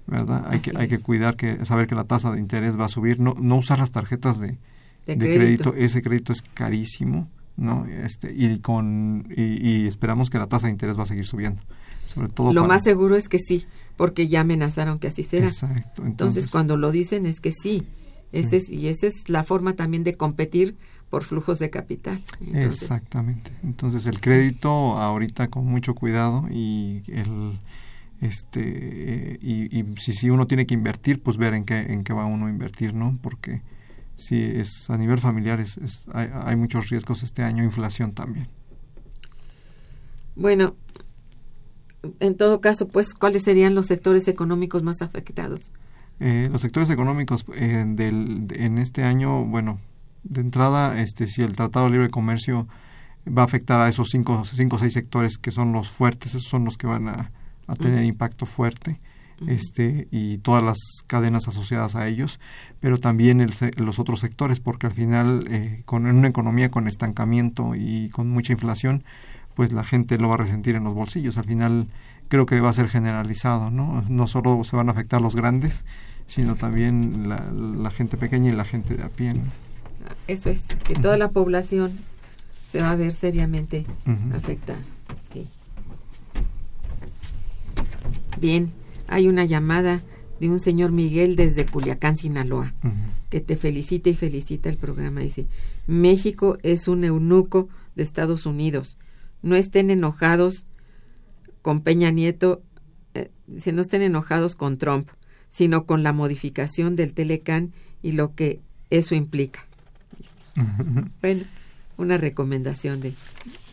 ¿verdad? 0.07 0.45
Hay 0.47 0.59
que, 0.59 0.71
hay 0.77 0.87
que 0.87 0.99
cuidar 0.99 1.35
que 1.35 1.65
saber 1.65 1.87
que 1.87 1.95
la 1.95 2.03
tasa 2.03 2.31
de 2.31 2.39
interés 2.39 2.79
va 2.79 2.85
a 2.85 2.89
subir, 2.89 3.19
no, 3.19 3.33
no 3.39 3.55
usar 3.55 3.79
las 3.79 3.91
tarjetas 3.91 4.39
de, 4.39 4.57
de, 5.05 5.17
crédito. 5.17 5.73
ese 5.75 6.01
crédito 6.01 6.33
es 6.33 6.41
carísimo, 6.41 7.27
¿no? 7.57 7.85
Este, 7.85 8.33
y, 8.35 8.59
con, 8.59 9.27
y, 9.35 9.87
esperamos 9.87 10.29
que 10.29 10.37
la 10.37 10.47
tasa 10.47 10.67
de 10.67 10.73
interés 10.73 10.97
va 10.97 11.03
a 11.03 11.07
seguir 11.07 11.25
subiendo. 11.25 11.61
Sobre 12.07 12.27
todo 12.29 12.53
lo 12.53 12.65
más 12.65 12.83
seguro 12.83 13.15
es 13.15 13.29
que 13.29 13.39
sí, 13.39 13.65
porque 13.97 14.27
ya 14.27 14.41
amenazaron 14.41 14.99
que 14.99 15.07
así 15.07 15.23
será. 15.23 15.47
Exacto. 15.47 16.05
Entonces, 16.05 16.47
cuando 16.47 16.77
lo 16.77 16.91
dicen 16.91 17.25
es 17.25 17.39
que 17.39 17.51
sí. 17.51 17.85
Ese 18.31 18.57
Es, 18.57 18.69
y 18.69 18.89
esa 18.89 19.07
es 19.07 19.29
la 19.29 19.45
forma 19.45 19.73
también 19.73 20.03
de 20.03 20.15
competir 20.15 20.75
por 21.09 21.23
flujos 21.23 21.59
de 21.59 21.69
capital. 21.69 22.21
Exactamente. 22.53 23.51
Entonces 23.63 24.05
el 24.05 24.19
crédito 24.19 24.69
ahorita 24.69 25.47
con 25.47 25.65
mucho 25.65 25.95
cuidado 25.95 26.45
y 26.51 27.03
el 27.07 27.57
este 28.21 29.39
y, 29.41 29.77
y, 29.77 29.85
si, 29.97 30.13
si 30.13 30.29
uno 30.29 30.47
tiene 30.47 30.65
que 30.65 30.73
invertir 30.73 31.21
pues 31.21 31.37
ver 31.37 31.53
en 31.53 31.63
qué 31.63 31.79
en 31.79 32.03
qué 32.03 32.13
va 32.13 32.25
uno 32.25 32.47
a 32.47 32.49
invertir 32.49 32.93
no 32.93 33.17
porque 33.21 33.61
sí 34.17 34.41
es 34.55 34.89
a 34.89 34.97
nivel 34.97 35.19
familiar 35.19 35.59
es, 35.59 35.77
hay, 36.13 36.55
muchos 36.55 36.89
riesgos 36.89 37.23
este 37.23 37.43
año, 37.43 37.63
inflación 37.63 38.13
también. 38.13 38.47
Bueno, 40.35 40.75
en 42.19 42.35
todo 42.35 42.61
caso, 42.61 42.87
pues, 42.87 43.13
¿cuáles 43.13 43.43
serían 43.43 43.73
los 43.73 43.87
sectores 43.87 44.27
económicos 44.27 44.83
más 44.83 45.01
afectados? 45.01 45.71
Eh, 46.19 46.49
los 46.51 46.61
sectores 46.61 46.89
económicos 46.89 47.45
eh, 47.55 47.83
del, 47.87 48.47
en 48.51 48.77
este 48.77 49.03
año, 49.03 49.43
bueno, 49.45 49.79
de 50.23 50.41
entrada, 50.41 50.99
este, 51.01 51.27
si 51.27 51.41
el 51.41 51.55
Tratado 51.55 51.85
de 51.85 51.91
Libre 51.91 52.09
Comercio 52.09 52.67
va 53.25 53.43
a 53.43 53.45
afectar 53.45 53.79
a 53.79 53.89
esos 53.89 54.09
cinco, 54.09 54.43
cinco 54.45 54.75
o 54.75 54.79
seis 54.79 54.93
sectores 54.93 55.37
que 55.37 55.51
son 55.51 55.71
los 55.71 55.89
fuertes, 55.89 56.31
esos 56.35 56.47
son 56.47 56.65
los 56.65 56.77
que 56.77 56.87
van 56.87 57.07
a, 57.07 57.31
tener 57.79 58.03
impacto 58.05 58.45
fuerte 58.45 58.99
este 59.47 60.07
y 60.11 60.37
todas 60.39 60.63
las 60.63 60.77
cadenas 61.07 61.47
asociadas 61.47 61.95
a 61.95 62.07
ellos, 62.07 62.39
pero 62.79 62.97
también 62.97 63.41
el, 63.41 63.53
los 63.77 63.99
otros 63.99 64.19
sectores, 64.19 64.59
porque 64.59 64.87
al 64.87 64.93
final 64.93 65.47
eh, 65.49 65.81
con 65.85 66.05
una 66.05 66.27
economía 66.27 66.71
con 66.71 66.87
estancamiento 66.87 67.75
y 67.75 68.09
con 68.09 68.29
mucha 68.29 68.53
inflación, 68.53 69.03
pues 69.55 69.71
la 69.71 69.83
gente 69.83 70.17
lo 70.17 70.29
va 70.29 70.35
a 70.35 70.39
resentir 70.39 70.75
en 70.75 70.83
los 70.83 70.93
bolsillos. 70.93 71.37
Al 71.37 71.45
final 71.45 71.87
creo 72.27 72.45
que 72.45 72.59
va 72.59 72.69
a 72.69 72.73
ser 72.73 72.89
generalizado, 72.89 73.71
¿no? 73.71 74.03
No 74.09 74.27
solo 74.27 74.63
se 74.63 74.75
van 74.75 74.89
a 74.89 74.91
afectar 74.91 75.21
los 75.21 75.35
grandes, 75.35 75.85
sino 76.27 76.55
también 76.55 77.29
la, 77.29 77.91
gente 77.91 78.17
pequeña 78.17 78.51
y 78.51 78.55
la 78.55 78.65
gente 78.65 78.95
de 78.95 79.03
a 79.03 79.09
pie. 79.09 79.33
Eso 80.27 80.49
es, 80.49 80.61
que 80.83 80.95
toda 80.95 81.17
la 81.17 81.29
población 81.29 81.91
se 82.69 82.81
va 82.81 82.91
a 82.91 82.95
ver 82.95 83.11
seriamente 83.11 83.85
afectada. 84.33 84.79
Bien, 88.39 88.69
hay 89.07 89.27
una 89.27 89.45
llamada 89.45 90.01
de 90.39 90.49
un 90.49 90.59
señor 90.59 90.91
Miguel 90.91 91.35
desde 91.35 91.65
Culiacán, 91.65 92.17
Sinaloa, 92.17 92.73
que 93.29 93.39
te 93.39 93.55
felicita 93.55 94.09
y 94.09 94.13
felicita 94.13 94.69
el 94.69 94.77
programa. 94.77 95.21
Dice, 95.21 95.45
México 95.87 96.57
es 96.61 96.87
un 96.87 97.03
eunuco 97.03 97.69
de 97.95 98.03
Estados 98.03 98.45
Unidos. 98.45 98.97
No 99.41 99.55
estén 99.55 99.89
enojados 99.89 100.65
con 101.61 101.81
Peña 101.81 102.11
Nieto, 102.11 102.61
eh, 103.13 103.31
si 103.57 103.71
no 103.71 103.81
estén 103.81 104.01
enojados 104.01 104.55
con 104.55 104.77
Trump, 104.77 105.09
sino 105.49 105.85
con 105.85 106.03
la 106.03 106.11
modificación 106.11 106.95
del 106.95 107.13
Telecán 107.13 107.71
y 108.01 108.11
lo 108.11 108.35
que 108.35 108.59
eso 108.89 109.15
implica. 109.15 109.65
Bueno, 111.21 111.43
una 111.97 112.17
recomendación 112.17 112.99
de, 112.99 113.13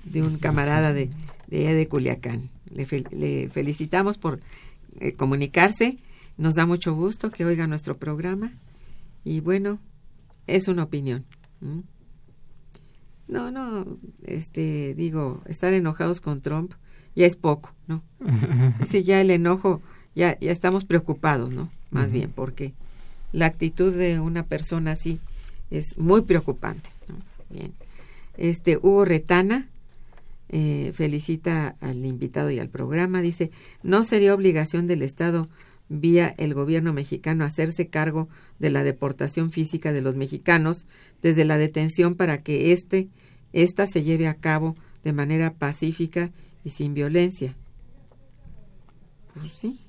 de 0.05 0.23
un 0.23 0.39
camarada 0.39 0.93
de, 0.93 1.11
de, 1.49 1.75
de 1.75 1.89
Culiacán. 1.89 2.51
Le, 2.73 2.87
le 3.11 3.51
felicitamos 3.51 4.17
por 4.17 4.41
eh, 5.01 5.13
comunicarse. 5.13 5.99
Nos 6.39 6.55
da 6.55 6.67
mucho 6.67 6.95
gusto 6.95 7.31
que 7.31 7.45
oiga 7.45 7.67
nuestro 7.67 7.97
programa. 7.97 8.53
Y 9.25 9.41
bueno, 9.41 9.79
es 10.47 10.69
una 10.69 10.85
opinión. 10.85 11.25
No, 13.29 13.51
no, 13.51 13.99
este, 14.25 14.95
digo, 14.95 15.43
estar 15.47 15.73
enojados 15.73 16.21
con 16.21 16.41
Trump 16.41 16.73
ya 17.15 17.27
es 17.27 17.37
poco, 17.37 17.75
¿no? 17.87 18.03
Si 18.87 19.03
ya 19.05 19.21
el 19.21 19.31
enojo, 19.31 19.81
ya, 20.15 20.39
ya 20.41 20.51
estamos 20.51 20.85
preocupados, 20.85 21.53
¿no? 21.53 21.71
Más 21.91 22.11
bien, 22.11 22.33
porque 22.35 22.75
la 23.33 23.47
actitud 23.47 23.95
de 23.95 24.21
una 24.21 24.43
persona 24.43 24.93
así 24.93 25.21
es 25.71 25.97
muy 25.99 26.23
preocupante. 26.23 26.91
Bien. 27.51 27.73
Este, 28.37 28.79
Hugo 28.79 29.05
Retana 29.05 29.69
eh, 30.53 30.93
felicita 30.95 31.77
al 31.81 32.05
invitado 32.05 32.51
y 32.51 32.59
al 32.59 32.69
programa. 32.69 33.23
Dice, 33.23 33.51
no 33.83 34.05
sería 34.05 34.35
obligación 34.35 34.87
del 34.87 35.03
Estado 35.03 35.49
vía 35.89 36.35
el 36.39 36.55
gobierno 36.55 36.93
mexicano 36.93 37.45
hacerse 37.45 37.87
cargo 37.87 38.29
de 38.59 38.71
la 38.71 38.85
deportación 38.85 39.51
física 39.51 39.93
de 39.93 40.03
los 40.03 40.17
mexicanos 40.17 40.87
desde 41.21 41.45
la 41.45 41.59
detención 41.59 42.15
para 42.15 42.43
que 42.43 42.73
este, 42.73 43.09
esta 43.53 43.87
se 43.87 44.03
lleve 44.03 44.29
a 44.29 44.35
cabo 44.35 44.77
de 45.05 45.13
manera 45.13 45.55
pacífica 45.55 46.31
y 46.65 46.71
sin 46.71 46.95
violencia. 46.95 47.57
Pues 49.35 49.53
sí. 49.53 49.81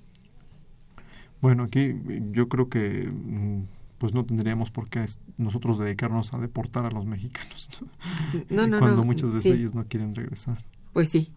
Bueno, 1.41 1.63
aquí 1.63 1.93
yo 2.31 2.47
creo 2.47 2.69
que 2.69 3.09
mm, 3.11 3.63
pues 4.03 4.13
no 4.13 4.25
tendríamos 4.25 4.69
por 4.69 4.89
qué 4.89 5.05
nosotros 5.37 5.79
dedicarnos 5.79 6.33
a 6.33 6.37
deportar 6.37 6.85
a 6.85 6.91
los 6.91 7.05
mexicanos. 7.05 7.69
No, 8.49 8.67
no, 8.67 8.79
Cuando 8.79 9.05
muchas 9.05 9.31
veces 9.31 9.55
ellos 9.55 9.73
no 9.73 9.85
quieren 9.85 10.13
regresar. 10.13 10.61
Pues 10.91 11.07
sí. 11.07 11.31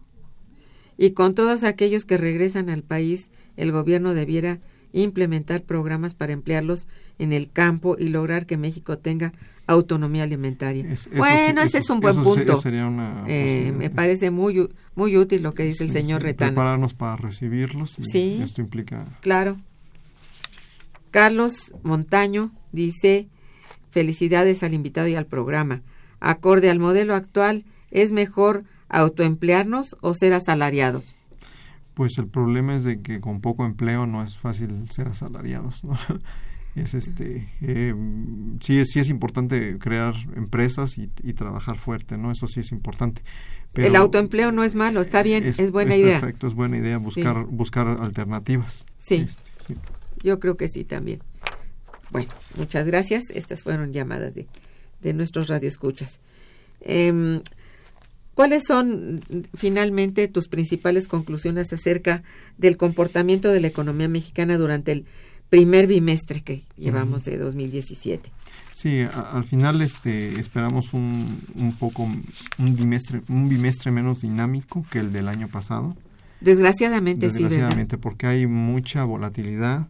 Y 0.97 1.11
con 1.11 1.33
todos 1.33 1.63
aquellos 1.63 2.03
que 2.03 2.17
regresan 2.17 2.69
al 2.69 2.83
país, 2.83 3.31
el 3.55 3.71
gobierno 3.71 4.13
debiera 4.13 4.59
implementar 4.91 5.61
programas 5.61 6.13
para 6.13 6.33
emplearlos 6.33 6.87
en 7.19 7.31
el 7.31 7.49
campo 7.49 7.95
y 7.97 8.09
lograr 8.09 8.45
que 8.45 8.57
México 8.57 8.97
tenga 8.97 9.31
autonomía 9.65 10.23
alimentaria. 10.23 10.85
bueno, 11.15 11.61
ese 11.61 11.77
es 11.77 11.89
un 11.89 12.01
buen 12.01 12.21
punto. 12.21 12.59
Eh, 13.27 13.73
me 13.77 13.89
parece 13.89 14.29
muy 14.29 14.67
muy 14.93 15.15
útil 15.15 15.41
lo 15.41 15.53
que 15.53 15.63
dice 15.63 15.85
el 15.85 15.91
señor 15.91 16.21
Retano. 16.21 16.51
Prepararnos 16.51 16.93
para 16.93 17.15
recibirlos. 17.15 17.95
sí. 18.05 18.41
Esto 18.43 18.59
implica. 18.59 19.05
Claro. 19.21 19.55
Carlos 21.11 21.73
Montaño 21.83 22.51
dice, 22.71 23.27
felicidades 23.89 24.63
al 24.63 24.73
invitado 24.73 25.07
y 25.07 25.15
al 25.15 25.25
programa. 25.25 25.81
acorde 26.19 26.69
al 26.69 26.79
modelo 26.79 27.13
actual, 27.13 27.63
¿es 27.91 28.11
mejor 28.11 28.63
autoemplearnos 28.89 29.95
o 30.01 30.13
ser 30.13 30.33
asalariados? 30.33 31.15
Pues 31.93 32.17
el 32.17 32.27
problema 32.27 32.75
es 32.75 32.83
de 32.83 33.01
que 33.01 33.19
con 33.19 33.41
poco 33.41 33.65
empleo 33.65 34.05
no 34.05 34.23
es 34.23 34.37
fácil 34.37 34.89
ser 34.89 35.07
asalariados, 35.07 35.83
¿no? 35.83 35.93
Es 36.75 36.93
este, 36.93 37.47
eh, 37.61 37.95
sí, 38.61 38.77
es, 38.77 38.91
sí 38.91 38.99
es 38.99 39.09
importante 39.09 39.79
crear 39.79 40.13
empresas 40.35 40.99
y, 40.99 41.09
y, 41.23 41.33
trabajar 41.33 41.77
fuerte, 41.77 42.19
¿no? 42.19 42.31
Eso 42.31 42.45
sí 42.45 42.59
es 42.59 42.71
importante. 42.71 43.23
Pero 43.73 43.87
el 43.87 43.95
autoempleo 43.95 44.51
no 44.51 44.63
es 44.63 44.75
malo, 44.75 45.01
está 45.01 45.23
bien, 45.23 45.43
es, 45.43 45.57
es 45.57 45.71
buena 45.71 45.95
es 45.95 46.01
idea. 46.01 46.19
Perfecto, 46.19 46.45
es 46.45 46.53
buena 46.53 46.77
idea 46.77 46.99
buscar, 46.99 47.47
sí. 47.49 47.55
buscar 47.55 47.87
alternativas. 47.99 48.85
Sí, 48.99 49.15
este, 49.15 49.41
sí, 49.67 49.75
yo 50.23 50.39
creo 50.39 50.57
que 50.57 50.69
sí 50.69 50.83
también. 50.83 51.21
Bueno, 52.11 52.31
muchas 52.57 52.85
gracias. 52.87 53.29
Estas 53.29 53.63
fueron 53.63 53.91
llamadas 53.93 54.33
de, 54.33 54.47
de 55.01 55.13
nuestros 55.13 55.47
radioescuchas. 55.47 56.19
Eh, 56.81 57.41
¿Cuáles 58.37 58.65
son 58.67 59.19
finalmente 59.55 60.27
tus 60.27 60.47
principales 60.47 61.07
conclusiones 61.07 61.73
acerca 61.73 62.21
del 62.59 62.77
comportamiento 62.77 63.49
de 63.51 63.61
la 63.61 63.65
economía 63.65 64.07
mexicana 64.07 64.59
durante 64.59 64.91
el 64.91 65.05
primer 65.49 65.87
bimestre 65.87 66.41
que 66.41 66.61
llevamos 66.77 67.23
de 67.23 67.39
2017? 67.39 68.31
Sí, 68.75 69.01
a, 69.01 69.31
al 69.31 69.43
final 69.43 69.81
este 69.81 70.39
esperamos 70.39 70.93
un, 70.93 71.19
un 71.55 71.73
poco 71.73 72.03
un 72.03 72.75
bimestre 72.75 73.21
un 73.27 73.49
bimestre 73.49 73.89
menos 73.89 74.21
dinámico 74.21 74.85
que 74.91 74.99
el 74.99 75.11
del 75.11 75.29
año 75.29 75.47
pasado. 75.47 75.97
Desgraciadamente, 76.39 77.29
Desgraciadamente 77.29 77.95
sí, 77.95 77.99
porque 77.99 78.27
hay 78.27 78.45
mucha 78.45 79.03
volatilidad 79.03 79.87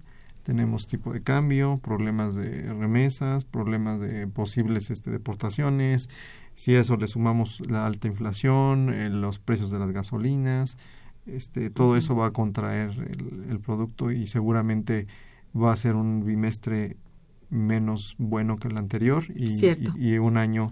tenemos 0.48 0.88
tipo 0.88 1.12
de 1.12 1.22
cambio, 1.22 1.78
problemas 1.84 2.34
de 2.34 2.74
remesas, 2.74 3.44
problemas 3.44 4.00
de 4.00 4.28
posibles 4.28 4.90
este, 4.92 5.12
deportaciones, 5.12 6.10
si 6.56 6.74
a 6.74 6.80
eso 6.80 6.96
le 6.96 7.10
sumamos 7.10 7.62
la 7.70 7.86
alta 7.86 8.08
inflación, 8.08 8.94
eh, 8.94 9.10
los 9.10 9.40
precios 9.40 9.72
de 9.72 9.80
las 9.80 9.92
gasolinas, 9.92 10.78
este, 11.26 11.70
todo 11.70 11.98
eso 11.98 12.16
va 12.16 12.28
a 12.28 12.32
contraer 12.32 12.92
el, 12.92 13.50
el, 13.50 13.60
producto 13.60 14.10
y 14.10 14.28
seguramente 14.28 15.08
va 15.54 15.74
a 15.74 15.76
ser 15.76 15.96
un 15.96 16.24
bimestre 16.24 16.96
menos 17.50 18.16
bueno 18.18 18.56
que 18.56 18.70
el 18.70 18.78
anterior 18.78 19.26
y, 19.36 19.66
y, 19.66 20.14
y 20.14 20.18
un 20.18 20.38
año 20.38 20.72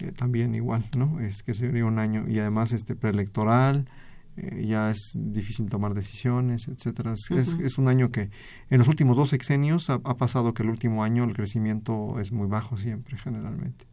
eh, 0.00 0.12
también 0.12 0.54
igual, 0.54 0.84
¿no? 0.94 1.20
Es 1.20 1.42
que 1.42 1.54
sería 1.54 1.86
un 1.86 1.98
año 1.98 2.28
y 2.28 2.38
además 2.38 2.72
este 2.72 2.94
preelectoral, 2.94 3.88
eh, 4.36 4.66
ya 4.66 4.90
es 4.90 5.12
difícil 5.14 5.68
tomar 5.68 5.94
decisiones, 5.94 6.68
etcétera. 6.68 7.14
Es, 7.14 7.30
uh 7.30 7.34
-huh. 7.34 7.40
es, 7.40 7.56
es, 7.60 7.78
un 7.78 7.88
año 7.88 8.10
que 8.10 8.30
en 8.70 8.78
los 8.78 8.88
últimos 8.88 9.16
dos 9.16 9.30
sexenios 9.30 9.88
ha, 9.88 9.94
ha, 9.94 10.16
pasado 10.16 10.52
que 10.52 10.62
el 10.62 10.68
último 10.68 11.02
año 11.02 11.24
el 11.24 11.34
crecimiento 11.34 12.20
es 12.20 12.32
muy 12.32 12.46
bajo 12.46 12.76
siempre, 12.76 13.16
generalmente. 13.16 13.86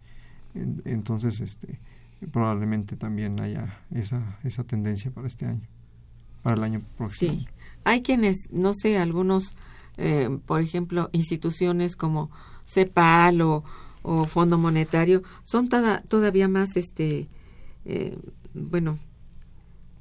En, 0.54 0.82
entonces, 0.86 1.40
este, 1.40 1.80
probablemente 2.32 2.96
también 2.96 3.40
haya 3.40 3.80
esa, 3.92 4.40
esa 4.44 4.64
tendencia 4.64 5.12
para 5.12 5.28
este 5.28 5.46
año, 5.46 5.68
para 6.42 6.58
el 6.58 6.64
año 6.64 6.82
próximo. 6.98 7.34
Sí, 7.34 7.48
hay 7.84 8.02
quienes, 8.02 8.50
no 8.52 8.74
sé, 8.74 8.98
algunos, 8.98 9.56
eh, 9.98 10.30
por 10.46 10.62
ejemplo, 10.62 11.10
instituciones 11.14 11.96
como 11.96 12.32
CEPAL 12.66 13.42
o, 13.42 13.64
o 14.02 14.26
Fondo 14.26 14.58
Monetario, 14.58 15.24
son 15.44 15.70
toda, 15.70 16.02
todavía 16.02 16.48
más, 16.48 16.76
este, 16.78 17.28
eh, 17.86 18.18
bueno, 18.54 19.00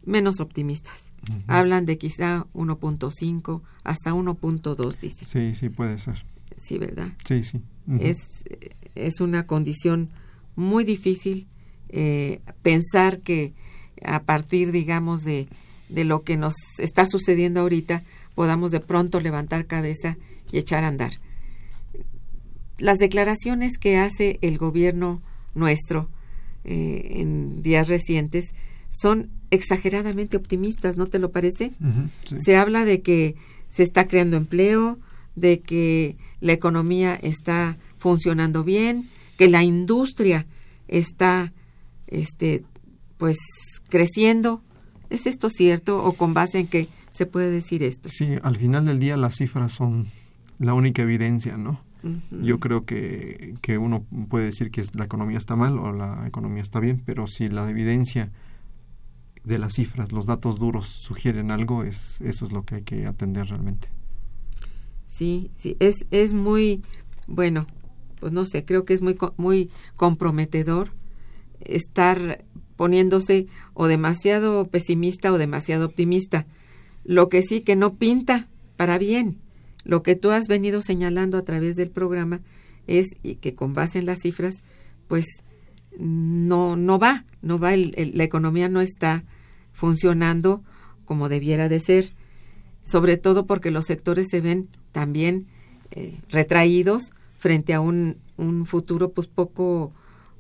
menos 0.04 0.40
optimistas. 0.40 1.10
Uh 1.30 1.34
-huh. 1.34 1.42
Hablan 1.46 1.86
de 1.86 1.98
quizá 1.98 2.46
1.5 2.54 3.62
hasta 3.84 4.12
1.2, 4.12 4.98
dice. 4.98 5.26
Sí, 5.26 5.54
sí, 5.54 5.68
puede 5.68 5.98
ser. 5.98 6.24
Sí, 6.56 6.78
¿verdad? 6.78 7.08
Sí, 7.26 7.42
sí. 7.44 7.60
Uh 7.86 7.94
-huh. 7.94 8.00
es, 8.02 8.44
es 8.94 9.20
una 9.20 9.46
condición 9.46 10.08
muy 10.56 10.84
difícil 10.84 11.46
eh, 11.88 12.40
pensar 12.62 13.20
que 13.20 13.52
a 14.04 14.22
partir, 14.22 14.72
digamos, 14.72 15.22
de, 15.22 15.46
de 15.88 16.04
lo 16.04 16.22
que 16.22 16.36
nos 16.36 16.54
está 16.78 17.06
sucediendo 17.06 17.60
ahorita, 17.60 18.02
podamos 18.34 18.70
de 18.70 18.80
pronto 18.80 19.20
levantar 19.20 19.66
cabeza 19.66 20.16
y 20.50 20.58
echar 20.58 20.84
a 20.84 20.88
andar. 20.88 21.12
Las 22.78 22.98
declaraciones 22.98 23.78
que 23.78 23.98
hace 23.98 24.38
el 24.42 24.58
gobierno 24.58 25.22
nuestro 25.54 26.08
eh, 26.64 27.18
en 27.20 27.62
días 27.62 27.88
recientes 27.88 28.54
son 28.88 29.30
exageradamente 29.52 30.36
optimistas, 30.36 30.96
¿no 30.96 31.06
te 31.06 31.18
lo 31.18 31.30
parece? 31.30 31.72
Uh 31.80 31.84
-huh, 31.84 32.08
sí. 32.28 32.36
Se 32.40 32.56
habla 32.56 32.84
de 32.84 33.02
que 33.02 33.36
se 33.68 33.82
está 33.82 34.08
creando 34.08 34.36
empleo, 34.36 34.98
de 35.36 35.60
que 35.60 36.16
la 36.40 36.52
economía 36.52 37.14
está 37.14 37.76
funcionando 37.98 38.64
bien, 38.64 39.08
que 39.36 39.48
la 39.48 39.62
industria 39.62 40.46
está 40.88 41.52
este 42.06 42.64
pues 43.18 43.36
creciendo. 43.88 44.62
¿Es 45.10 45.26
esto 45.26 45.50
cierto 45.50 46.02
o 46.02 46.14
con 46.14 46.32
base 46.32 46.58
en 46.58 46.66
qué 46.66 46.88
se 47.10 47.26
puede 47.26 47.50
decir 47.50 47.82
esto? 47.82 48.08
Sí, 48.08 48.26
al 48.42 48.56
final 48.56 48.86
del 48.86 48.98
día 48.98 49.18
las 49.18 49.36
cifras 49.36 49.72
son 49.72 50.06
la 50.58 50.72
única 50.72 51.02
evidencia, 51.02 51.58
¿no? 51.58 51.82
Uh 52.02 52.08
-huh. 52.08 52.42
Yo 52.42 52.58
creo 52.58 52.84
que, 52.86 53.54
que 53.60 53.76
uno 53.76 54.04
puede 54.30 54.46
decir 54.46 54.70
que 54.70 54.82
la 54.94 55.04
economía 55.04 55.36
está 55.36 55.56
mal 55.56 55.78
o 55.78 55.92
la 55.92 56.26
economía 56.26 56.62
está 56.62 56.80
bien, 56.80 57.02
pero 57.04 57.26
si 57.26 57.48
la 57.48 57.68
evidencia 57.68 58.32
de 59.44 59.58
las 59.58 59.74
cifras, 59.74 60.12
los 60.12 60.26
datos 60.26 60.58
duros 60.58 60.86
sugieren 60.86 61.50
algo, 61.50 61.82
es 61.84 62.20
eso 62.20 62.46
es 62.46 62.52
lo 62.52 62.64
que 62.64 62.76
hay 62.76 62.82
que 62.82 63.06
atender 63.06 63.48
realmente. 63.48 63.88
Sí, 65.04 65.50
sí, 65.56 65.76
es, 65.80 66.06
es 66.10 66.32
muy, 66.32 66.82
bueno, 67.26 67.66
pues 68.20 68.32
no 68.32 68.46
sé, 68.46 68.64
creo 68.64 68.84
que 68.84 68.94
es 68.94 69.02
muy, 69.02 69.18
muy 69.36 69.70
comprometedor 69.96 70.92
estar 71.60 72.44
poniéndose 72.76 73.46
o 73.74 73.86
demasiado 73.86 74.68
pesimista 74.68 75.32
o 75.32 75.38
demasiado 75.38 75.86
optimista. 75.86 76.46
Lo 77.04 77.28
que 77.28 77.42
sí 77.42 77.60
que 77.60 77.76
no 77.76 77.94
pinta 77.94 78.48
para 78.76 78.98
bien. 78.98 79.38
Lo 79.84 80.02
que 80.02 80.14
tú 80.14 80.30
has 80.30 80.46
venido 80.46 80.82
señalando 80.82 81.36
a 81.36 81.42
través 81.42 81.76
del 81.76 81.90
programa 81.90 82.40
es 82.86 83.08
y 83.22 83.36
que 83.36 83.54
con 83.54 83.72
base 83.72 83.98
en 83.98 84.06
las 84.06 84.20
cifras, 84.20 84.62
pues 85.08 85.26
no, 85.98 86.76
no 86.76 86.98
va, 86.98 87.24
no 87.42 87.58
va, 87.58 87.74
el, 87.74 87.92
el, 87.96 88.16
la 88.16 88.24
economía 88.24 88.68
no 88.68 88.80
está 88.80 89.24
funcionando 89.72 90.62
como 91.04 91.28
debiera 91.28 91.68
de 91.68 91.80
ser, 91.80 92.12
sobre 92.82 93.16
todo 93.16 93.46
porque 93.46 93.70
los 93.70 93.86
sectores 93.86 94.28
se 94.30 94.40
ven 94.40 94.68
también 94.92 95.46
eh, 95.90 96.18
retraídos 96.30 97.12
frente 97.38 97.74
a 97.74 97.80
un, 97.80 98.16
un 98.36 98.66
futuro 98.66 99.10
pues 99.10 99.26
poco 99.26 99.92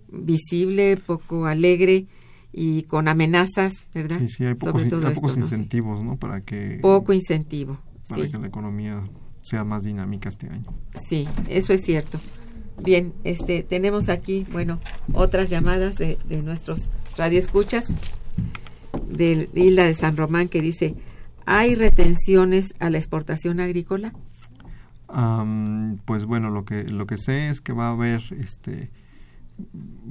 visible, 0.08 0.96
poco 0.96 1.46
alegre 1.46 2.06
y 2.52 2.82
con 2.82 3.08
amenazas, 3.08 3.86
¿verdad? 3.94 4.18
Sí, 4.20 4.28
sí, 4.28 4.44
hay 4.44 4.54
pocos, 4.54 4.72
Sobre 4.72 4.90
todo 4.90 5.08
hay 5.08 5.14
pocos 5.14 5.30
esto, 5.32 5.42
incentivos, 5.42 6.02
¿no? 6.02 6.12
¿no? 6.12 6.16
Para 6.16 6.42
que... 6.42 6.78
Poco 6.82 7.12
incentivo, 7.12 7.78
Para 8.08 8.24
sí. 8.24 8.30
que 8.30 8.38
la 8.38 8.46
economía 8.46 9.02
sea 9.40 9.64
más 9.64 9.84
dinámica 9.84 10.28
este 10.28 10.48
año. 10.48 10.72
Sí, 10.94 11.26
eso 11.48 11.72
es 11.72 11.82
cierto. 11.82 12.20
Bien, 12.78 13.12
este, 13.24 13.62
tenemos 13.62 14.08
aquí, 14.08 14.46
bueno, 14.50 14.80
otras 15.12 15.50
llamadas 15.50 15.96
de, 15.96 16.18
de 16.28 16.42
nuestros 16.42 16.90
radioescuchas 17.16 17.94
de 19.08 19.48
Isla 19.54 19.84
de 19.84 19.94
San 19.94 20.16
Román 20.16 20.48
que 20.48 20.60
dice, 20.60 20.94
¿hay 21.46 21.74
retenciones 21.74 22.74
a 22.78 22.90
la 22.90 22.98
exportación 22.98 23.60
agrícola? 23.60 24.12
Um, 25.08 25.98
pues 25.98 26.24
bueno, 26.24 26.50
lo 26.50 26.64
que 26.64 26.84
lo 26.84 27.06
que 27.06 27.18
sé 27.18 27.50
es 27.50 27.60
que 27.60 27.74
va 27.74 27.88
a 27.88 27.92
haber 27.92 28.22
este 28.38 28.90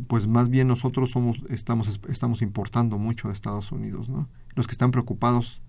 pues 0.07 0.28
más 0.28 0.49
bien 0.49 0.68
nosotros 0.68 1.09
somos 1.09 1.41
estamos 1.49 1.99
estamos 2.07 2.43
importando 2.43 2.99
mucho 2.99 3.28
de 3.28 3.34
Estados 3.34 3.72
Unidos, 3.72 4.09
¿no? 4.09 4.30
Los 4.53 4.68
que 4.68 4.74
están 4.74 4.91
preocupados 4.91 5.62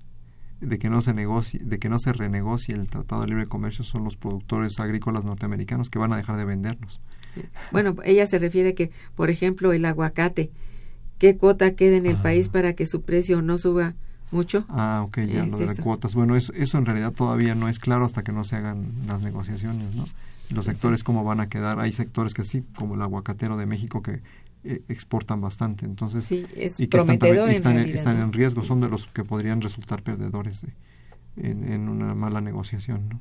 de 0.62 0.78
que 0.78 0.88
no 0.88 1.02
se 1.02 1.12
negocie, 1.12 1.60
de 1.62 1.78
que 1.78 1.88
no 1.88 1.98
se 1.98 2.12
renegocie 2.12 2.74
el 2.74 2.88
Tratado 2.88 3.22
de 3.22 3.28
Libre 3.28 3.46
Comercio 3.46 3.84
son 3.84 4.04
los 4.04 4.16
productores 4.16 4.78
agrícolas 4.80 5.24
norteamericanos 5.24 5.90
que 5.90 5.98
van 5.98 6.12
a 6.12 6.16
dejar 6.16 6.36
de 6.36 6.44
vendernos. 6.44 7.00
Bueno, 7.70 7.94
ella 8.04 8.26
se 8.26 8.38
refiere 8.38 8.74
que, 8.74 8.90
por 9.14 9.30
ejemplo, 9.30 9.72
el 9.72 9.84
aguacate, 9.84 10.50
¿qué 11.18 11.36
cuota 11.36 11.70
queda 11.72 11.96
en 11.96 12.06
el 12.06 12.16
ah. 12.16 12.22
país 12.22 12.48
para 12.48 12.74
que 12.74 12.86
su 12.86 13.02
precio 13.02 13.42
no 13.42 13.58
suba 13.58 13.94
mucho? 14.30 14.64
Ah, 14.68 15.02
ok, 15.04 15.18
ya, 15.20 15.46
lo 15.46 15.58
de 15.58 15.66
las 15.66 15.80
cuotas. 15.80 16.14
Bueno, 16.14 16.36
eso, 16.36 16.52
eso 16.52 16.78
en 16.78 16.86
realidad 16.86 17.12
todavía 17.12 17.54
no 17.54 17.68
es 17.68 17.78
claro 17.78 18.04
hasta 18.04 18.22
que 18.22 18.32
no 18.32 18.44
se 18.44 18.56
hagan 18.56 18.86
las 19.06 19.20
negociaciones, 19.20 19.94
¿no? 19.94 20.06
Los 20.50 20.66
sectores 20.66 20.98
sí. 20.98 21.04
cómo 21.04 21.24
van 21.24 21.40
a 21.40 21.48
quedar. 21.48 21.80
Hay 21.80 21.92
sectores 21.92 22.34
que 22.34 22.44
sí, 22.44 22.62
como 22.76 22.94
el 22.94 23.02
aguacatero 23.02 23.56
de 23.56 23.66
México, 23.66 24.02
que 24.02 24.20
eh, 24.64 24.82
exportan 24.88 25.40
bastante. 25.40 25.84
Entonces, 25.84 26.24
sí, 26.24 26.46
es 26.54 26.78
y 26.78 26.86
que 26.86 26.98
están, 26.98 27.14
y 27.14 27.52
están, 27.52 27.72
en, 27.72 27.76
realidad, 27.78 27.88
están 27.88 28.18
¿no? 28.18 28.24
en 28.24 28.32
riesgo, 28.32 28.64
son 28.64 28.80
de 28.80 28.88
los 28.88 29.06
que 29.06 29.24
podrían 29.24 29.60
resultar 29.60 30.02
perdedores 30.02 30.62
de, 30.62 30.72
en, 31.36 31.72
en 31.72 31.88
una 31.88 32.14
mala 32.14 32.40
negociación, 32.40 33.08
¿no? 33.08 33.18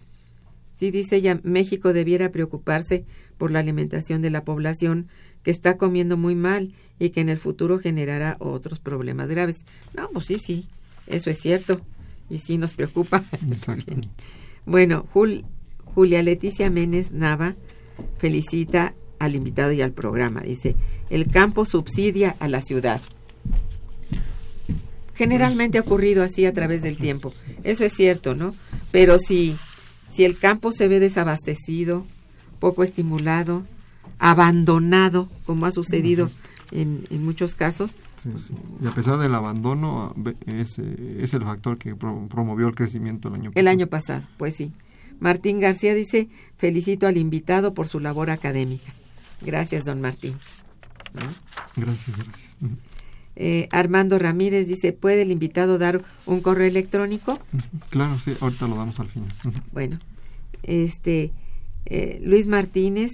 Sí, 0.76 0.90
dice 0.90 1.18
ella, 1.18 1.40
México 1.44 1.94
debiera 1.94 2.32
preocuparse 2.32 3.06
por 3.38 3.52
la 3.52 3.60
alimentación 3.60 4.24
de 4.24 4.32
la 4.32 4.44
población 4.44 5.08
que 5.44 5.52
está 5.52 5.78
comiendo 5.78 6.18
muy 6.18 6.34
mal 6.34 6.74
y 6.98 7.10
que 7.10 7.22
en 7.22 7.30
el 7.30 7.38
futuro 7.38 7.78
generará 7.78 8.36
otros 8.40 8.80
problemas 8.80 9.30
graves. 9.30 9.66
No, 9.96 10.10
pues 10.10 10.26
sí, 10.26 10.40
sí, 10.40 10.66
eso 11.06 11.30
es 11.30 11.40
cierto 11.40 11.82
y 12.32 12.40
sí 12.40 12.58
nos 12.58 12.74
preocupa. 12.74 13.24
bueno, 14.66 15.06
Jul, 15.14 15.46
Julia 15.94 16.24
Leticia 16.24 16.70
Menes 16.70 17.12
Nava 17.12 17.56
felicita 18.18 18.96
al 19.22 19.36
invitado 19.36 19.72
y 19.72 19.82
al 19.82 19.92
programa. 19.92 20.42
Dice, 20.42 20.76
el 21.10 21.30
campo 21.30 21.66
subsidia 21.66 22.36
a 22.40 22.48
la 22.48 22.62
ciudad. 22.62 23.02
Generalmente 25.14 25.78
ha 25.78 25.82
ocurrido 25.82 26.24
así 26.24 26.46
a 26.46 26.54
través 26.54 26.82
del 26.82 26.98
tiempo. 26.98 27.32
Eso 27.64 27.86
es 27.86 27.94
cierto, 27.94 28.34
¿no? 28.34 28.56
Pero 28.92 29.20
si, 29.20 29.56
si 30.12 30.26
el 30.26 30.38
campo 30.38 30.72
se 30.72 30.88
ve 30.88 31.00
desabastecido, 31.00 32.04
poco 32.60 32.84
estimulado, 32.84 33.64
abandonado, 34.18 35.30
como 35.46 35.68
ha 35.68 35.72
sucedido 35.72 36.30
en, 36.72 37.06
en 37.12 37.24
muchos 37.24 37.54
casos, 37.54 37.98
y 38.84 38.88
a 38.88 38.92
pesar 38.92 39.18
del 39.18 39.34
abandono, 39.34 40.16
es, 40.46 40.78
es 40.78 41.34
el 41.34 41.42
factor 41.42 41.78
que 41.78 41.96
promovió 41.96 42.68
el 42.68 42.76
crecimiento 42.76 43.30
el 43.30 43.36
año 43.36 43.52
pasado. 43.52 43.60
El 43.60 43.68
año 43.68 43.88
pasado, 43.88 44.24
pues 44.38 44.56
sí. 44.56 44.72
Martín 45.20 45.60
García 45.60 45.94
dice, 45.94 46.30
felicito 46.58 47.08
al 47.08 47.18
invitado 47.18 47.74
por 47.74 47.88
su 47.88 48.00
labor 48.00 48.30
académica. 48.30 48.94
Gracias, 49.42 49.86
don 49.86 50.02
Martín. 50.02 50.36
Gracias, 51.76 52.18
gracias. 52.18 52.52
Eh, 53.36 53.68
Armando 53.72 54.20
Ramírez 54.20 54.68
dice, 54.68 54.94
¿puede 54.94 55.24
el 55.24 55.32
invitado 55.32 55.78
dar 55.78 56.02
un 56.26 56.42
correo 56.42 56.68
electrónico? 56.68 57.40
Claro, 57.90 58.18
sí, 58.18 58.34
ahorita 58.40 58.68
lo 58.68 58.76
damos 58.76 59.00
al 59.00 59.08
final. 59.08 59.30
Bueno, 59.72 59.98
este, 60.64 61.32
eh, 61.86 62.20
Luis 62.24 62.48
Martínez 62.48 63.12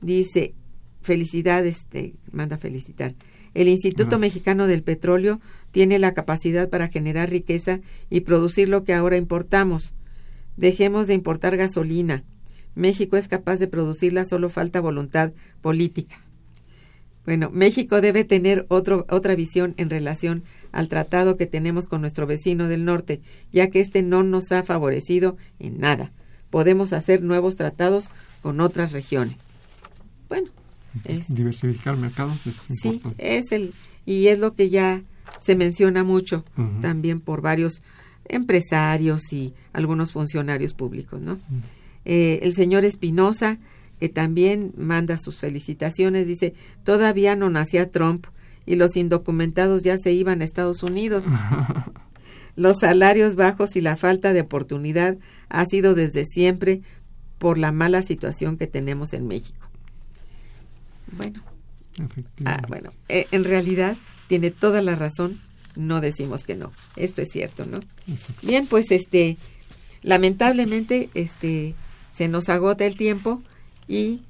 dice, 0.00 0.54
felicidades, 1.02 1.86
te 1.88 2.14
manda 2.32 2.58
felicitar. 2.58 3.14
El 3.54 3.68
Instituto 3.68 4.18
Mexicano 4.18 4.66
del 4.66 4.82
Petróleo 4.82 5.40
tiene 5.70 5.98
la 5.98 6.14
capacidad 6.14 6.68
para 6.68 6.88
generar 6.88 7.30
riqueza 7.30 7.80
y 8.10 8.20
producir 8.20 8.68
lo 8.68 8.84
que 8.84 8.94
ahora 8.94 9.16
importamos. 9.16 9.94
Dejemos 10.56 11.06
de 11.06 11.14
importar 11.14 11.56
gasolina. 11.56 12.24
México 12.78 13.16
es 13.16 13.28
capaz 13.28 13.56
de 13.56 13.66
producirla, 13.66 14.24
solo 14.24 14.48
falta 14.48 14.80
voluntad 14.80 15.32
política. 15.60 16.20
Bueno, 17.26 17.50
México 17.50 18.00
debe 18.00 18.24
tener 18.24 18.64
otro, 18.68 19.04
otra 19.10 19.34
visión 19.34 19.74
en 19.76 19.90
relación 19.90 20.42
al 20.72 20.88
tratado 20.88 21.36
que 21.36 21.46
tenemos 21.46 21.88
con 21.88 22.00
nuestro 22.00 22.26
vecino 22.26 22.68
del 22.68 22.84
norte, 22.84 23.20
ya 23.52 23.68
que 23.68 23.80
este 23.80 24.02
no 24.02 24.22
nos 24.22 24.50
ha 24.52 24.62
favorecido 24.62 25.36
en 25.58 25.78
nada. 25.78 26.12
Podemos 26.48 26.94
hacer 26.94 27.20
nuevos 27.22 27.56
tratados 27.56 28.10
con 28.40 28.60
otras 28.60 28.92
regiones. 28.92 29.36
Bueno, 30.28 30.48
diversificar 31.28 31.96
mercados 31.96 32.46
es 32.46 32.54
sí 32.80 33.02
es 33.18 33.52
el 33.52 33.74
y 34.06 34.28
es 34.28 34.38
lo 34.38 34.54
que 34.54 34.70
ya 34.70 35.02
se 35.42 35.54
menciona 35.54 36.04
mucho 36.04 36.44
también 36.80 37.20
por 37.20 37.42
varios 37.42 37.82
empresarios 38.24 39.32
y 39.32 39.52
algunos 39.72 40.12
funcionarios 40.12 40.72
públicos 40.74 41.20
no 41.20 41.38
eh, 42.08 42.40
el 42.42 42.54
señor 42.54 42.84
Espinosa 42.84 43.58
que 44.00 44.08
también 44.08 44.72
manda 44.76 45.18
sus 45.18 45.36
felicitaciones 45.36 46.26
dice 46.26 46.54
todavía 46.84 47.36
no 47.36 47.50
nacía 47.50 47.90
Trump 47.90 48.26
y 48.66 48.76
los 48.76 48.96
indocumentados 48.96 49.82
ya 49.82 49.96
se 49.98 50.12
iban 50.12 50.40
a 50.40 50.44
Estados 50.44 50.82
Unidos 50.82 51.22
los 52.56 52.78
salarios 52.80 53.36
bajos 53.36 53.76
y 53.76 53.80
la 53.80 53.96
falta 53.96 54.32
de 54.32 54.40
oportunidad 54.40 55.16
ha 55.48 55.64
sido 55.64 55.94
desde 55.94 56.24
siempre 56.24 56.82
por 57.38 57.56
la 57.56 57.70
mala 57.70 58.02
situación 58.02 58.58
que 58.58 58.66
tenemos 58.66 59.12
en 59.12 59.28
México. 59.28 59.68
Bueno, 61.12 61.40
ah, 62.44 62.60
bueno 62.68 62.90
eh, 63.08 63.26
en 63.30 63.44
realidad 63.44 63.96
tiene 64.26 64.50
toda 64.50 64.82
la 64.82 64.96
razón, 64.96 65.40
no 65.76 66.00
decimos 66.00 66.42
que 66.42 66.56
no, 66.56 66.72
esto 66.96 67.22
es 67.22 67.28
cierto, 67.30 67.64
¿no? 67.64 67.80
Bien, 68.42 68.66
pues 68.66 68.90
este, 68.90 69.38
lamentablemente, 70.02 71.10
este, 71.14 71.74
se 72.18 72.26
nos 72.26 72.48
agota 72.48 72.84
el 72.84 72.96
tiempo 72.96 73.40
y, 73.86 74.22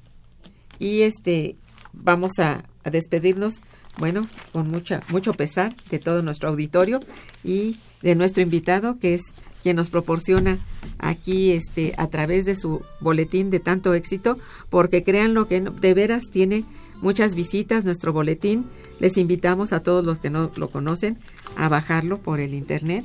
y 0.77 1.01
este, 1.01 1.55
vamos 1.91 2.33
a, 2.37 2.63
despedirnos, 2.91 3.61
bueno, 3.97 4.27
con 4.51 4.69
mucha, 4.69 5.01
mucho 5.09 5.33
pesar 5.33 5.75
de 5.89 5.97
todo 5.99 6.21
nuestro 6.21 6.49
auditorio 6.49 6.99
y 7.43 7.77
de 8.01 8.15
nuestro 8.15 8.41
invitado, 8.43 8.97
que 8.99 9.15
es 9.15 9.21
quien 9.63 9.75
nos 9.75 9.89
proporciona 9.89 10.59
aquí 10.99 11.51
este 11.51 11.93
a 11.97 12.07
través 12.07 12.45
de 12.45 12.55
su 12.55 12.83
boletín 12.99 13.49
de 13.49 13.59
tanto 13.59 13.95
éxito, 13.95 14.37
porque 14.69 15.03
créanlo 15.03 15.47
que 15.47 15.61
de 15.61 15.93
veras 15.93 16.29
tiene 16.31 16.65
muchas 17.01 17.33
visitas 17.33 17.85
nuestro 17.85 18.13
boletín. 18.13 18.65
Les 18.99 19.17
invitamos 19.17 19.73
a 19.73 19.81
todos 19.81 20.05
los 20.05 20.19
que 20.19 20.29
no 20.29 20.51
lo 20.55 20.69
conocen 20.69 21.17
a 21.57 21.69
bajarlo 21.69 22.19
por 22.19 22.39
el 22.39 22.53
internet 22.53 23.03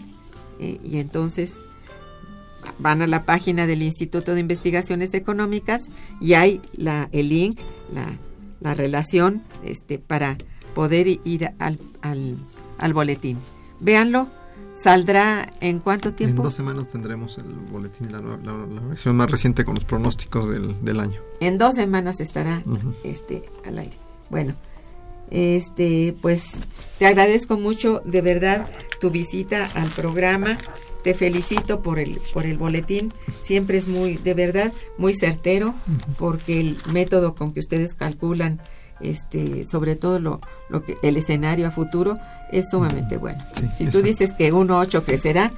eh, 0.61 0.79
y 0.85 0.99
entonces 0.99 1.59
van 2.79 3.03
a 3.03 3.07
la 3.07 3.25
página 3.25 3.67
del 3.67 3.83
Instituto 3.83 4.35
de 4.35 4.41
Investigaciones 4.41 5.15
Económicas 5.15 5.83
y 6.21 6.35
hay 6.35 6.61
la, 6.77 7.09
el 7.13 7.29
link, 7.29 7.61
la, 7.93 8.07
la 8.61 8.75
relación 8.75 9.43
este, 9.65 9.99
para 9.99 10.37
poder 10.75 11.07
ir 11.07 11.53
al, 11.59 11.79
al, 12.03 12.37
al 12.79 12.93
boletín. 12.93 13.39
Véanlo, 13.81 14.29
¿Saldrá 14.75 15.53
en 15.61 15.79
cuánto 15.79 16.13
tiempo? 16.13 16.43
En 16.43 16.43
dos 16.43 16.55
semanas 16.55 16.89
tendremos 16.91 17.39
el 17.39 17.45
boletín, 17.45 18.11
la, 18.11 18.19
versión 18.89 19.17
más 19.17 19.31
reciente 19.31 19.65
con 19.65 19.77
los 19.77 19.85
pronósticos 19.85 20.49
del, 20.51 21.01
año. 21.01 21.21
En 21.41 21.59
dos 21.59 21.77
semanas 21.77 22.21
estará 22.21 22.61
este 23.05 23.45
al 23.65 23.79
aire. 23.79 23.97
Bueno, 24.31 24.55
este, 25.31 26.17
pues 26.21 26.55
te 26.99 27.07
agradezco 27.07 27.57
mucho 27.57 28.03
de 28.05 28.21
verdad 28.21 28.69
tu 29.01 29.11
visita 29.11 29.65
al 29.75 29.89
programa. 29.91 30.59
Te 31.05 31.15
felicito 31.15 31.81
por 31.81 32.01
el 32.01 32.19
por 32.33 32.47
el 32.47 32.59
boletín. 32.59 33.13
Siempre 33.43 33.79
es 33.79 33.87
muy, 33.87 34.17
de 34.17 34.35
verdad, 34.35 34.73
muy 34.99 35.15
certero, 35.15 35.75
porque 36.19 36.61
el 36.61 36.77
método 36.91 37.35
con 37.35 37.53
que 37.53 37.61
ustedes 37.61 37.95
calculan 37.95 38.61
este, 39.01 39.67
sobre 39.67 39.97
todo 39.97 40.19
lo, 40.19 40.41
lo 40.69 40.85
que 40.85 40.97
el 41.03 41.17
escenario 41.17 41.67
a 41.67 41.71
futuro 41.71 42.19
es 42.53 42.71
sumamente 42.71 43.17
bueno. 43.17 43.43
si 43.77 43.87
tú 43.87 44.03
dices 44.03 44.33
que 44.33 44.53
1.8 44.53 45.03
crecerá, 45.05 45.53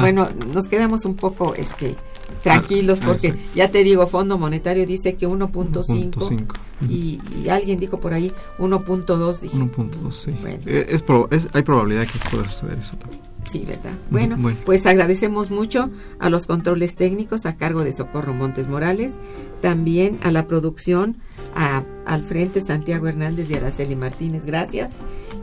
bueno, 0.00 0.28
nos 0.52 0.66
quedamos 0.66 1.04
un 1.04 1.16
poco 1.16 1.54
este 1.54 1.96
tranquilos 2.42 3.00
ah, 3.02 3.06
porque 3.06 3.34
ya 3.54 3.70
te 3.70 3.82
digo, 3.84 4.06
Fondo 4.06 4.38
Monetario 4.38 4.86
dice 4.86 5.14
que 5.14 5.28
1.5 5.28 6.58
y, 6.88 7.20
y, 7.42 7.48
alguien 7.48 7.78
dijo 7.78 8.00
por 8.00 8.14
ahí 8.14 8.32
1.2. 8.58 9.50
1.2, 9.50 10.12
sí. 10.12 10.30
Eh, 10.66 10.86
es, 10.88 11.04
es, 11.30 11.48
hay 11.52 11.62
probabilidad 11.62 12.06
que 12.06 12.18
pueda 12.30 12.48
suceder 12.48 12.78
eso 12.78 12.96
también. 12.96 13.29
Sí, 13.48 13.64
¿verdad? 13.66 13.92
Bueno, 14.10 14.36
pues 14.64 14.86
agradecemos 14.86 15.50
mucho 15.50 15.90
a 16.18 16.30
los 16.30 16.46
controles 16.46 16.94
técnicos 16.94 17.46
a 17.46 17.54
cargo 17.54 17.84
de 17.84 17.92
Socorro 17.92 18.34
Montes 18.34 18.68
Morales, 18.68 19.12
también 19.60 20.18
a 20.22 20.30
la 20.30 20.46
producción, 20.46 21.16
a, 21.54 21.82
al 22.04 22.22
frente 22.22 22.60
Santiago 22.60 23.08
Hernández 23.08 23.50
y 23.50 23.54
Araceli 23.54 23.96
Martínez, 23.96 24.44
gracias. 24.44 24.90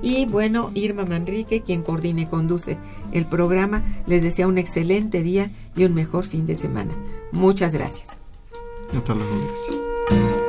Y 0.02 0.26
bueno, 0.26 0.72
Irma 0.74 1.06
Manrique, 1.06 1.62
quien 1.62 1.82
coordina 1.82 2.22
y 2.22 2.26
conduce 2.28 2.78
el 3.12 3.26
programa, 3.26 3.84
les 4.06 4.24
desea 4.24 4.48
un 4.48 4.58
excelente 4.58 5.24
día 5.24 5.52
y 5.76 5.84
un 5.86 5.94
mejor 5.94 6.26
fin 6.26 6.46
de 6.46 6.56
semana. 6.56 6.94
Muchas 7.32 7.74
gracias. 7.74 8.18
Hasta 8.96 9.16
luego, 9.16 9.32
gracias. 10.10 10.47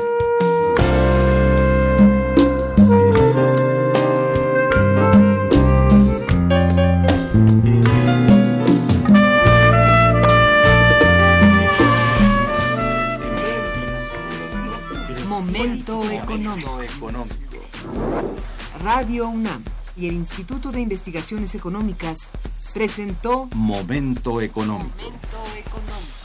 Económico. 16.57 17.37
Radio 18.83 19.29
UNAM 19.29 19.63
y 19.97 20.09
el 20.09 20.15
Instituto 20.15 20.73
de 20.73 20.81
Investigaciones 20.81 21.55
Económicas 21.55 22.31
presentó 22.73 23.49
Momento 23.55 24.41
económico. 24.41 24.95
Momento 24.97 25.39
económico. 25.57 26.18